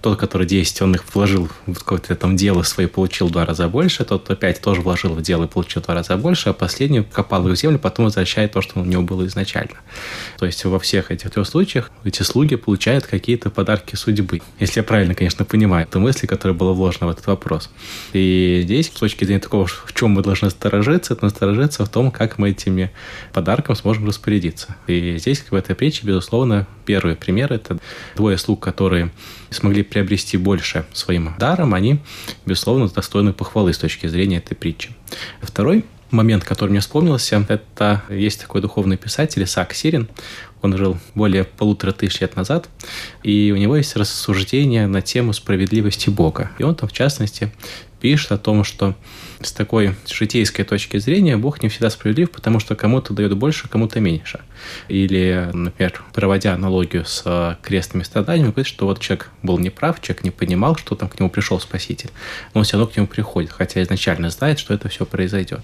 тот, 0.00 0.18
который 0.18 0.46
10, 0.46 0.82
он 0.82 0.94
их 0.94 1.04
вложил 1.14 1.48
в 1.66 1.74
какое-то 1.74 2.14
там 2.14 2.36
дело 2.36 2.62
свое, 2.62 2.88
получил 2.88 3.28
в 3.28 3.30
два 3.30 3.44
раза 3.44 3.68
больше, 3.68 4.04
тот, 4.04 4.24
кто 4.24 4.34
5, 4.34 4.60
тоже 4.60 4.80
вложил 4.80 5.14
в 5.14 5.22
дело 5.22 5.44
и 5.44 5.48
получил 5.48 5.82
в 5.82 5.84
два 5.84 5.94
раза 5.94 6.16
больше, 6.16 6.50
а 6.50 6.52
последний 6.52 7.02
копал 7.02 7.46
их 7.48 7.54
в 7.54 7.56
землю, 7.56 7.78
потом 7.78 8.06
возвращает 8.06 8.52
то, 8.52 8.60
что 8.62 8.80
у 8.80 8.84
него 8.84 9.02
было 9.02 9.26
изначально. 9.26 9.76
То 10.38 10.46
есть 10.46 10.64
во 10.64 10.78
всех 10.78 11.10
этих 11.10 11.30
трех 11.30 11.46
случаях 11.46 11.90
эти 12.04 12.22
слуги 12.22 12.56
получают 12.56 13.06
какие-то 13.06 13.50
подарки 13.50 13.96
судьбы. 13.96 14.42
Если 14.60 14.80
я 14.80 14.84
правильно, 14.84 15.14
конечно, 15.14 15.44
понимаю 15.44 15.86
эту 15.86 16.00
мысль, 16.00 16.26
которая 16.26 16.56
была 16.56 16.72
вложена 16.72 17.06
в 17.06 17.10
этот 17.10 17.26
вопрос. 17.26 17.70
И 18.12 18.60
здесь, 18.64 18.86
с 18.86 18.90
точки 18.90 19.24
зрения 19.24 19.40
такого, 19.40 19.66
в 19.66 19.92
чем 19.94 20.10
мы 20.10 20.22
должны 20.22 20.46
насторожиться, 20.46 21.14
это 21.14 21.24
насторожиться 21.24 21.84
в 21.84 21.88
том, 21.88 22.10
как 22.10 22.38
мы 22.38 22.50
этими 22.50 22.90
подарками 23.32 23.76
сможем 23.76 24.06
распорядиться. 24.06 24.76
И 24.86 25.18
здесь, 25.18 25.44
в 25.50 25.54
этой 25.54 25.74
притче, 25.74 26.06
безусловно, 26.06 26.66
первый 26.84 27.16
пример– 27.16 27.52
это 27.54 27.78
двое 28.14 28.38
слуг, 28.38 28.60
которые 28.62 29.10
смогли 29.56 29.82
приобрести 29.82 30.36
больше 30.36 30.86
своим 30.92 31.34
даром, 31.38 31.74
они, 31.74 31.98
безусловно, 32.44 32.88
достойны 32.88 33.32
похвалы 33.32 33.72
с 33.72 33.78
точки 33.78 34.06
зрения 34.06 34.38
этой 34.38 34.54
притчи. 34.54 34.90
Второй 35.40 35.84
момент, 36.10 36.44
который 36.44 36.70
мне 36.70 36.80
вспомнился, 36.80 37.44
это 37.48 38.02
есть 38.08 38.40
такой 38.40 38.60
духовный 38.60 38.96
писатель 38.96 39.42
Исаак 39.42 39.74
Сирин. 39.74 40.08
Он 40.62 40.76
жил 40.76 40.98
более 41.14 41.44
полутора 41.44 41.92
тысяч 41.92 42.20
лет 42.20 42.34
назад, 42.34 42.68
и 43.22 43.52
у 43.54 43.58
него 43.58 43.76
есть 43.76 43.94
рассуждение 43.96 44.86
на 44.86 45.02
тему 45.02 45.32
справедливости 45.32 46.10
Бога. 46.10 46.50
И 46.58 46.62
он 46.62 46.74
там, 46.74 46.88
в 46.88 46.92
частности, 46.92 47.52
пишет 48.00 48.32
о 48.32 48.38
том, 48.38 48.64
что 48.64 48.94
с 49.40 49.52
такой 49.52 49.94
житейской 50.06 50.64
точки 50.64 50.98
зрения 50.98 51.36
Бог 51.36 51.62
не 51.62 51.68
всегда 51.68 51.90
справедлив, 51.90 52.30
потому 52.30 52.60
что 52.60 52.74
кому-то 52.74 53.12
дает 53.12 53.36
больше, 53.36 53.68
кому-то 53.68 54.00
меньше. 54.00 54.40
Или, 54.88 55.50
например, 55.52 56.02
проводя 56.14 56.54
аналогию 56.54 57.04
с 57.04 57.22
э, 57.24 57.56
крестными 57.62 58.02
страданиями, 58.02 58.50
говорит, 58.50 58.66
что 58.66 58.86
вот 58.86 59.00
человек 59.00 59.30
был 59.42 59.58
неправ, 59.58 60.00
человек 60.00 60.24
не 60.24 60.30
понимал, 60.30 60.76
что 60.76 60.94
там 60.94 61.08
к 61.08 61.18
нему 61.18 61.30
пришел 61.30 61.60
Спаситель, 61.60 62.10
но 62.54 62.60
он 62.60 62.64
все 62.64 62.76
равно 62.76 62.90
к 62.90 62.96
нему 62.96 63.06
приходит, 63.06 63.52
хотя 63.52 63.82
изначально 63.82 64.30
знает, 64.30 64.58
что 64.58 64.74
это 64.74 64.88
все 64.88 65.04
произойдет. 65.04 65.60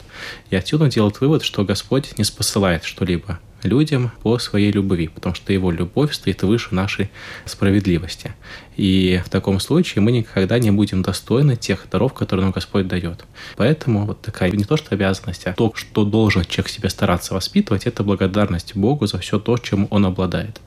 И 0.50 0.56
отсюда 0.56 0.84
он 0.84 0.90
делает 0.90 1.20
вывод, 1.20 1.42
что 1.42 1.64
Господь 1.64 2.18
не 2.18 2.24
спосылает 2.24 2.84
что-либо 2.84 3.38
людям 3.64 4.10
по 4.22 4.38
своей 4.38 4.72
любви, 4.72 5.08
потому 5.08 5.34
что 5.34 5.52
его 5.52 5.70
любовь 5.70 6.12
стоит 6.12 6.42
выше 6.42 6.74
нашей 6.74 7.10
справедливости. 7.44 8.34
И 8.76 9.20
в 9.24 9.28
таком 9.28 9.60
случае 9.60 10.02
мы 10.02 10.12
никогда 10.12 10.58
не 10.58 10.70
будем 10.70 11.02
достойны 11.02 11.56
тех 11.56 11.86
даров, 11.90 12.14
которые 12.14 12.44
нам 12.44 12.52
Господь 12.52 12.88
дает. 12.88 13.24
Поэтому 13.56 14.06
вот 14.06 14.22
такая 14.22 14.50
не 14.50 14.64
то 14.64 14.76
что 14.76 14.94
обязанность, 14.94 15.46
а 15.46 15.52
то, 15.52 15.72
что 15.74 16.04
должен 16.04 16.44
человек 16.44 16.68
себе 16.68 16.88
стараться 16.88 17.34
воспитывать, 17.34 17.86
это 17.86 18.02
благодарность 18.02 18.74
Богу 18.74 19.06
за 19.06 19.18
все 19.18 19.38
то, 19.38 19.58
чем 19.58 19.86
он 19.90 20.06
обладает. 20.06 20.60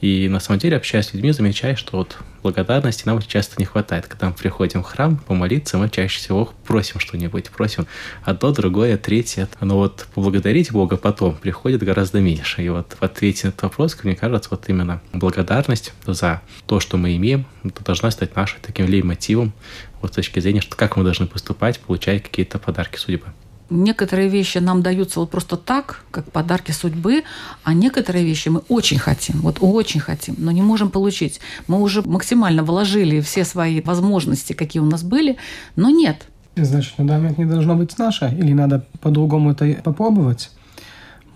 И 0.00 0.28
на 0.28 0.40
самом 0.40 0.60
деле, 0.60 0.76
общаясь 0.76 1.06
с 1.06 1.14
людьми, 1.14 1.32
замечаешь, 1.32 1.78
что 1.78 1.98
вот 1.98 2.16
благодарности 2.42 3.06
нам 3.06 3.20
часто 3.20 3.56
не 3.58 3.64
хватает. 3.64 4.06
Когда 4.06 4.28
мы 4.28 4.34
приходим 4.34 4.82
в 4.82 4.86
храм 4.86 5.16
помолиться, 5.16 5.78
мы 5.78 5.88
чаще 5.88 6.18
всего 6.18 6.52
просим 6.66 7.00
что-нибудь, 7.00 7.50
просим 7.50 7.86
одно, 8.24 8.52
другое, 8.52 8.96
третье. 8.96 9.48
Но 9.60 9.76
вот 9.76 10.06
поблагодарить 10.14 10.72
Бога 10.72 10.96
потом 10.96 11.36
приходит 11.36 11.82
гораздо 11.82 12.20
меньше. 12.20 12.62
И 12.62 12.68
вот 12.68 12.96
в 12.98 13.02
ответе 13.02 13.46
на 13.46 13.48
этот 13.50 13.62
вопрос, 13.62 13.96
мне 14.02 14.16
кажется, 14.16 14.50
вот 14.50 14.68
именно 14.68 15.00
благодарность 15.12 15.92
за 16.06 16.42
то, 16.66 16.80
что 16.80 16.96
мы 16.96 17.16
имеем, 17.16 17.46
должна 17.84 18.10
стать 18.10 18.36
нашим 18.36 18.58
таким 18.62 18.86
леймотивом 18.86 19.52
вот 20.00 20.12
с 20.12 20.16
точки 20.16 20.40
зрения, 20.40 20.60
что 20.60 20.76
как 20.76 20.96
мы 20.96 21.04
должны 21.04 21.26
поступать, 21.26 21.78
получая 21.80 22.20
какие-то 22.20 22.58
подарки 22.58 22.96
судьбы 22.96 23.26
некоторые 23.70 24.28
вещи 24.28 24.58
нам 24.58 24.82
даются 24.82 25.20
вот 25.20 25.30
просто 25.30 25.56
так, 25.56 26.04
как 26.10 26.30
подарки 26.30 26.72
судьбы, 26.72 27.22
а 27.64 27.72
некоторые 27.72 28.24
вещи 28.24 28.48
мы 28.48 28.60
очень 28.68 28.98
хотим, 28.98 29.40
вот 29.40 29.58
очень 29.60 30.00
хотим, 30.00 30.34
но 30.38 30.50
не 30.50 30.62
можем 30.62 30.90
получить. 30.90 31.40
Мы 31.68 31.80
уже 31.80 32.02
максимально 32.02 32.62
вложили 32.62 33.20
все 33.20 33.44
свои 33.44 33.80
возможности, 33.80 34.52
какие 34.52 34.82
у 34.82 34.86
нас 34.86 35.02
были, 35.02 35.36
но 35.76 35.90
нет. 35.90 36.26
Значит, 36.56 36.98
на 36.98 37.06
данный 37.06 37.20
момент 37.22 37.38
не 37.38 37.44
должно 37.44 37.76
быть 37.76 37.96
наше, 37.96 38.26
или 38.36 38.52
надо 38.52 38.84
по-другому 39.00 39.52
это 39.52 39.80
попробовать. 39.82 40.50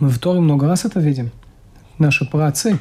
Мы 0.00 0.08
в 0.08 0.18
Торе 0.18 0.40
много 0.40 0.66
раз 0.66 0.84
это 0.84 1.00
видим. 1.00 1.30
Наши 1.98 2.24
праотцы. 2.24 2.78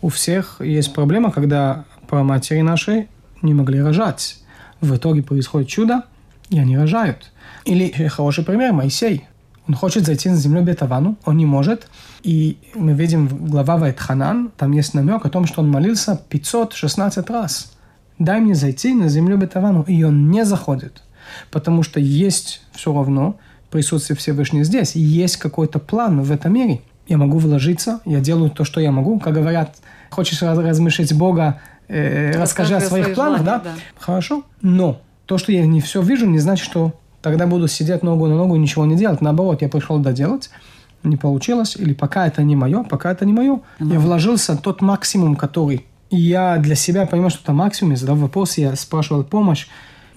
У 0.00 0.08
всех 0.08 0.60
есть 0.60 0.92
проблема, 0.92 1.30
когда 1.30 1.84
матери 2.10 2.60
наши 2.60 3.08
не 3.42 3.54
могли 3.54 3.80
рожать. 3.80 4.38
В 4.80 4.96
итоге 4.96 5.22
происходит 5.22 5.68
чудо, 5.68 6.02
и 6.50 6.58
они 6.58 6.76
рожают. 6.76 7.30
Или 7.64 7.90
хороший 8.08 8.44
пример 8.44 8.72
Моисей. 8.72 9.26
Он 9.66 9.74
хочет 9.74 10.06
зайти 10.06 10.30
на 10.30 10.36
землю 10.36 10.62
Бетавану, 10.62 11.16
он 11.24 11.36
не 11.36 11.44
может. 11.44 11.88
И 12.22 12.56
мы 12.74 12.94
видим 12.94 13.28
глава 13.28 13.76
Вайтханан, 13.76 14.50
там 14.56 14.72
есть 14.72 14.94
намек 14.94 15.26
о 15.26 15.28
том, 15.28 15.46
что 15.46 15.60
он 15.60 15.70
молился 15.70 16.20
516 16.28 17.28
раз. 17.30 17.72
Дай 18.18 18.40
мне 18.40 18.54
зайти 18.54 18.94
на 18.94 19.08
землю 19.08 19.36
Бетавану. 19.36 19.84
И 19.86 20.02
он 20.02 20.30
не 20.30 20.44
заходит. 20.44 21.02
Потому 21.50 21.82
что 21.82 22.00
есть 22.00 22.62
все 22.72 22.92
равно 22.92 23.36
присутствие 23.70 24.16
Всевышнего 24.16 24.64
здесь. 24.64 24.96
И 24.96 25.00
есть 25.00 25.36
какой-то 25.36 25.78
план 25.78 26.22
в 26.22 26.32
этом 26.32 26.54
мире. 26.54 26.80
Я 27.06 27.18
могу 27.18 27.38
вложиться, 27.38 28.00
я 28.04 28.20
делаю 28.20 28.50
то, 28.50 28.64
что 28.64 28.80
я 28.80 28.90
могу. 28.90 29.18
Как 29.18 29.34
говорят, 29.34 29.76
хочешь 30.10 30.42
размышлять 30.42 31.12
Бога, 31.14 31.60
э, 31.88 32.32
расскажи, 32.32 32.74
расскажи 32.74 32.76
о 32.76 32.80
своих 32.80 33.14
планах, 33.14 33.40
желания, 33.40 33.62
да? 33.64 33.70
да? 33.70 33.80
Хорошо. 33.98 34.44
Но 34.60 35.00
то, 35.28 35.36
что 35.36 35.52
я 35.52 35.66
не 35.66 35.82
все 35.82 36.00
вижу, 36.00 36.26
не 36.26 36.38
значит, 36.38 36.64
что 36.64 36.94
тогда 37.20 37.46
буду 37.46 37.68
сидеть 37.68 38.02
ногу 38.02 38.26
на 38.28 38.36
ногу 38.36 38.56
и 38.56 38.58
ничего 38.58 38.86
не 38.86 38.96
делать. 38.96 39.20
Наоборот, 39.20 39.60
я 39.60 39.68
пришел 39.68 39.98
доделать, 39.98 40.48
не 41.02 41.18
получилось, 41.18 41.76
или 41.76 41.92
пока 41.92 42.26
это 42.26 42.42
не 42.42 42.56
мое, 42.56 42.82
пока 42.82 43.12
это 43.12 43.26
не 43.26 43.34
мое, 43.34 43.60
mm-hmm. 43.78 43.92
я 43.92 44.00
вложился 44.00 44.56
тот 44.56 44.80
максимум, 44.80 45.36
который 45.36 45.84
я 46.08 46.56
для 46.56 46.74
себя 46.74 47.04
понимаю, 47.04 47.28
что 47.28 47.42
это 47.42 47.52
максимум, 47.52 47.90
я 47.90 47.98
задал 47.98 48.16
вопрос, 48.16 48.56
я 48.56 48.74
спрашивал 48.74 49.22
помощь, 49.22 49.66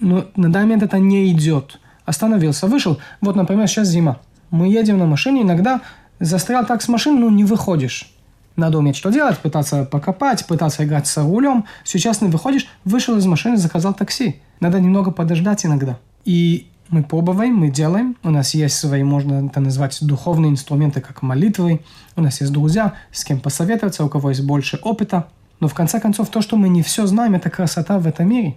но 0.00 0.24
на 0.34 0.50
данный 0.50 0.64
момент 0.64 0.82
это 0.82 0.98
не 0.98 1.30
идет. 1.30 1.78
Остановился, 2.06 2.66
вышел. 2.66 2.98
Вот, 3.20 3.36
например, 3.36 3.68
сейчас 3.68 3.88
зима. 3.88 4.18
Мы 4.50 4.68
едем 4.68 4.96
на 4.96 5.04
машине, 5.04 5.42
иногда 5.42 5.82
застрял 6.20 6.64
так 6.64 6.80
с 6.80 6.88
машины, 6.88 7.20
ну 7.20 7.28
не 7.28 7.44
выходишь. 7.44 8.10
Надо 8.56 8.78
уметь 8.78 8.96
что 8.96 9.10
делать, 9.10 9.38
пытаться 9.38 9.84
покопать, 9.84 10.46
пытаться 10.46 10.84
играть 10.84 11.06
с 11.06 11.18
рулем. 11.18 11.66
Сейчас 11.84 12.22
не 12.22 12.28
выходишь, 12.28 12.66
вышел 12.86 13.16
из 13.18 13.26
машины, 13.26 13.58
заказал 13.58 13.92
такси. 13.92 14.40
Надо 14.62 14.78
немного 14.78 15.10
подождать 15.10 15.66
иногда. 15.66 15.98
И 16.24 16.68
мы 16.88 17.02
пробуем, 17.02 17.56
мы 17.56 17.68
делаем. 17.68 18.16
У 18.22 18.30
нас 18.30 18.54
есть 18.54 18.76
свои, 18.76 19.02
можно 19.02 19.44
это 19.48 19.58
назвать, 19.58 19.98
духовные 20.02 20.52
инструменты, 20.52 21.00
как 21.00 21.22
молитвы. 21.22 21.80
У 22.14 22.22
нас 22.22 22.40
есть 22.40 22.52
друзья, 22.52 22.94
с 23.10 23.24
кем 23.24 23.40
посоветоваться, 23.40 24.04
у 24.04 24.08
кого 24.08 24.28
есть 24.28 24.44
больше 24.44 24.78
опыта. 24.84 25.26
Но 25.58 25.66
в 25.66 25.74
конце 25.74 25.98
концов, 25.98 26.28
то, 26.28 26.40
что 26.40 26.56
мы 26.56 26.68
не 26.68 26.84
все 26.84 27.06
знаем, 27.06 27.34
это 27.34 27.50
красота 27.50 27.98
в 27.98 28.06
этом 28.06 28.28
мире. 28.28 28.56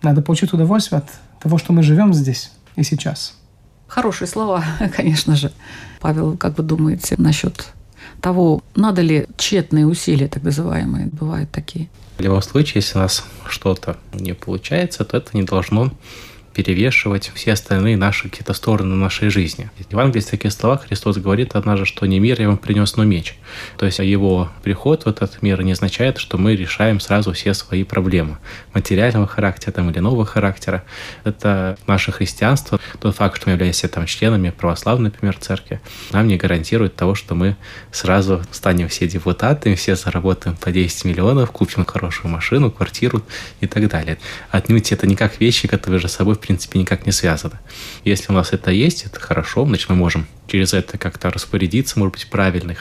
Надо 0.00 0.22
получить 0.22 0.54
удовольствие 0.54 1.00
от 1.00 1.10
того, 1.38 1.58
что 1.58 1.74
мы 1.74 1.82
живем 1.82 2.14
здесь 2.14 2.50
и 2.74 2.82
сейчас. 2.82 3.36
Хорошие 3.88 4.26
слова, 4.26 4.64
конечно 4.96 5.36
же. 5.36 5.52
Павел, 6.00 6.34
как 6.38 6.56
вы 6.56 6.64
думаете 6.64 7.16
насчет 7.18 7.74
того, 8.22 8.62
надо 8.74 9.02
ли 9.02 9.26
тщетные 9.36 9.86
усилия, 9.86 10.28
так 10.28 10.42
называемые, 10.42 11.08
бывают 11.08 11.50
такие? 11.50 11.90
В 12.22 12.24
любом 12.24 12.40
случае, 12.40 12.74
если 12.76 12.98
у 12.98 13.00
нас 13.00 13.24
что-то 13.48 13.96
не 14.12 14.32
получается, 14.32 15.04
то 15.04 15.16
это 15.16 15.36
не 15.36 15.42
должно 15.42 15.90
перевешивать 16.54 17.30
все 17.34 17.52
остальные 17.52 17.96
наши 17.96 18.28
какие-то 18.28 18.52
стороны 18.52 18.94
нашей 18.94 19.28
жизни. 19.30 19.70
В 19.76 19.92
Евангелии 19.92 20.22
в 20.22 20.30
таких 20.30 20.52
словах 20.52 20.86
Христос 20.86 21.16
говорит 21.16 21.54
однажды, 21.54 21.86
что 21.86 22.06
не 22.06 22.18
мир 22.20 22.40
я 22.40 22.48
вам 22.48 22.58
принес, 22.58 22.96
но 22.96 23.04
меч. 23.04 23.34
То 23.78 23.86
есть 23.86 23.98
его 23.98 24.50
приход 24.62 25.04
в 25.04 25.08
этот 25.08 25.42
мир 25.42 25.62
не 25.62 25.72
означает, 25.72 26.18
что 26.18 26.38
мы 26.38 26.56
решаем 26.56 27.00
сразу 27.00 27.32
все 27.32 27.54
свои 27.54 27.84
проблемы 27.84 28.38
материального 28.74 29.26
характера 29.26 29.72
там, 29.72 29.90
или 29.90 29.98
нового 29.98 30.26
характера. 30.26 30.84
Это 31.24 31.76
наше 31.86 32.12
христианство, 32.12 32.80
тот 33.00 33.16
факт, 33.16 33.36
что 33.36 33.48
мы 33.48 33.52
являемся 33.52 33.88
там 33.88 34.06
членами 34.06 34.50
православной, 34.50 35.10
например, 35.10 35.36
церкви, 35.38 35.80
нам 36.12 36.26
не 36.26 36.36
гарантирует 36.36 36.96
того, 36.96 37.14
что 37.14 37.34
мы 37.34 37.56
сразу 37.90 38.42
станем 38.50 38.88
все 38.88 39.08
депутатами, 39.08 39.74
все 39.74 39.96
заработаем 39.96 40.56
по 40.56 40.70
10 40.70 41.04
миллионов, 41.04 41.50
купим 41.50 41.84
хорошую 41.84 42.30
машину, 42.30 42.70
квартиру 42.70 43.22
и 43.60 43.66
так 43.66 43.88
далее. 43.88 44.18
Отнюдь 44.50 44.92
это 44.92 45.06
не 45.06 45.16
как 45.16 45.40
вещи, 45.40 45.68
которые 45.68 46.00
же 46.00 46.08
собой 46.08 46.36
принципе, 46.42 46.78
никак 46.78 47.06
не 47.06 47.12
связано. 47.12 47.60
Если 48.04 48.30
у 48.30 48.34
нас 48.34 48.52
это 48.52 48.70
есть, 48.70 49.04
это 49.06 49.18
хорошо, 49.18 49.64
значит, 49.64 49.88
мы 49.88 49.96
можем 49.96 50.26
через 50.46 50.74
это 50.74 50.98
как-то 50.98 51.30
распорядиться, 51.30 51.98
может 51.98 52.14
быть, 52.14 52.28
правильно 52.28 52.74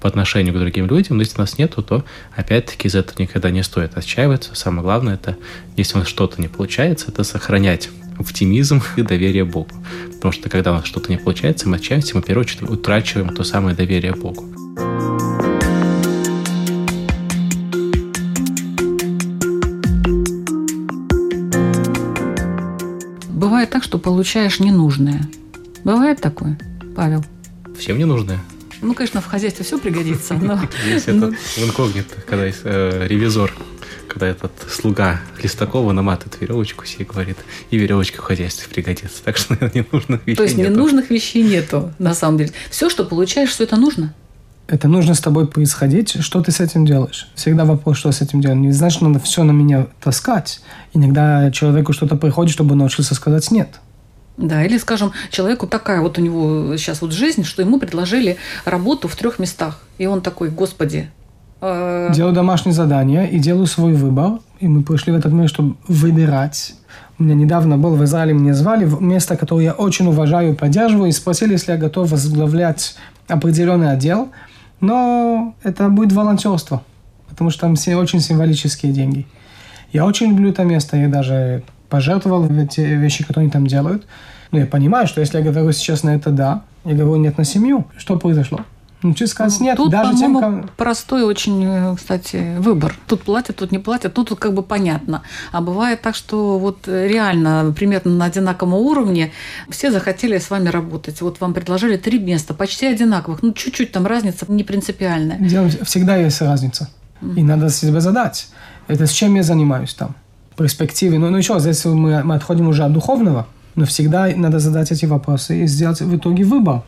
по 0.00 0.08
отношению 0.08 0.54
к 0.54 0.58
другим 0.58 0.86
людям. 0.86 1.16
Но 1.16 1.22
если 1.22 1.36
у 1.36 1.40
нас 1.40 1.58
нету, 1.58 1.82
то, 1.82 2.04
опять-таки, 2.36 2.88
из 2.88 2.94
этого 2.94 3.20
никогда 3.20 3.50
не 3.50 3.62
стоит 3.62 3.96
отчаиваться. 3.96 4.54
Самое 4.54 4.82
главное, 4.82 5.14
это, 5.14 5.36
если 5.76 5.96
у 5.96 5.98
нас 5.98 6.08
что-то 6.08 6.40
не 6.40 6.48
получается, 6.48 7.06
это 7.08 7.24
сохранять 7.24 7.90
оптимизм 8.18 8.82
и 8.96 9.02
доверие 9.02 9.44
Богу. 9.44 9.70
Потому 10.14 10.32
что, 10.32 10.48
когда 10.48 10.72
у 10.72 10.74
нас 10.76 10.84
что-то 10.84 11.10
не 11.10 11.18
получается, 11.18 11.68
мы 11.68 11.76
отчаиваемся, 11.76 12.14
мы, 12.14 12.22
в 12.22 12.26
первую 12.26 12.44
очередь, 12.44 12.62
утрачиваем 12.62 13.34
то 13.34 13.42
самое 13.42 13.74
доверие 13.74 14.14
Богу. 14.14 14.59
Получаешь 24.00 24.60
ненужное. 24.60 25.28
Бывает 25.84 26.20
такое, 26.20 26.58
Павел? 26.96 27.24
Всем 27.78 27.98
не 27.98 28.04
нужны. 28.04 28.38
Ну, 28.82 28.94
конечно, 28.94 29.20
в 29.20 29.26
хозяйстве 29.26 29.64
все 29.64 29.78
пригодится, 29.78 30.34
но... 30.34 30.58
Есть 30.86 31.06
ну, 31.08 31.28
этот 31.28 31.38
в 31.38 31.58
инкогнито, 31.58 32.16
когда 32.26 32.46
есть 32.46 32.60
э, 32.64 33.06
ревизор, 33.06 33.52
когда 34.08 34.26
этот 34.26 34.52
слуга 34.68 35.20
Листакова 35.42 35.92
наматывает 35.92 36.40
веревочку 36.40 36.86
себе 36.86 37.04
говорит, 37.04 37.36
и 37.70 37.76
веревочка 37.76 38.22
в 38.22 38.24
хозяйстве 38.24 38.68
пригодится. 38.72 39.22
Так 39.22 39.36
что 39.36 39.52
наверное, 39.52 39.84
ненужных 39.84 40.26
вещей 40.26 40.36
То 40.36 40.42
есть 40.42 40.56
нету. 40.56 40.70
ненужных 40.70 41.10
вещей 41.10 41.42
нету, 41.42 41.92
на 41.98 42.14
самом 42.14 42.38
деле. 42.38 42.52
Все, 42.70 42.88
что 42.88 43.04
получаешь, 43.04 43.50
все 43.50 43.64
это 43.64 43.76
нужно. 43.76 44.14
Это 44.66 44.86
нужно 44.88 45.14
с 45.14 45.20
тобой 45.20 45.46
происходить, 45.48 46.22
что 46.22 46.40
ты 46.42 46.52
с 46.52 46.60
этим 46.60 46.86
делаешь. 46.86 47.28
Всегда 47.34 47.64
вопрос, 47.64 47.98
что 47.98 48.12
с 48.12 48.20
этим 48.20 48.40
делать. 48.40 48.58
Не 48.58 48.72
значит, 48.72 49.02
надо 49.02 49.18
все 49.18 49.42
на 49.42 49.50
меня 49.50 49.88
таскать. 50.00 50.60
Иногда 50.94 51.50
человеку 51.50 51.92
что-то 51.92 52.16
приходит, 52.16 52.52
чтобы 52.52 52.72
он 52.72 52.78
научился 52.78 53.14
сказать 53.14 53.50
«нет». 53.50 53.80
Да, 54.40 54.64
или, 54.64 54.78
скажем, 54.78 55.12
человеку 55.30 55.66
такая 55.66 56.00
вот 56.00 56.18
у 56.18 56.22
него 56.22 56.76
сейчас 56.78 57.02
вот 57.02 57.12
жизнь, 57.12 57.44
что 57.44 57.60
ему 57.60 57.78
предложили 57.78 58.38
работу 58.64 59.06
в 59.06 59.14
трех 59.14 59.38
местах. 59.38 59.80
И 59.98 60.06
он 60.06 60.22
такой, 60.22 60.48
господи, 60.48 61.10
э, 61.60 62.10
Делаю 62.14 62.32
домашнее 62.32 62.72
задание 62.72 63.30
и 63.30 63.38
делаю 63.38 63.66
свой 63.66 63.92
выбор. 63.92 64.38
И 64.58 64.66
мы 64.66 64.82
пришли 64.82 65.12
в 65.12 65.16
этот 65.16 65.32
мир, 65.32 65.48
чтобы 65.48 65.76
выбирать. 65.86 66.74
У 67.18 67.22
меня 67.22 67.34
недавно 67.34 67.76
был 67.76 67.96
в 67.96 68.04
Израиле, 68.04 68.32
меня 68.32 68.54
звали 68.54 68.86
в 68.86 69.02
место, 69.02 69.36
которое 69.36 69.64
я 69.64 69.72
очень 69.72 70.06
уважаю 70.06 70.52
и 70.52 70.56
поддерживаю, 70.56 71.10
и 71.10 71.12
спросили, 71.12 71.52
если 71.52 71.72
я 71.72 71.78
готов 71.78 72.10
возглавлять 72.10 72.96
определенный 73.28 73.92
отдел. 73.92 74.30
Но 74.80 75.54
это 75.62 75.90
будет 75.90 76.12
волонтерство, 76.12 76.82
потому 77.28 77.50
что 77.50 77.60
там 77.60 77.76
все 77.76 77.96
очень 77.96 78.20
символические 78.20 78.92
деньги. 78.92 79.26
Я 79.92 80.06
очень 80.06 80.30
люблю 80.30 80.48
это 80.48 80.64
место, 80.64 80.96
я 80.96 81.08
даже 81.08 81.62
пожертвовал 81.90 82.42
в 82.44 82.58
эти 82.58 82.80
вещи, 82.80 83.24
которые 83.24 83.44
они 83.44 83.50
там 83.50 83.66
делают. 83.66 84.06
Но 84.52 84.58
я 84.58 84.66
понимаю, 84.66 85.06
что 85.06 85.20
если 85.20 85.38
я 85.38 85.44
говорю 85.44 85.72
сейчас 85.72 86.02
на 86.02 86.14
это 86.14 86.30
«да», 86.30 86.62
я 86.84 86.94
говорю 86.94 87.16
«нет» 87.16 87.36
на 87.38 87.44
семью, 87.44 87.86
что 87.98 88.18
произошло? 88.18 88.60
Ну, 89.02 89.14
честно 89.14 89.32
сказать, 89.48 89.60
нет. 89.60 89.76
Тут, 89.78 89.90
даже 89.90 90.14
тем, 90.14 90.38
кому- 90.38 90.64
простой 90.76 91.22
очень, 91.22 91.64
э, 91.64 91.96
кстати, 91.96 92.56
выбор. 92.58 92.94
Тут 93.06 93.22
платят, 93.22 93.56
тут 93.56 93.72
не 93.72 93.78
платят, 93.78 94.14
ну 94.16 94.24
тут 94.24 94.38
как 94.38 94.52
бы 94.52 94.62
понятно. 94.62 95.22
А 95.52 95.62
бывает 95.62 96.02
так, 96.02 96.14
что 96.14 96.58
вот 96.58 96.86
реально 96.86 97.72
примерно 97.74 98.10
на 98.16 98.24
одинаковом 98.26 98.74
уровне 98.74 99.32
все 99.70 99.90
захотели 99.90 100.36
с 100.36 100.50
вами 100.50 100.68
работать. 100.68 101.22
Вот 101.22 101.40
вам 101.40 101.54
предложили 101.54 101.96
три 101.96 102.18
места, 102.18 102.52
почти 102.52 102.86
одинаковых. 102.86 103.42
Ну, 103.42 103.52
чуть-чуть 103.54 103.90
там 103.92 104.06
разница 104.06 104.44
не 104.48 104.64
принципиальная. 104.64 105.38
Дело- 105.38 105.70
всегда 105.84 106.16
есть 106.16 106.42
разница. 106.42 106.90
И 107.36 107.42
надо 107.42 107.70
себе 107.70 108.00
задать. 108.02 108.48
Это 108.86 109.06
с 109.06 109.12
чем 109.12 109.34
я 109.34 109.42
занимаюсь 109.42 109.94
там? 109.94 110.14
Перспективе. 110.62 111.18
Ну, 111.18 111.30
ну 111.30 111.36
еще, 111.36 111.58
здесь 111.58 111.84
мы, 111.84 112.22
мы 112.22 112.34
отходим 112.34 112.68
уже 112.68 112.84
от 112.84 112.92
духовного, 112.92 113.46
но 113.74 113.84
всегда 113.86 114.28
надо 114.36 114.58
задать 114.58 114.92
эти 114.92 115.06
вопросы 115.06 115.62
и 115.62 115.66
сделать 115.66 116.00
в 116.00 116.16
итоге 116.16 116.44
выбор. 116.44 116.82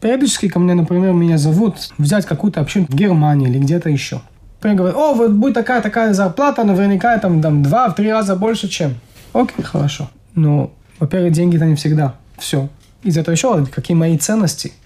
Периодически 0.00 0.48
ко 0.48 0.58
мне, 0.58 0.74
например, 0.74 1.12
меня 1.12 1.38
зовут 1.38 1.76
взять 1.98 2.26
какую-то 2.26 2.60
общину 2.60 2.86
в 2.88 2.94
Германии 2.94 3.48
или 3.48 3.58
где-то 3.58 3.88
еще. 3.88 4.20
Например, 4.56 4.78
говорят, 4.78 4.96
о, 4.96 5.14
вот 5.14 5.30
будет 5.32 5.54
такая-такая 5.54 6.12
зарплата, 6.12 6.64
наверняка 6.64 7.16
там, 7.18 7.40
там 7.40 7.62
два, 7.62 7.88
в 7.88 7.94
три 7.94 8.10
раза 8.10 8.34
больше, 8.34 8.68
чем. 8.68 8.94
Окей, 9.32 9.64
хорошо. 9.64 10.10
Но, 10.34 10.72
во-первых, 10.98 11.32
деньги-то 11.32 11.64
не 11.64 11.76
всегда. 11.76 12.16
Все. 12.38 12.68
Из 13.02 13.16
этого 13.16 13.34
еще 13.34 13.64
какие 13.66 13.96
мои 13.96 14.18
ценности– 14.18 14.72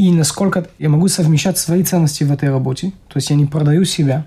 и 0.00 0.10
насколько 0.12 0.66
я 0.78 0.88
могу 0.88 1.08
совмещать 1.08 1.58
свои 1.58 1.82
ценности 1.82 2.24
в 2.24 2.32
этой 2.32 2.48
работе. 2.48 2.92
То 3.08 3.16
есть 3.16 3.28
я 3.28 3.36
не 3.36 3.46
продаю 3.46 3.84
себя. 3.84 4.24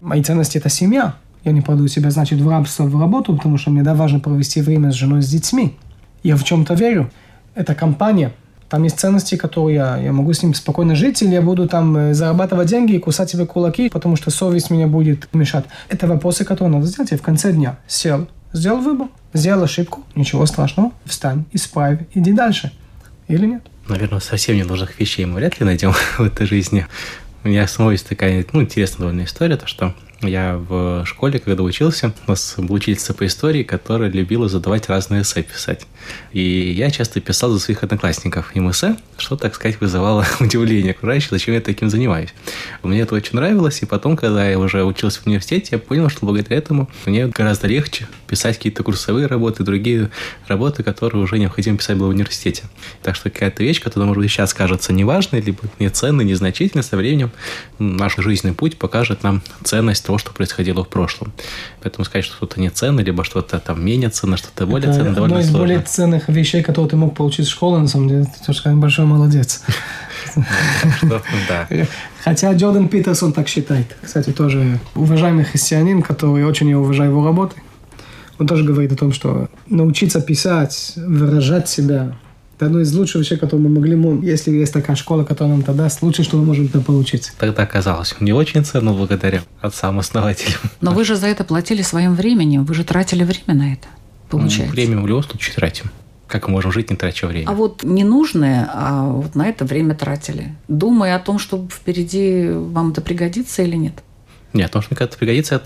Мои 0.00 0.22
ценности– 0.22 0.56
это 0.58 0.70
семья. 0.70 1.14
Я 1.44 1.52
не 1.52 1.60
продаю 1.60 1.88
себя, 1.88 2.10
значит, 2.10 2.40
в 2.40 2.48
рабство, 2.48 2.84
в 2.84 3.00
работу, 3.00 3.36
потому 3.36 3.58
что 3.58 3.70
мне 3.70 3.82
да, 3.82 3.94
важно 3.94 4.20
провести 4.20 4.60
время 4.60 4.92
с 4.92 4.94
женой, 4.94 5.22
с 5.22 5.28
детьми. 5.28 5.76
Я 6.22 6.36
в 6.36 6.44
чем-то 6.44 6.74
верю. 6.74 7.10
Это 7.54 7.74
компания. 7.74 8.32
Там 8.68 8.84
есть 8.84 9.00
ценности, 9.00 9.36
которые 9.36 9.74
я, 9.74 9.96
я 9.96 10.12
могу 10.12 10.32
с 10.32 10.42
ним 10.42 10.54
спокойно 10.54 10.94
жить, 10.94 11.22
или 11.22 11.32
я 11.32 11.42
буду 11.42 11.66
там 11.66 11.96
э, 11.96 12.14
зарабатывать 12.14 12.68
деньги 12.68 12.92
и 12.92 12.98
кусать 13.00 13.28
себе 13.28 13.44
кулаки, 13.44 13.88
потому 13.88 14.14
что 14.14 14.30
совесть 14.30 14.70
меня 14.70 14.86
будет 14.86 15.28
мешать. 15.34 15.64
Это 15.88 16.06
вопросы, 16.06 16.44
которые 16.44 16.76
надо 16.76 16.86
сделать. 16.86 17.10
Я 17.10 17.18
в 17.18 17.22
конце 17.22 17.52
дня 17.52 17.78
сел, 17.88 18.28
сделал 18.52 18.80
выбор, 18.80 19.08
сделал 19.34 19.64
ошибку, 19.64 20.04
ничего 20.14 20.46
страшного, 20.46 20.92
встань, 21.04 21.46
исправь, 21.52 22.00
иди 22.14 22.32
дальше. 22.32 22.70
Или 23.26 23.46
нет? 23.46 23.62
Наверное, 23.88 24.20
совсем 24.20 24.56
ненужных 24.56 25.00
вещей 25.00 25.24
мы 25.24 25.36
вряд 25.36 25.58
ли 25.58 25.66
найдем 25.66 25.92
в 26.18 26.20
этой 26.20 26.46
жизни. 26.46 26.86
У 27.42 27.48
меня 27.48 27.66
самого 27.66 27.90
есть 27.90 28.08
такая, 28.08 28.46
ну, 28.52 28.62
интересная 28.62 28.98
довольно 28.98 29.24
история, 29.24 29.56
то 29.56 29.66
что 29.66 29.94
я 30.22 30.56
в 30.56 31.04
школе, 31.06 31.38
когда 31.38 31.62
учился, 31.62 32.12
у 32.26 32.30
нас 32.30 32.54
была 32.56 32.76
учительница 32.76 33.14
по 33.14 33.26
истории, 33.26 33.62
которая 33.62 34.10
любила 34.10 34.48
задавать 34.48 34.88
разные 34.88 35.22
эссе 35.22 35.42
писать. 35.42 35.86
И 36.32 36.72
я 36.72 36.90
часто 36.90 37.20
писал 37.20 37.50
за 37.50 37.58
своих 37.58 37.82
одноклассников 37.82 38.54
им 38.54 38.70
эссе, 38.70 38.96
что, 39.16 39.36
так 39.36 39.54
сказать, 39.54 39.80
вызывало 39.80 40.26
удивление 40.40 40.92
окружающих, 40.92 41.30
зачем 41.30 41.54
я 41.54 41.60
таким 41.60 41.88
занимаюсь. 41.90 42.34
Мне 42.82 43.00
это 43.00 43.14
очень 43.14 43.36
нравилось, 43.36 43.82
и 43.82 43.86
потом, 43.86 44.16
когда 44.16 44.48
я 44.48 44.58
уже 44.58 44.84
учился 44.84 45.20
в 45.20 45.26
университете, 45.26 45.68
я 45.72 45.78
понял, 45.78 46.08
что 46.08 46.26
благодаря 46.26 46.56
этому 46.58 46.88
мне 47.06 47.26
гораздо 47.26 47.66
легче 47.66 48.06
писать 48.30 48.56
какие-то 48.56 48.84
курсовые 48.84 49.26
работы, 49.26 49.64
другие 49.64 50.10
работы, 50.46 50.84
которые 50.84 51.22
уже 51.22 51.38
необходимо 51.38 51.76
писать 51.76 51.98
было 51.98 52.06
в 52.06 52.10
университете. 52.10 52.62
Так 53.02 53.16
что 53.16 53.28
какая-то 53.28 53.64
вещь, 53.64 53.82
которая, 53.82 54.06
может 54.06 54.22
быть, 54.22 54.30
сейчас 54.30 54.54
кажется 54.54 54.92
неважной, 54.92 55.40
либо 55.40 55.58
неценной, 55.80 56.24
незначительной, 56.24 56.84
со 56.84 56.96
временем 56.96 57.32
наш 57.80 58.16
жизненный 58.16 58.54
путь 58.54 58.78
покажет 58.78 59.24
нам 59.24 59.42
ценность 59.64 60.06
того, 60.06 60.18
что 60.18 60.32
происходило 60.32 60.84
в 60.84 60.88
прошлом. 60.88 61.32
Поэтому 61.82 62.04
сказать, 62.04 62.24
что 62.24 62.36
что-то 62.36 62.60
не 62.60 62.70
ценно, 62.70 63.00
либо 63.00 63.24
что-то 63.24 63.58
там 63.58 63.84
менее 63.84 64.10
ценно, 64.10 64.36
что-то 64.36 64.64
более 64.64 64.92
ценно, 64.92 65.10
одно 65.10 65.14
довольно 65.14 65.38
из 65.38 65.46
сложно. 65.46 65.58
более 65.58 65.80
ценных 65.80 66.28
вещей, 66.28 66.62
которые 66.62 66.90
ты 66.90 66.96
мог 66.96 67.16
получить 67.16 67.46
в 67.46 67.50
школе, 67.50 67.82
на 67.82 67.88
самом 67.88 68.08
деле. 68.08 68.24
Ты 68.24 68.46
тоже 68.46 68.76
большой 68.76 69.06
молодец. 69.06 69.64
Хотя 72.22 72.52
Джордан 72.52 72.88
Питерсон 72.88 73.32
так 73.32 73.48
считает. 73.48 73.96
Кстати, 74.02 74.30
тоже 74.30 74.78
уважаемый 74.94 75.44
христианин, 75.44 76.02
который 76.02 76.44
очень 76.44 76.68
я 76.68 76.78
уважаю 76.78 77.10
его 77.10 77.24
работы. 77.24 77.56
Он 78.40 78.46
тоже 78.46 78.64
говорит 78.64 78.90
о 78.90 78.96
том, 78.96 79.12
что 79.12 79.48
научиться 79.68 80.20
писать, 80.22 80.94
выражать 80.96 81.68
себя, 81.68 82.16
это 82.56 82.66
одно 82.66 82.80
из 82.80 82.92
лучших 82.94 83.20
вещей, 83.20 83.36
которые 83.36 83.68
мы 83.68 83.74
могли, 83.74 83.96
мо- 83.96 84.24
если 84.24 84.50
есть 84.50 84.72
такая 84.72 84.96
школа, 84.96 85.24
которая 85.24 85.56
нам 85.56 85.76
даст, 85.76 86.00
лучше, 86.02 86.22
что 86.22 86.38
мы 86.38 86.44
можем 86.44 86.64
это 86.64 86.80
получить. 86.80 87.32
Тогда 87.38 87.62
оказалось, 87.64 88.14
не 88.18 88.32
очень 88.32 88.64
ценно 88.64 88.92
благодаря 88.94 89.42
отцам-основателям. 89.60 90.58
Но 90.80 90.92
вы 90.92 91.04
же 91.04 91.16
за 91.16 91.26
это 91.26 91.44
платили 91.44 91.82
своим 91.82 92.14
временем, 92.14 92.64
вы 92.64 92.72
же 92.74 92.82
тратили 92.82 93.24
время 93.24 93.54
на 93.60 93.72
это, 93.74 93.86
получается. 94.30 94.66
Ну, 94.68 94.72
Время 94.72 95.02
в 95.02 95.06
любом 95.06 95.22
случае 95.22 95.54
тратим. 95.54 95.90
Как 96.26 96.46
мы 96.48 96.52
можем 96.52 96.72
жить, 96.72 96.90
не 96.90 96.96
трача 96.96 97.26
время? 97.26 97.46
А 97.48 97.52
вот 97.52 97.82
ненужное, 97.82 98.70
а 98.72 99.04
вот 99.04 99.34
на 99.34 99.48
это 99.48 99.66
время 99.66 99.94
тратили, 99.94 100.54
думая 100.68 101.16
о 101.16 101.18
том, 101.18 101.38
что 101.38 101.68
впереди 101.70 102.48
вам 102.52 102.92
это 102.92 103.00
пригодится 103.02 103.62
или 103.62 103.76
нет. 103.76 103.94
Нет, 104.52 104.66
потому 104.66 104.82
что 104.82 104.92
мне 104.92 104.98
когда-то 104.98 105.16
пригодится, 105.18 105.54
я 105.54 105.58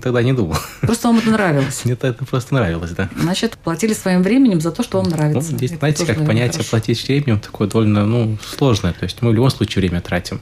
тогда 0.00 0.22
не 0.22 0.34
думал. 0.34 0.56
Просто 0.82 1.08
вам 1.08 1.18
это 1.18 1.30
нравилось. 1.30 1.84
Мне 1.84 1.94
это 1.94 2.12
просто 2.12 2.54
нравилось, 2.54 2.90
да. 2.90 3.08
Значит, 3.16 3.56
платили 3.56 3.94
своим 3.94 4.22
временем 4.22 4.60
за 4.60 4.72
то, 4.72 4.82
что 4.82 4.98
вам 4.98 5.08
Ну, 5.08 5.16
нравится. 5.16 5.52
здесь, 5.52 5.70
Это 5.70 5.78
знаете, 5.78 6.04
как 6.06 6.18
понятие 6.26 6.52
хорошо. 6.52 6.70
платить 6.70 7.08
временем 7.08 7.40
такое 7.40 7.66
довольно 7.68 8.04
ну, 8.04 8.36
сложное. 8.42 8.92
То 8.92 9.04
есть 9.04 9.22
мы 9.22 9.30
в 9.30 9.34
любом 9.34 9.50
случае 9.50 9.80
время 9.80 10.02
тратим. 10.02 10.40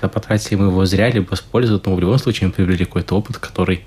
Да, 0.00 0.08
потратили 0.08 0.54
мы 0.56 0.66
его 0.66 0.84
зря, 0.86 1.10
либо 1.10 1.34
с 1.34 1.40
пользой, 1.40 1.80
но 1.84 1.94
в 1.94 2.00
любом 2.00 2.18
случае 2.18 2.48
мы 2.48 2.52
приобрели 2.52 2.84
какой-то 2.84 3.16
опыт, 3.16 3.38
который 3.38 3.84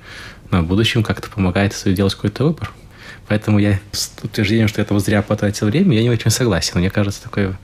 на 0.52 0.62
будущем 0.62 1.04
как-то 1.04 1.30
помогает 1.30 1.74
делать 1.86 2.13
какой-то 2.13 2.46
выбор. 2.46 2.72
Поэтому 3.28 3.60
я 3.60 3.80
с 3.91 4.12
утверждением, 4.22 4.68
что 4.68 4.82
я 4.82 4.84
этого 4.84 5.00
зря 5.00 5.22
потратил 5.22 5.68
время, 5.68 5.96
я 5.96 6.04
не 6.04 6.10
очень 6.10 6.30
согласен. 6.30 6.80
Мне 6.80 6.89
кажется, 6.89 7.24
такое 7.24 7.58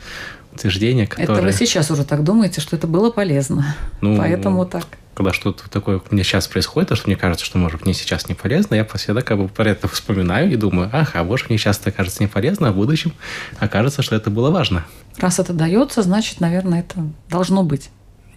утверждение, 0.54 1.06
Это 1.06 1.16
которое... 1.18 1.42
вы 1.44 1.52
сейчас 1.54 1.92
уже 1.92 2.04
так 2.04 2.24
думаете, 2.24 2.62
что 2.62 2.76
это 2.76 2.88
было 2.88 3.12
полезно. 3.12 3.76
Ну, 4.02 4.18
Поэтому 4.18 4.66
так. 4.66 4.86
Когда 5.13 5.34
что-то 5.34 5.69
такое 5.69 5.97
у 5.97 6.13
меня 6.13 6.24
сейчас 6.24 6.47
происходит, 6.47 6.89
то, 6.89 6.95
что 6.95 7.08
мне 7.08 7.15
кажется, 7.15 7.45
что, 7.45 7.58
может, 7.58 7.84
мне 7.84 7.93
сейчас 7.93 8.30
не 8.30 8.36
полезно, 8.36 8.76
я 8.76 8.86
всегда 8.86 9.21
как 9.21 9.38
бы 9.38 9.47
про 9.47 9.69
это 9.69 9.88
вспоминаю 9.89 10.52
и 10.52 10.56
думаю, 10.56 10.89
ага, 10.91 11.24
может, 11.24 11.50
мне 11.50 11.58
сейчас 11.58 11.80
это 11.80 11.91
кажется 11.91 12.24
не 12.24 12.28
полезно, 12.28 12.69
а 12.69 12.71
в 12.71 12.76
будущем 12.76 13.13
окажется, 13.60 14.02
что 14.02 14.15
это 14.15 14.30
было 14.30 14.52
важно. 14.52 14.86
Раз 15.17 15.39
это 15.39 15.54
дается, 15.54 16.02
значит, 16.02 16.39
наверное, 16.39 16.80
это 16.80 16.95
должно 17.30 17.63
быть. 17.63 17.89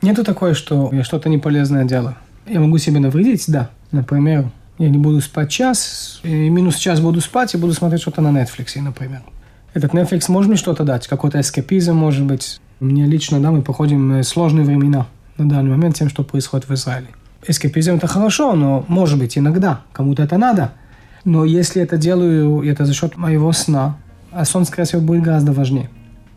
Нету 0.02 0.24
такое, 0.24 0.54
что 0.54 0.90
я 0.92 1.04
что-то 1.04 1.28
неполезное 1.28 1.84
делаю. 1.84 2.16
Я 2.46 2.60
могу 2.60 2.78
себе 2.78 2.98
навредить, 2.98 3.44
да. 3.48 3.70
Например, 3.90 4.50
я 4.78 4.88
не 4.88 4.98
буду 4.98 5.20
спать 5.20 5.50
час, 5.50 6.20
и 6.24 6.50
минус 6.50 6.76
час 6.76 7.00
буду 7.00 7.20
спать 7.20 7.54
и 7.54 7.56
буду 7.56 7.72
смотреть 7.72 8.02
что-то 8.02 8.20
на 8.20 8.28
Netflix, 8.28 8.78
например. 8.80 9.22
Этот 9.72 9.94
Netflix 9.94 10.24
может 10.28 10.48
мне 10.48 10.58
что-то 10.58 10.84
дать, 10.84 11.06
какой-то 11.06 11.40
эскапизм, 11.40 11.94
может 11.94 12.24
быть. 12.24 12.60
Мне 12.80 13.06
лично, 13.06 13.40
да, 13.40 13.50
мы 13.50 13.62
проходим 13.62 14.22
сложные 14.24 14.66
времена 14.66 15.06
на 15.38 15.49
данный 15.49 15.70
момент 15.70 15.97
тем, 15.97 16.09
что 16.09 16.23
происходит 16.23 16.68
в 16.68 16.75
Израиле. 16.75 17.09
Эскапизм– 17.47 17.94
это 17.97 18.07
хорошо, 18.07 18.55
но, 18.55 18.85
может 18.88 19.18
быть, 19.18 19.37
иногда 19.37 19.83
кому-то 19.92 20.23
это 20.23 20.38
надо. 20.38 20.73
Но 21.25 21.44
если 21.44 21.83
это 21.83 21.97
делаю, 21.97 22.62
это 22.62 22.85
за 22.85 22.94
счет 22.94 23.16
моего 23.16 23.53
сна, 23.53 23.99
а 24.31 24.44
сон, 24.44 24.64
скорее 24.64 24.87
всего, 24.87 25.01
будет 25.01 25.23
гораздо 25.23 25.53
важнее. 25.53 25.90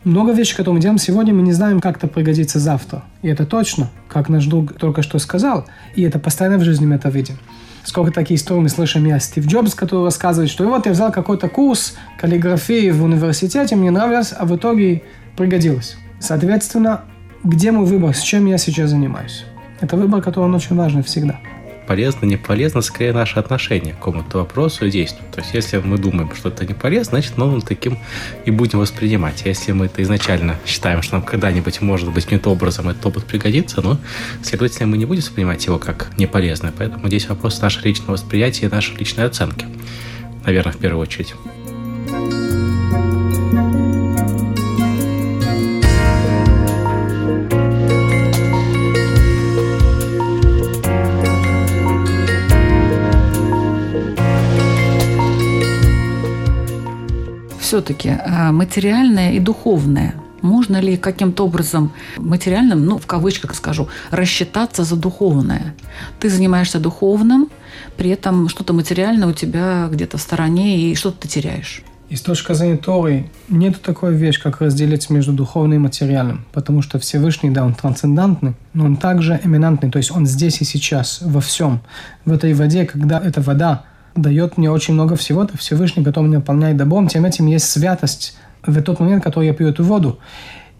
Много 0.04 0.32
вещей, 0.32 0.54
которые 0.54 0.76
мы 0.76 0.80
делаем 0.80 0.98
сегодня, 0.98 1.34
мы 1.34 1.42
не 1.42 1.52
знаем, 1.52 1.80
как 1.80 1.96
это 1.96 2.06
пригодится 2.06 2.58
завтра. 2.58 3.02
И 3.22 3.28
это 3.28 3.46
точно, 3.46 3.90
как 4.08 4.28
наш 4.28 4.46
друг 4.46 4.74
только 4.74 5.02
что 5.02 5.18
сказал. 5.18 5.66
И 5.94 6.02
это 6.02 6.18
постоянно 6.18 6.58
в 6.58 6.62
жизни 6.62 6.86
мы 6.86 6.94
это 6.94 7.08
видим. 7.08 7.36
Сколько 7.84 8.12
такие 8.12 8.36
истории 8.36 8.60
мы 8.60 8.68
слышим 8.68 9.04
я 9.06 9.18
Стив 9.18 9.46
Джобс, 9.46 9.74
который 9.74 10.04
рассказывает, 10.04 10.50
что 10.50 10.66
вот 10.66 10.86
я 10.86 10.92
взял 10.92 11.10
какой-то 11.10 11.48
курс 11.48 11.94
каллиграфии 12.20 12.90
в 12.90 13.02
университете, 13.02 13.76
мне 13.76 13.90
нравилось, 13.90 14.34
а 14.36 14.44
в 14.44 14.54
итоге 14.54 15.02
пригодилось. 15.36 15.96
Соответственно, 16.20 17.02
где 17.44 17.72
мой 17.72 17.86
выбор, 17.86 18.14
с 18.14 18.22
чем 18.22 18.46
я 18.46 18.58
сейчас 18.58 18.90
занимаюсь? 18.90 19.44
Это 19.80 19.96
выбор, 19.96 20.22
который 20.22 20.44
он 20.44 20.54
очень 20.54 20.76
важный 20.76 21.02
всегда 21.02 21.40
полезно, 21.88 22.26
не 22.26 22.36
полезно, 22.36 22.82
скорее 22.82 23.14
наше 23.14 23.38
отношение 23.38 23.94
к 23.94 23.96
какому-то 23.96 24.38
вопросу 24.38 24.84
и 24.84 24.90
действию. 24.90 25.24
То 25.32 25.40
есть, 25.40 25.54
если 25.54 25.78
мы 25.78 25.96
думаем, 25.96 26.30
что 26.34 26.50
это 26.50 26.66
не 26.66 26.74
полезно, 26.74 27.12
значит, 27.12 27.38
мы 27.38 27.60
таким 27.62 27.98
и 28.44 28.50
будем 28.50 28.78
воспринимать. 28.80 29.42
Если 29.46 29.72
мы 29.72 29.86
это 29.86 30.02
изначально 30.02 30.56
считаем, 30.66 31.00
что 31.00 31.14
нам 31.14 31.22
когда-нибудь, 31.22 31.80
может 31.80 32.12
быть, 32.12 32.24
каким-то 32.24 32.50
образом 32.50 32.90
этот 32.90 33.06
опыт 33.06 33.24
пригодится, 33.24 33.80
но, 33.80 33.98
следовательно, 34.42 34.88
мы 34.88 34.98
не 34.98 35.06
будем 35.06 35.22
воспринимать 35.22 35.64
его 35.64 35.78
как 35.78 36.10
неполезное. 36.18 36.74
Поэтому 36.76 37.08
здесь 37.08 37.26
вопрос 37.26 37.62
нашего 37.62 37.86
личного 37.86 38.12
восприятия 38.12 38.66
и 38.66 38.68
нашей 38.68 38.94
личной 38.98 39.24
оценки. 39.24 39.64
Наверное, 40.44 40.72
в 40.72 40.76
первую 40.76 41.00
очередь. 41.00 41.34
Все-таки 57.68 58.08
а, 58.08 58.50
материальное 58.50 59.32
и 59.32 59.40
духовное 59.40 60.14
можно 60.40 60.80
ли 60.80 60.96
каким-то 60.96 61.44
образом 61.44 61.92
материальным, 62.16 62.86
ну, 62.86 62.96
в 62.96 63.06
кавычках 63.06 63.54
скажу, 63.54 63.88
рассчитаться 64.10 64.84
за 64.84 64.96
духовное? 64.96 65.74
Ты 66.18 66.30
занимаешься 66.30 66.78
духовным, 66.78 67.50
при 67.98 68.08
этом 68.10 68.48
что-то 68.48 68.72
материальное 68.72 69.28
у 69.28 69.32
тебя 69.32 69.88
где-то 69.92 70.16
в 70.16 70.20
стороне, 70.22 70.78
и 70.78 70.94
что-то 70.94 71.22
ты 71.22 71.28
теряешь. 71.28 71.82
И 72.08 72.16
с 72.16 72.22
точки 72.22 72.54
зрения 72.54 72.78
Торы 72.78 73.28
нет 73.50 73.82
такой 73.82 74.14
вещи, 74.14 74.40
как 74.40 74.62
разделить 74.62 75.10
между 75.10 75.32
духовным 75.32 75.74
и 75.74 75.78
материальным, 75.78 76.46
потому 76.52 76.80
что 76.80 76.98
Всевышний, 76.98 77.50
да, 77.50 77.66
он 77.66 77.74
трансцендентный, 77.74 78.54
но 78.72 78.86
он 78.86 78.96
также 78.96 79.38
эминантный, 79.44 79.90
то 79.90 79.98
есть 79.98 80.10
он 80.10 80.24
здесь 80.26 80.62
и 80.62 80.64
сейчас, 80.64 81.20
во 81.20 81.42
всем. 81.42 81.80
В 82.24 82.32
этой 82.32 82.54
воде, 82.54 82.86
когда 82.86 83.20
эта 83.20 83.42
вода 83.42 83.84
дает 84.22 84.56
мне 84.58 84.70
очень 84.70 84.94
много 84.94 85.16
всего, 85.16 85.44
то 85.44 85.56
Всевышний, 85.56 86.04
который 86.04 86.26
меня 86.26 86.38
наполняет 86.38 86.76
добром, 86.76 87.08
тем 87.08 87.24
этим 87.24 87.46
есть 87.46 87.68
святость 87.70 88.36
в 88.62 88.82
тот 88.82 89.00
момент, 89.00 89.24
который 89.24 89.46
я 89.46 89.54
пью 89.54 89.68
эту 89.68 89.84
воду. 89.84 90.18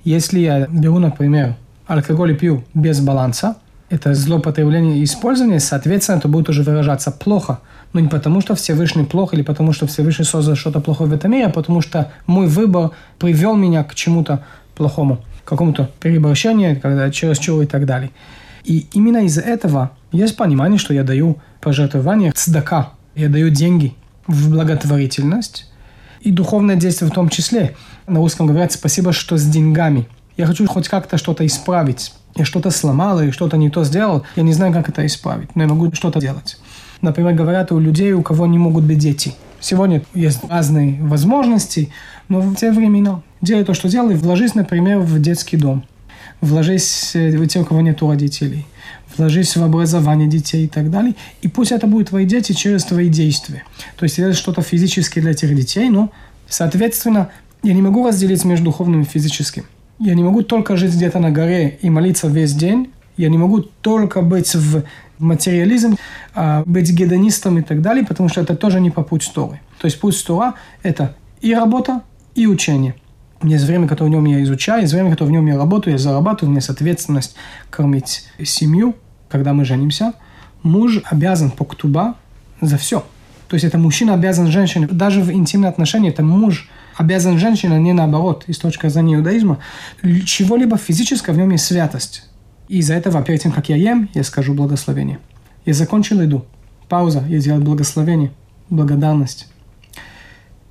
Если 0.04 0.40
я 0.40 0.66
беру, 0.66 0.98
например, 0.98 1.56
алкоголь 1.86 2.32
и 2.32 2.34
пью 2.34 2.64
без 2.74 3.00
баланса, 3.00 3.56
это 3.90 4.14
злоупотребление 4.14 4.98
и 4.98 5.04
использование, 5.04 5.60
соответственно, 5.60 6.18
это 6.18 6.28
будет 6.28 6.48
уже 6.48 6.62
выражаться 6.62 7.10
плохо. 7.10 7.60
Но 7.92 8.00
не 8.00 8.08
потому, 8.08 8.42
что 8.42 8.54
Всевышний 8.54 9.04
плохо, 9.04 9.34
или 9.34 9.42
потому, 9.42 9.72
что 9.72 9.86
Всевышний 9.86 10.26
создал 10.26 10.56
что-то 10.56 10.80
плохое 10.80 11.08
в 11.08 11.14
этом 11.14 11.30
мире, 11.30 11.46
а 11.46 11.50
потому 11.50 11.80
что 11.80 12.12
мой 12.26 12.46
выбор 12.46 12.90
привел 13.18 13.56
меня 13.56 13.84
к 13.84 13.94
чему-то 13.94 14.44
плохому, 14.76 15.24
к 15.44 15.48
какому-то 15.48 15.90
переборщению, 16.00 16.78
когда 16.80 17.10
чересчур 17.10 17.62
и 17.62 17.66
так 17.66 17.86
далее. 17.86 18.10
И 18.64 18.86
именно 18.92 19.24
из-за 19.24 19.40
этого 19.40 19.92
есть 20.12 20.36
понимание, 20.36 20.78
что 20.78 20.92
я 20.92 21.02
даю 21.02 21.38
пожертвование 21.60 22.32
цдака, 22.32 22.90
я 23.18 23.28
даю 23.28 23.50
деньги 23.50 23.94
в 24.28 24.48
благотворительность 24.48 25.68
и 26.20 26.30
духовное 26.30 26.76
действие 26.76 27.10
в 27.10 27.14
том 27.14 27.28
числе. 27.28 27.74
На 28.06 28.20
русском 28.20 28.46
говорят 28.46 28.70
«спасибо, 28.70 29.12
что 29.12 29.36
с 29.36 29.44
деньгами». 29.44 30.06
Я 30.36 30.46
хочу 30.46 30.66
хоть 30.68 30.88
как-то 30.88 31.18
что-то 31.18 31.44
исправить. 31.44 32.12
Я 32.36 32.44
что-то 32.44 32.70
сломал 32.70 33.20
или 33.20 33.32
что-то 33.32 33.56
не 33.56 33.70
то 33.70 33.82
сделал. 33.82 34.24
Я 34.36 34.44
не 34.44 34.52
знаю, 34.52 34.72
как 34.72 34.88
это 34.88 35.04
исправить, 35.04 35.56
но 35.56 35.62
я 35.64 35.68
могу 35.68 35.92
что-то 35.92 36.20
делать. 36.20 36.58
Например, 37.00 37.34
говорят 37.34 37.72
у 37.72 37.80
людей, 37.80 38.12
у 38.12 38.22
кого 38.22 38.46
не 38.46 38.58
могут 38.58 38.84
быть 38.84 38.98
дети. 38.98 39.34
Сегодня 39.58 40.04
есть 40.14 40.40
разные 40.48 41.02
возможности, 41.02 41.92
но 42.28 42.40
в 42.40 42.54
те 42.54 42.70
времена 42.70 43.22
делай 43.40 43.64
то, 43.64 43.74
что 43.74 43.88
делай, 43.88 44.14
вложись, 44.14 44.54
например, 44.54 45.00
в 45.00 45.20
детский 45.20 45.56
дом. 45.56 45.84
Вложись 46.40 47.16
э, 47.16 47.36
в 47.36 47.48
те, 47.48 47.58
у 47.60 47.64
кого 47.64 47.80
нет 47.80 48.00
родителей– 48.00 48.64
вложись 49.18 49.56
в 49.56 49.62
образование 49.62 50.28
детей 50.28 50.64
и 50.64 50.68
так 50.68 50.90
далее. 50.90 51.14
И 51.42 51.48
пусть 51.48 51.72
это 51.72 51.86
будут 51.86 52.08
твои 52.08 52.24
дети 52.24 52.52
через 52.52 52.84
твои 52.84 53.08
действия. 53.08 53.64
То 53.96 54.04
есть 54.04 54.18
это 54.18 54.32
что-то 54.32 54.62
физическое 54.62 55.20
для 55.20 55.32
этих 55.32 55.54
детей, 55.54 55.88
но, 55.90 56.10
соответственно, 56.48 57.30
я 57.62 57.74
не 57.74 57.82
могу 57.82 58.06
разделить 58.06 58.44
между 58.44 58.66
духовным 58.66 59.02
и 59.02 59.04
физическим. 59.04 59.64
Я 59.98 60.14
не 60.14 60.22
могу 60.22 60.42
только 60.42 60.76
жить 60.76 60.94
где-то 60.94 61.18
на 61.18 61.30
горе 61.30 61.78
и 61.82 61.90
молиться 61.90 62.28
весь 62.28 62.54
день. 62.54 62.90
Я 63.16 63.28
не 63.28 63.38
могу 63.38 63.62
только 63.62 64.22
быть 64.22 64.54
в 64.54 64.84
материализм, 65.18 65.96
а 66.34 66.62
быть 66.64 66.90
гедонистом 66.92 67.58
и 67.58 67.62
так 67.62 67.82
далее, 67.82 68.06
потому 68.06 68.28
что 68.28 68.40
это 68.40 68.54
тоже 68.54 68.80
не 68.80 68.90
по 68.90 69.02
путь 69.02 69.28
Торы. 69.34 69.60
То 69.80 69.86
есть 69.86 69.98
путь 69.98 70.24
Тора– 70.24 70.54
это 70.84 71.16
и 71.40 71.52
работа, 71.52 72.02
и 72.36 72.46
учение– 72.46 72.94
есть 73.42 73.64
время, 73.64 73.86
которое 73.86 74.10
в 74.10 74.12
нем 74.12 74.24
я 74.24 74.42
изучаю, 74.42 74.82
есть 74.82 74.92
время, 74.92 75.10
которое 75.10 75.30
в 75.30 75.32
нем 75.32 75.46
я 75.46 75.56
работаю, 75.56 75.92
я 75.92 75.98
зарабатываю, 75.98 76.48
у 76.48 76.50
меня 76.50 76.58
есть 76.58 76.70
ответственность 76.70 77.36
кормить 77.70 78.24
семью, 78.44 78.96
когда 79.28 79.52
мы 79.52 79.64
женимся. 79.64 80.12
Муж 80.62 81.00
обязан 81.04 81.50
по 81.50 81.64
ктуба 81.64 82.16
за 82.60 82.78
все. 82.78 83.04
То 83.48 83.54
есть 83.54 83.64
это 83.64 83.78
мужчина 83.78 84.14
обязан 84.14 84.48
женщине, 84.48 84.86
даже 84.90 85.22
в 85.22 85.32
интимные 85.32 85.70
отношения, 85.70 86.10
это 86.10 86.22
муж 86.22 86.68
обязан 86.96 87.38
женщине, 87.38 87.76
а 87.76 87.78
не 87.78 87.92
наоборот, 87.92 88.44
из 88.46 88.58
точки 88.58 88.88
зрения 88.88 89.14
иудаизма. 89.14 89.58
Чего-либо 90.26 90.76
физическое, 90.76 91.32
в 91.32 91.38
нем 91.38 91.50
есть 91.50 91.64
святость. 91.64 92.24
И 92.68 92.78
из-за 92.78 92.94
этого, 92.94 93.22
перед 93.22 93.40
тем, 93.40 93.52
как 93.52 93.70
я 93.70 93.76
ем, 93.76 94.10
я 94.12 94.22
скажу 94.22 94.52
благословение. 94.52 95.18
Я 95.64 95.72
закончил 95.72 96.20
еду. 96.20 96.44
Пауза, 96.88 97.24
я 97.28 97.38
сделал 97.38 97.60
благословение, 97.60 98.32
благодарность. 98.68 99.48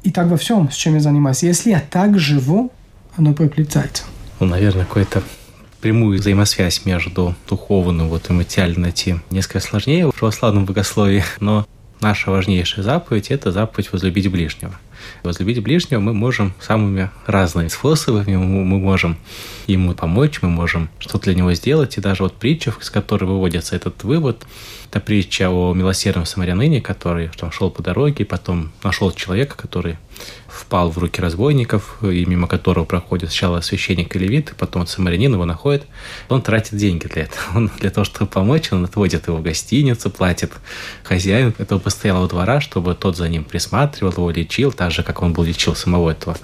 И 0.04 0.12
так 0.12 0.28
во 0.28 0.38
всем, 0.38 0.70
с 0.70 0.76
чем 0.76 0.94
я 0.94 1.00
занимаюсь. 1.00 1.44
Если 1.44 1.72
я 1.72 1.82
так 1.82 2.20
живу, 2.20 2.72
оно 3.16 3.34
приплетается. 3.34 4.04
Ну, 4.40 4.48
наверное, 4.48 4.86
какой-то 4.86 5.24
прямую 5.88 6.20
взаимосвязь 6.20 6.84
между 6.84 7.34
духовным 7.48 8.10
вот, 8.10 8.30
и 8.30 8.34
материальным 8.34 8.82
найти 8.82 9.16
несколько 9.30 9.62
сложнее 9.62 10.08
в 10.08 10.14
православном 10.14 10.66
богословии, 10.66 11.24
но 11.40 11.66
наша 12.02 12.30
важнейшая 12.30 12.84
заповедь– 12.84 13.28
это 13.32 13.54
заповедь 13.54 13.94
возлюбить 13.94 14.30
ближнего. 14.30 14.78
Возлюбить 15.24 15.62
ближнего 15.62 16.00
мы 16.00 16.14
можем 16.14 16.54
самыми 16.60 17.10
разными 17.26 17.68
способами. 17.68 18.36
Мы 18.36 18.80
можем 18.80 19.18
ему 19.68 19.94
помочь, 19.94 20.42
мы 20.42 20.50
можем 20.50 20.90
что-то 21.00 21.26
для 21.26 21.36
него 21.36 21.54
сделать. 21.54 21.98
И 21.98 22.02
даже 22.02 22.24
вот 22.24 22.36
притча, 22.36 22.74
из 22.80 22.90
которой 22.90 23.26
выводится 23.26 23.76
этот 23.76 24.04
вывод, 24.04 24.46
это 24.90 25.00
притча 25.00 25.50
о 25.50 25.74
милосердном 25.74 26.26
самарянине, 26.26 26.82
который 26.82 27.30
там, 27.38 27.52
шел 27.52 27.70
по 27.70 27.84
дороге, 27.84 28.26
потом 28.26 28.72
нашел 28.84 29.12
человека, 29.12 29.56
который 29.58 29.98
впал 30.48 30.90
в 30.90 30.98
руки 30.98 31.22
разбойников, 31.22 31.98
и 32.04 32.26
мимо 32.26 32.48
которого 32.48 32.86
проходит 32.86 33.30
сначала 33.30 33.62
священник 33.62 34.16
и 34.16 34.20
левит, 34.20 34.52
и 34.52 34.56
потом 34.56 34.88
самарянин 34.88 35.34
его 35.34 35.46
находит. 35.46 35.86
Он 36.30 36.42
тратит 36.42 36.78
деньги 36.78 37.08
для 37.08 37.24
этого. 37.24 37.42
Он 37.56 37.72
для 37.80 37.90
того, 37.90 38.06
чтобы 38.06 38.30
помочь, 38.30 38.72
он 38.72 38.86
отводит 38.86 39.28
его 39.28 39.38
в 39.38 39.42
гостиницу, 39.42 40.10
платит 40.10 40.54
хозяину 41.04 41.54
этого 41.58 41.80
постоялого 41.80 42.28
двора, 42.28 42.62
чтобы 42.62 42.96
тот 42.96 43.18
за 43.18 43.30
ним 43.30 43.44
присматривал, 43.44 44.12
его 44.12 44.32
лечил, 44.32 44.72
так 44.72 44.87
же, 44.90 45.04
как 45.04 45.22
он 45.22 45.34
был 45.34 45.44
лечил 45.44 45.76
самого 45.76 46.12
этого 46.12 46.38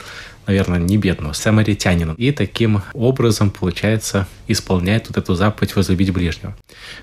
наверное, 0.47 0.79
не 0.79 0.97
бедного, 0.97 1.33
самаритянина. 1.33 2.15
И 2.17 2.31
таким 2.31 2.81
образом, 2.93 3.49
получается, 3.49 4.27
исполняет 4.47 5.07
вот 5.07 5.17
эту 5.17 5.35
заповедь 5.35 5.75
возлюбить 5.75 6.11
ближнего. 6.11 6.55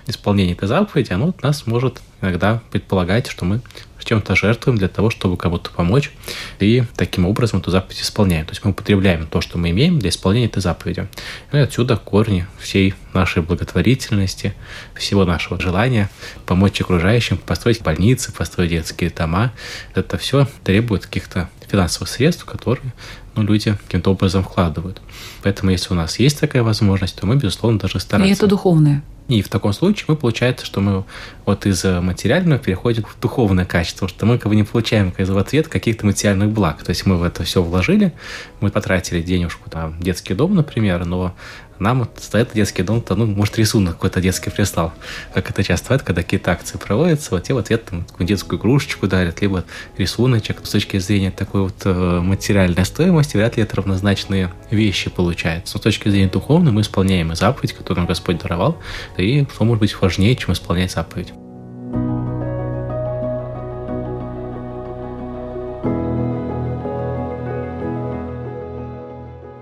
Исполнение 0.07 0.55
этой 0.55 0.67
заповеди, 0.67 1.13
оно 1.13 1.33
нас 1.41 1.65
может 1.65 2.01
иногда 2.21 2.61
предполагать, 2.71 3.27
что 3.27 3.45
мы 3.45 3.61
чем-то 4.05 4.35
жертвуем 4.35 4.77
для 4.77 4.87
того, 4.87 5.09
чтобы 5.09 5.37
кому-то 5.37 5.71
помочь, 5.71 6.11
и 6.59 6.83
таким 6.95 7.25
образом 7.25 7.59
эту 7.59 7.71
заповедь 7.71 8.01
исполняем. 8.01 8.45
То 8.45 8.51
есть 8.51 8.63
мы 8.63 8.71
употребляем 8.71 9.27
то, 9.27 9.41
что 9.41 9.57
мы 9.57 9.71
имеем 9.71 9.99
для 9.99 10.09
исполнения 10.09 10.47
этой 10.47 10.61
заповеди. 10.61 11.07
И 11.51 11.57
отсюда 11.57 11.97
корни 11.97 12.45
всей 12.59 12.93
нашей 13.13 13.41
благотворительности, 13.41 14.53
всего 14.95 15.25
нашего 15.25 15.59
желания 15.59 16.09
помочь 16.45 16.79
окружающим, 16.81 17.37
построить 17.37 17.81
больницы, 17.81 18.31
построить 18.31 18.69
детские 18.69 19.09
дома. 19.09 19.51
Это 19.95 20.17
все 20.17 20.47
требует 20.63 21.05
каких-то 21.05 21.49
финансовых 21.69 22.09
средств, 22.09 22.45
которые 22.45 22.93
ну, 23.35 23.43
люди 23.43 23.75
каким-то 23.85 24.11
образом 24.11 24.43
вкладывают. 24.43 25.01
Поэтому, 25.43 25.71
если 25.71 25.93
у 25.93 25.95
нас 25.95 26.19
есть 26.19 26.39
такая 26.39 26.63
возможность, 26.63 27.15
то 27.15 27.25
мы, 27.25 27.35
безусловно, 27.35 27.79
даже 27.79 27.99
стараться. 27.99 28.29
И 28.29 28.33
это 28.33 28.47
духовное. 28.47 29.03
И 29.31 29.41
в 29.41 29.47
таком 29.47 29.71
случае 29.71 30.05
мы 30.09 30.17
получается, 30.17 30.65
что 30.65 30.81
мы 30.81 31.05
вот 31.45 31.65
из 31.65 31.85
материального 31.85 32.59
переходим 32.59 33.03
в 33.03 33.17
духовное 33.21 33.63
качество, 33.63 34.09
что 34.09 34.25
мы 34.25 34.37
как 34.37 34.49
бы 34.49 34.57
не 34.57 34.63
получаем 34.63 35.13
в 35.17 35.37
ответ 35.37 35.69
каких-то 35.69 36.05
материальных 36.05 36.49
благ. 36.49 36.83
То 36.83 36.89
есть 36.89 37.05
мы 37.05 37.15
в 37.15 37.23
это 37.23 37.43
все 37.43 37.63
вложили, 37.63 38.11
мы 38.59 38.71
потратили 38.71 39.21
денежку, 39.21 39.69
там, 39.69 39.95
детский 40.01 40.33
дом, 40.33 40.53
например, 40.53 41.05
но 41.05 41.33
нам 41.81 41.99
вот 41.99 42.11
стоит 42.21 42.53
детский 42.53 42.83
дом, 42.83 43.01
то, 43.01 43.15
ну, 43.15 43.25
может, 43.25 43.57
рисунок 43.57 43.95
какой-то 43.95 44.21
детский 44.21 44.49
прислал. 44.49 44.93
Как 45.33 45.49
это 45.49 45.63
часто 45.63 45.87
бывает, 45.87 46.03
когда 46.03 46.21
какие-то 46.21 46.51
акции 46.51 46.77
проводятся, 46.77 47.31
вот 47.31 47.43
те 47.43 47.53
в 47.53 47.57
ответ 47.57 47.85
там, 47.85 48.05
детскую 48.19 48.59
игрушечку 48.59 49.07
дарят, 49.07 49.41
либо 49.41 49.65
рисуночек. 49.97 50.59
С 50.63 50.69
точки 50.69 50.99
зрения 50.99 51.31
такой 51.31 51.63
вот 51.63 51.75
э, 51.85 52.19
материальной 52.21 52.85
стоимости, 52.85 53.35
вряд 53.35 53.57
ли 53.57 53.63
это 53.63 53.75
равнозначные 53.77 54.51
вещи 54.69 55.09
получаются. 55.09 55.77
Но 55.77 55.79
с 55.79 55.83
точки 55.83 56.09
зрения 56.09 56.29
духовной 56.29 56.71
мы 56.71 56.81
исполняем 56.81 57.31
и 57.31 57.35
заповедь, 57.35 57.73
которую 57.73 58.01
нам 58.01 58.07
Господь 58.07 58.39
даровал, 58.39 58.77
и 59.17 59.45
что 59.51 59.63
может 59.65 59.79
быть 59.79 59.99
важнее, 59.99 60.35
чем 60.35 60.53
исполнять 60.53 60.91
заповедь. 60.91 61.33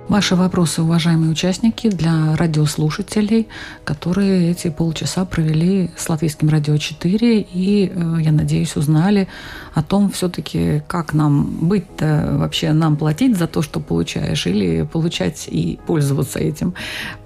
Ваши 0.10 0.36
вопросы, 0.36 0.82
уважаемые 0.82 1.32
участники, 1.32 1.88
для 1.88 2.36
радиослушателей, 2.36 3.48
которые 3.84 4.50
эти 4.50 4.72
полчаса 4.72 5.24
провели 5.24 5.92
с 5.96 6.10
Латвийским 6.10 6.50
радио 6.50 6.78
4 6.78 7.42
и, 7.42 7.92
э, 7.94 8.18
я 8.20 8.32
надеюсь, 8.32 8.76
узнали 8.76 9.28
о 9.76 9.84
том 9.84 10.10
все-таки, 10.10 10.82
как 10.88 11.14
нам 11.14 11.46
быть-то 11.62 12.38
вообще, 12.40 12.74
нам 12.74 12.98
платить 12.98 13.38
за 13.38 13.46
то, 13.46 13.62
что 13.62 13.80
получаешь, 13.80 14.48
или 14.48 14.82
получать 14.82 15.48
и 15.48 15.78
пользоваться 15.86 16.40
этим, 16.40 16.74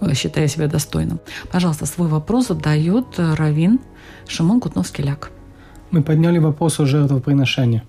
э, 0.01 0.13
считая 0.13 0.49
себя 0.49 0.67
достойным. 0.67 1.21
Пожалуйста, 1.53 1.85
свой 1.85 2.09
вопрос 2.09 2.47
задает 2.49 3.05
Равин 3.17 3.79
Шимон 4.27 4.59
Кутновский-Ляк. 4.59 5.31
Мы 5.91 6.03
подняли 6.03 6.37
вопрос 6.39 6.81
о 6.81 6.85
жертвоприношении. 6.85 7.81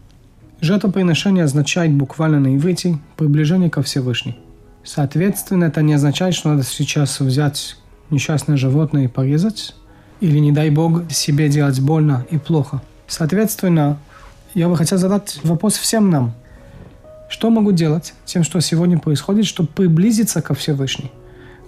Жертвоприношение 0.60 1.42
означает 1.42 1.90
буквально 1.92 2.38
на 2.38 2.54
иврите 2.54 3.00
приближение 3.16 3.70
ко 3.70 3.82
Всевышнему. 3.82 4.43
Соответственно, 4.84 5.64
это 5.64 5.82
не 5.82 5.94
означает, 5.94 6.34
что 6.34 6.50
надо 6.50 6.62
сейчас 6.62 7.18
взять 7.20 7.76
несчастное 8.10 8.56
животное 8.56 9.04
и 9.04 9.08
порезать, 9.08 9.74
или, 10.20 10.38
не 10.38 10.52
дай 10.52 10.70
бог, 10.70 11.10
себе 11.10 11.48
делать 11.48 11.80
больно 11.80 12.26
и 12.30 12.38
плохо. 12.38 12.82
Соответственно, 13.06 13.98
я 14.52 14.68
бы 14.68 14.76
хотел 14.76 14.98
задать 14.98 15.40
вопрос 15.42 15.74
всем 15.74 16.10
нам. 16.10 16.34
Что 17.30 17.50
могу 17.50 17.72
делать 17.72 18.14
тем, 18.26 18.44
что 18.44 18.60
сегодня 18.60 18.98
происходит, 18.98 19.46
чтобы 19.46 19.68
приблизиться 19.70 20.42
ко 20.42 20.54
Всевышнему, 20.54 21.10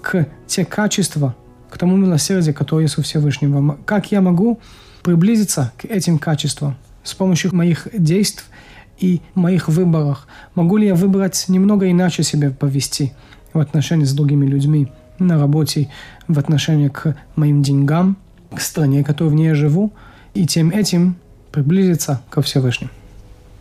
к 0.02 0.26
те 0.46 0.64
качества, 0.64 1.34
к 1.70 1.78
тому 1.78 1.96
милосердию, 1.96 2.54
которое 2.54 2.82
есть 2.82 2.98
у 2.98 3.02
Всевышнего? 3.02 3.78
Как 3.86 4.12
я 4.12 4.20
могу 4.20 4.60
приблизиться 5.02 5.72
к 5.78 5.86
этим 5.86 6.18
качествам 6.18 6.76
с 7.02 7.14
помощью 7.14 7.54
моих 7.54 7.88
действий 7.92 8.44
и 8.98 9.20
моих 9.34 9.68
выборах. 9.68 10.26
Могу 10.54 10.76
ли 10.76 10.86
я 10.86 10.94
выбрать 10.94 11.44
немного 11.48 11.90
иначе 11.90 12.22
себя 12.22 12.50
повести 12.50 13.12
в 13.52 13.58
отношении 13.58 14.04
с 14.04 14.12
другими 14.12 14.46
людьми, 14.46 14.88
на 15.18 15.38
работе, 15.38 15.88
в 16.28 16.38
отношении 16.38 16.88
к 16.88 17.16
моим 17.36 17.62
деньгам, 17.62 18.16
к 18.54 18.60
стране, 18.60 19.04
которой 19.04 19.28
в 19.28 19.34
ней 19.34 19.48
я 19.48 19.54
живу, 19.54 19.92
и 20.34 20.46
тем 20.46 20.70
этим 20.70 21.16
приблизиться 21.52 22.20
ко 22.30 22.42
Всевышнему. 22.42 22.90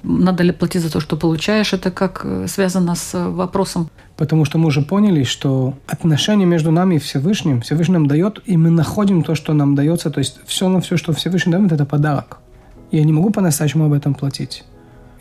Надо 0.04 0.44
ли 0.44 0.52
платить 0.52 0.84
за 0.84 0.92
то, 0.92 1.00
что 1.00 1.18
получаешь? 1.18 1.74
Это 1.74 1.90
как 1.90 2.22
э, 2.24 2.46
связано 2.48 2.94
с 2.94 3.16
э, 3.16 3.28
вопросом? 3.28 3.90
Потому 4.18 4.46
что 4.46 4.60
мы 4.60 4.68
уже 4.68 4.84
поняли, 4.84 5.24
что 5.24 5.74
отношения 5.88 6.46
между 6.46 6.72
нами 6.72 6.96
и 6.96 7.00
Всевышним, 7.00 7.62
Всевышний 7.62 7.94
нам 7.94 8.06
дает, 8.06 8.40
и 8.46 8.56
мы 8.56 8.70
находим 8.70 9.24
то, 9.24 9.34
что 9.34 9.54
нам 9.54 9.74
дается. 9.74 10.12
То 10.12 10.20
есть 10.20 10.40
все 10.46 10.70
на 10.70 10.80
все, 10.80 10.98
что 10.98 11.12
Всевышний 11.12 11.52
дает, 11.52 11.72
это 11.72 11.86
подарок. 11.86 12.38
Я 12.92 13.04
не 13.04 13.14
могу 13.14 13.32
по-настоящему 13.32 13.86
об 13.86 13.94
этом 13.94 14.14
платить. 14.14 14.64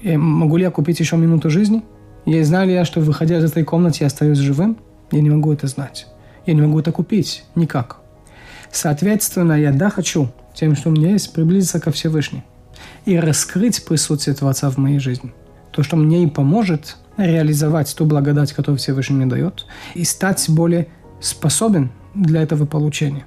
Могу 0.05 0.57
ли 0.59 0.65
я 0.65 0.71
купить 0.71 1.01
еще 1.01 1.17
минуту 1.17 1.51
жизни? 1.51 1.83
Я 2.27 2.45
знаю 2.45 2.69
ли 2.69 2.75
я, 2.75 2.85
что 2.85 3.01
выходя 3.01 3.39
из 3.39 3.45
этой 3.45 3.65
комнаты 3.65 3.99
я 4.01 4.07
остаюсь 4.07 4.39
живым? 4.39 4.77
Я 5.11 5.21
не 5.21 5.31
могу 5.31 5.53
это 5.53 5.67
знать. 5.67 6.07
Я 6.47 6.55
не 6.55 6.61
могу 6.61 6.79
это 6.79 6.93
купить. 6.93 7.45
Никак. 7.55 7.99
Соответственно, 8.71 9.53
я 9.53 9.73
да 9.73 9.91
хочу 9.91 10.29
тем, 10.55 10.77
что 10.77 10.91
у 10.91 10.93
меня 10.93 11.11
есть, 11.11 11.33
приблизиться 11.33 11.81
ко 11.81 11.91
Всевышнему 11.91 12.43
и 13.05 13.17
раскрыть 13.19 13.85
присутствие 13.85 14.35
Творца 14.35 14.71
в 14.71 14.79
моей 14.79 14.99
жизни. 14.99 15.33
То, 15.71 15.83
что 15.83 15.97
мне 15.97 16.25
и 16.25 16.27
поможет 16.27 16.97
реализовать 17.17 17.95
ту 17.97 18.05
благодать, 18.05 18.53
которую 18.53 18.79
Всевышний 18.79 19.17
мне 19.17 19.27
дает, 19.27 19.67
и 19.95 20.05
стать 20.05 20.45
более 20.49 20.89
способен 21.21 21.91
для 22.15 22.43
этого 22.43 22.67
получения. 22.67 23.27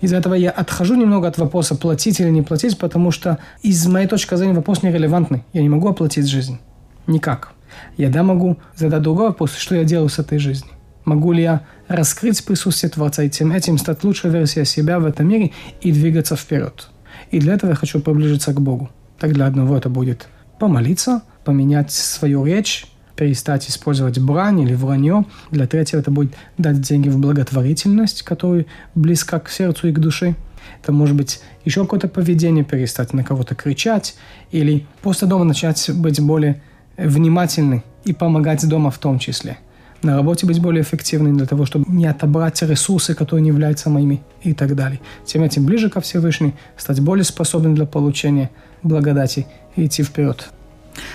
Из-за 0.00 0.16
этого 0.16 0.34
я 0.34 0.50
отхожу 0.50 0.94
немного 0.94 1.28
от 1.28 1.38
вопроса, 1.38 1.74
платить 1.74 2.20
или 2.20 2.30
не 2.30 2.42
платить, 2.42 2.78
потому 2.78 3.10
что 3.10 3.38
из 3.62 3.86
моей 3.86 4.06
точки 4.06 4.34
зрения 4.34 4.54
вопрос 4.54 4.82
нерелевантный. 4.82 5.44
Я 5.52 5.62
не 5.62 5.68
могу 5.68 5.88
оплатить 5.88 6.28
жизнь. 6.28 6.58
Никак. 7.06 7.52
Я 7.96 8.08
да 8.08 8.22
могу 8.22 8.56
задать 8.76 9.02
другой 9.02 9.28
вопрос, 9.28 9.54
что 9.54 9.74
я 9.74 9.84
делаю 9.84 10.08
с 10.08 10.18
этой 10.18 10.38
жизнью. 10.38 10.72
Могу 11.04 11.32
ли 11.32 11.42
я 11.42 11.62
раскрыть 11.88 12.44
присутствие 12.44 12.90
Творца 12.90 13.22
и 13.22 13.30
тем 13.30 13.52
этим 13.52 13.78
стать 13.78 14.04
лучшей 14.04 14.30
версией 14.30 14.66
себя 14.66 14.98
в 14.98 15.06
этом 15.06 15.28
мире 15.28 15.52
и 15.80 15.92
двигаться 15.92 16.36
вперед. 16.36 16.88
И 17.30 17.38
для 17.38 17.54
этого 17.54 17.70
я 17.70 17.76
хочу 17.76 18.00
приближиться 18.00 18.52
к 18.52 18.60
Богу. 18.60 18.90
Так 19.18 19.32
для 19.32 19.46
одного 19.46 19.76
это 19.76 19.88
будет 19.88 20.28
помолиться, 20.58 21.22
поменять 21.44 21.90
свою 21.90 22.44
речь, 22.44 22.86
перестать 23.20 23.68
использовать 23.68 24.18
брань 24.18 24.62
или 24.62 24.72
вранье. 24.72 25.26
Для 25.50 25.66
третьего 25.66 26.00
это 26.00 26.10
будет 26.10 26.32
дать 26.56 26.80
деньги 26.80 27.10
в 27.10 27.18
благотворительность, 27.18 28.22
которая 28.22 28.64
близка 28.94 29.38
к 29.40 29.50
сердцу 29.50 29.88
и 29.88 29.92
к 29.92 29.98
душе. 29.98 30.36
Это 30.82 30.92
может 30.92 31.14
быть 31.14 31.42
еще 31.66 31.82
какое-то 31.82 32.08
поведение, 32.08 32.64
перестать 32.64 33.12
на 33.12 33.22
кого-то 33.22 33.54
кричать, 33.54 34.16
или 34.52 34.86
просто 35.02 35.26
дома 35.26 35.44
начать 35.44 35.90
быть 35.94 36.18
более 36.18 36.62
внимательны 36.96 37.82
и 38.06 38.14
помогать 38.14 38.66
дома 38.66 38.90
в 38.90 38.96
том 38.96 39.18
числе. 39.18 39.58
На 40.00 40.16
работе 40.16 40.46
быть 40.46 40.58
более 40.58 40.82
эффективным 40.82 41.36
для 41.36 41.46
того, 41.46 41.66
чтобы 41.66 41.92
не 41.92 42.06
отобрать 42.06 42.62
ресурсы, 42.62 43.14
которые 43.14 43.42
не 43.42 43.48
являются 43.48 43.90
моими 43.90 44.22
и 44.42 44.54
так 44.54 44.74
далее. 44.74 44.98
Тем 45.26 45.42
этим 45.42 45.66
ближе 45.66 45.90
ко 45.90 46.00
Всевышнему, 46.00 46.54
стать 46.78 47.00
более 47.00 47.24
способным 47.24 47.74
для 47.74 47.84
получения 47.84 48.50
благодати 48.82 49.46
и 49.76 49.84
идти 49.84 50.02
вперед. 50.02 50.48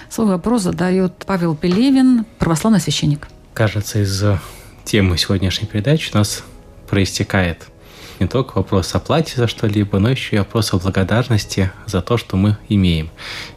Свой 0.10 0.28
вопрос 0.28 0.64
задает 0.64 1.14
Павел 1.26 1.56
Пелевин, 1.56 2.26
православный 2.40 2.80
священник. 2.80 3.28
Кажется, 3.54 4.00
из 4.00 4.24
темы 4.84 5.18
сегодняшней 5.18 5.68
передачи 5.68 6.12
у 6.14 6.18
нас 6.18 6.44
проистекает 6.88 7.68
не 8.20 8.28
только 8.28 8.58
вопрос 8.58 8.96
о 8.96 9.00
плате 9.00 9.34
за 9.36 9.48
что-либо, 9.48 10.00
но 10.00 10.10
еще 10.10 10.38
и 10.38 10.40
вопрос 10.40 10.74
о 10.74 10.78
благодарности 10.78 11.72
за 11.86 12.02
то, 12.02 12.18
что 12.18 12.38
мы 12.38 12.58
имеем. 12.70 13.10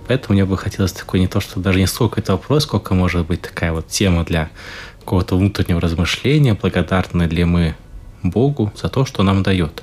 Поэтому 0.06 0.34
мне 0.34 0.44
бы 0.44 0.56
хотелось 0.56 0.92
такой 0.92 1.20
не 1.20 1.28
то, 1.28 1.40
что 1.40 1.60
даже 1.60 1.78
не 1.78 1.86
сколько 1.86 2.20
это 2.20 2.32
вопрос, 2.32 2.64
сколько 2.64 2.94
может 2.94 3.26
быть 3.26 3.42
такая 3.42 3.72
вот 3.72 3.88
тема 3.88 4.24
для 4.24 4.50
какого-то 5.00 5.36
внутреннего 5.36 5.80
размышления, 5.80 6.54
благодарны 6.54 7.22
ли 7.24 7.44
мы 7.44 7.76
Богу 8.22 8.72
за 8.76 8.88
то, 8.88 9.04
что 9.04 9.22
нам 9.22 9.42
дает. 9.42 9.82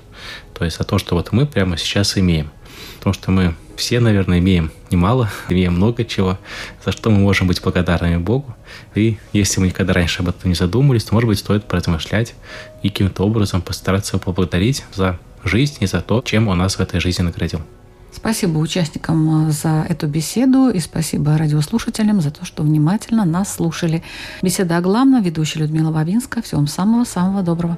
То 0.54 0.66
есть 0.66 0.78
за 0.78 0.84
то, 0.84 0.98
что 0.98 1.16
вот 1.16 1.32
мы 1.32 1.46
прямо 1.46 1.78
сейчас 1.78 2.18
имеем. 2.18 2.52
Потому 2.98 3.14
что 3.14 3.32
мы 3.32 3.56
все, 3.76 4.00
наверное, 4.00 4.40
имеем 4.40 4.72
немало, 4.92 5.30
имеем 5.50 5.74
много 5.74 6.06
чего, 6.06 6.38
за 6.84 6.92
что 6.92 7.10
мы 7.10 7.20
можем 7.20 7.48
быть 7.48 7.62
благодарными 7.62 8.18
Богу. 8.18 8.56
И 8.94 9.18
если 9.34 9.60
мы 9.60 9.68
никогда 9.68 9.94
раньше 9.94 10.22
об 10.22 10.30
этом 10.30 10.50
не 10.50 10.56
задумывались, 10.56 11.04
то, 11.04 11.14
может 11.14 11.28
быть, 11.28 11.40
стоит 11.40 11.66
поразмышлять 11.66 12.36
и 12.82 12.90
каким-то 12.90 13.24
образом 13.24 13.62
постараться 13.62 14.18
поблагодарить 14.18 14.86
за 14.94 15.20
жизнь 15.44 15.78
и 15.80 15.88
за 15.88 16.02
то, 16.02 16.22
чем 16.26 16.48
Он 16.48 16.58
нас 16.58 16.76
в 16.76 16.80
этой 16.80 17.00
жизни 17.00 17.24
наградил. 17.24 17.62
Спасибо 18.12 18.60
участникам 18.60 19.52
за 19.52 19.86
эту 19.90 20.08
беседу 20.08 20.70
и 20.70 20.80
спасибо 20.80 21.38
радиослушателям 21.38 22.22
за 22.22 22.32
то, 22.32 22.46
что 22.46 22.64
внимательно 22.64 23.26
нас 23.26 23.54
слушали. 23.54 24.04
Беседа 24.42 24.78
о 24.78 24.82
главном, 24.82 25.22
ведущая 25.22 25.60
Людмила 25.60 25.92
Вавинска. 25.92 26.42
Всего 26.42 26.60
вам 26.60 26.68
самого-самого 26.68 27.44
доброго. 27.44 27.78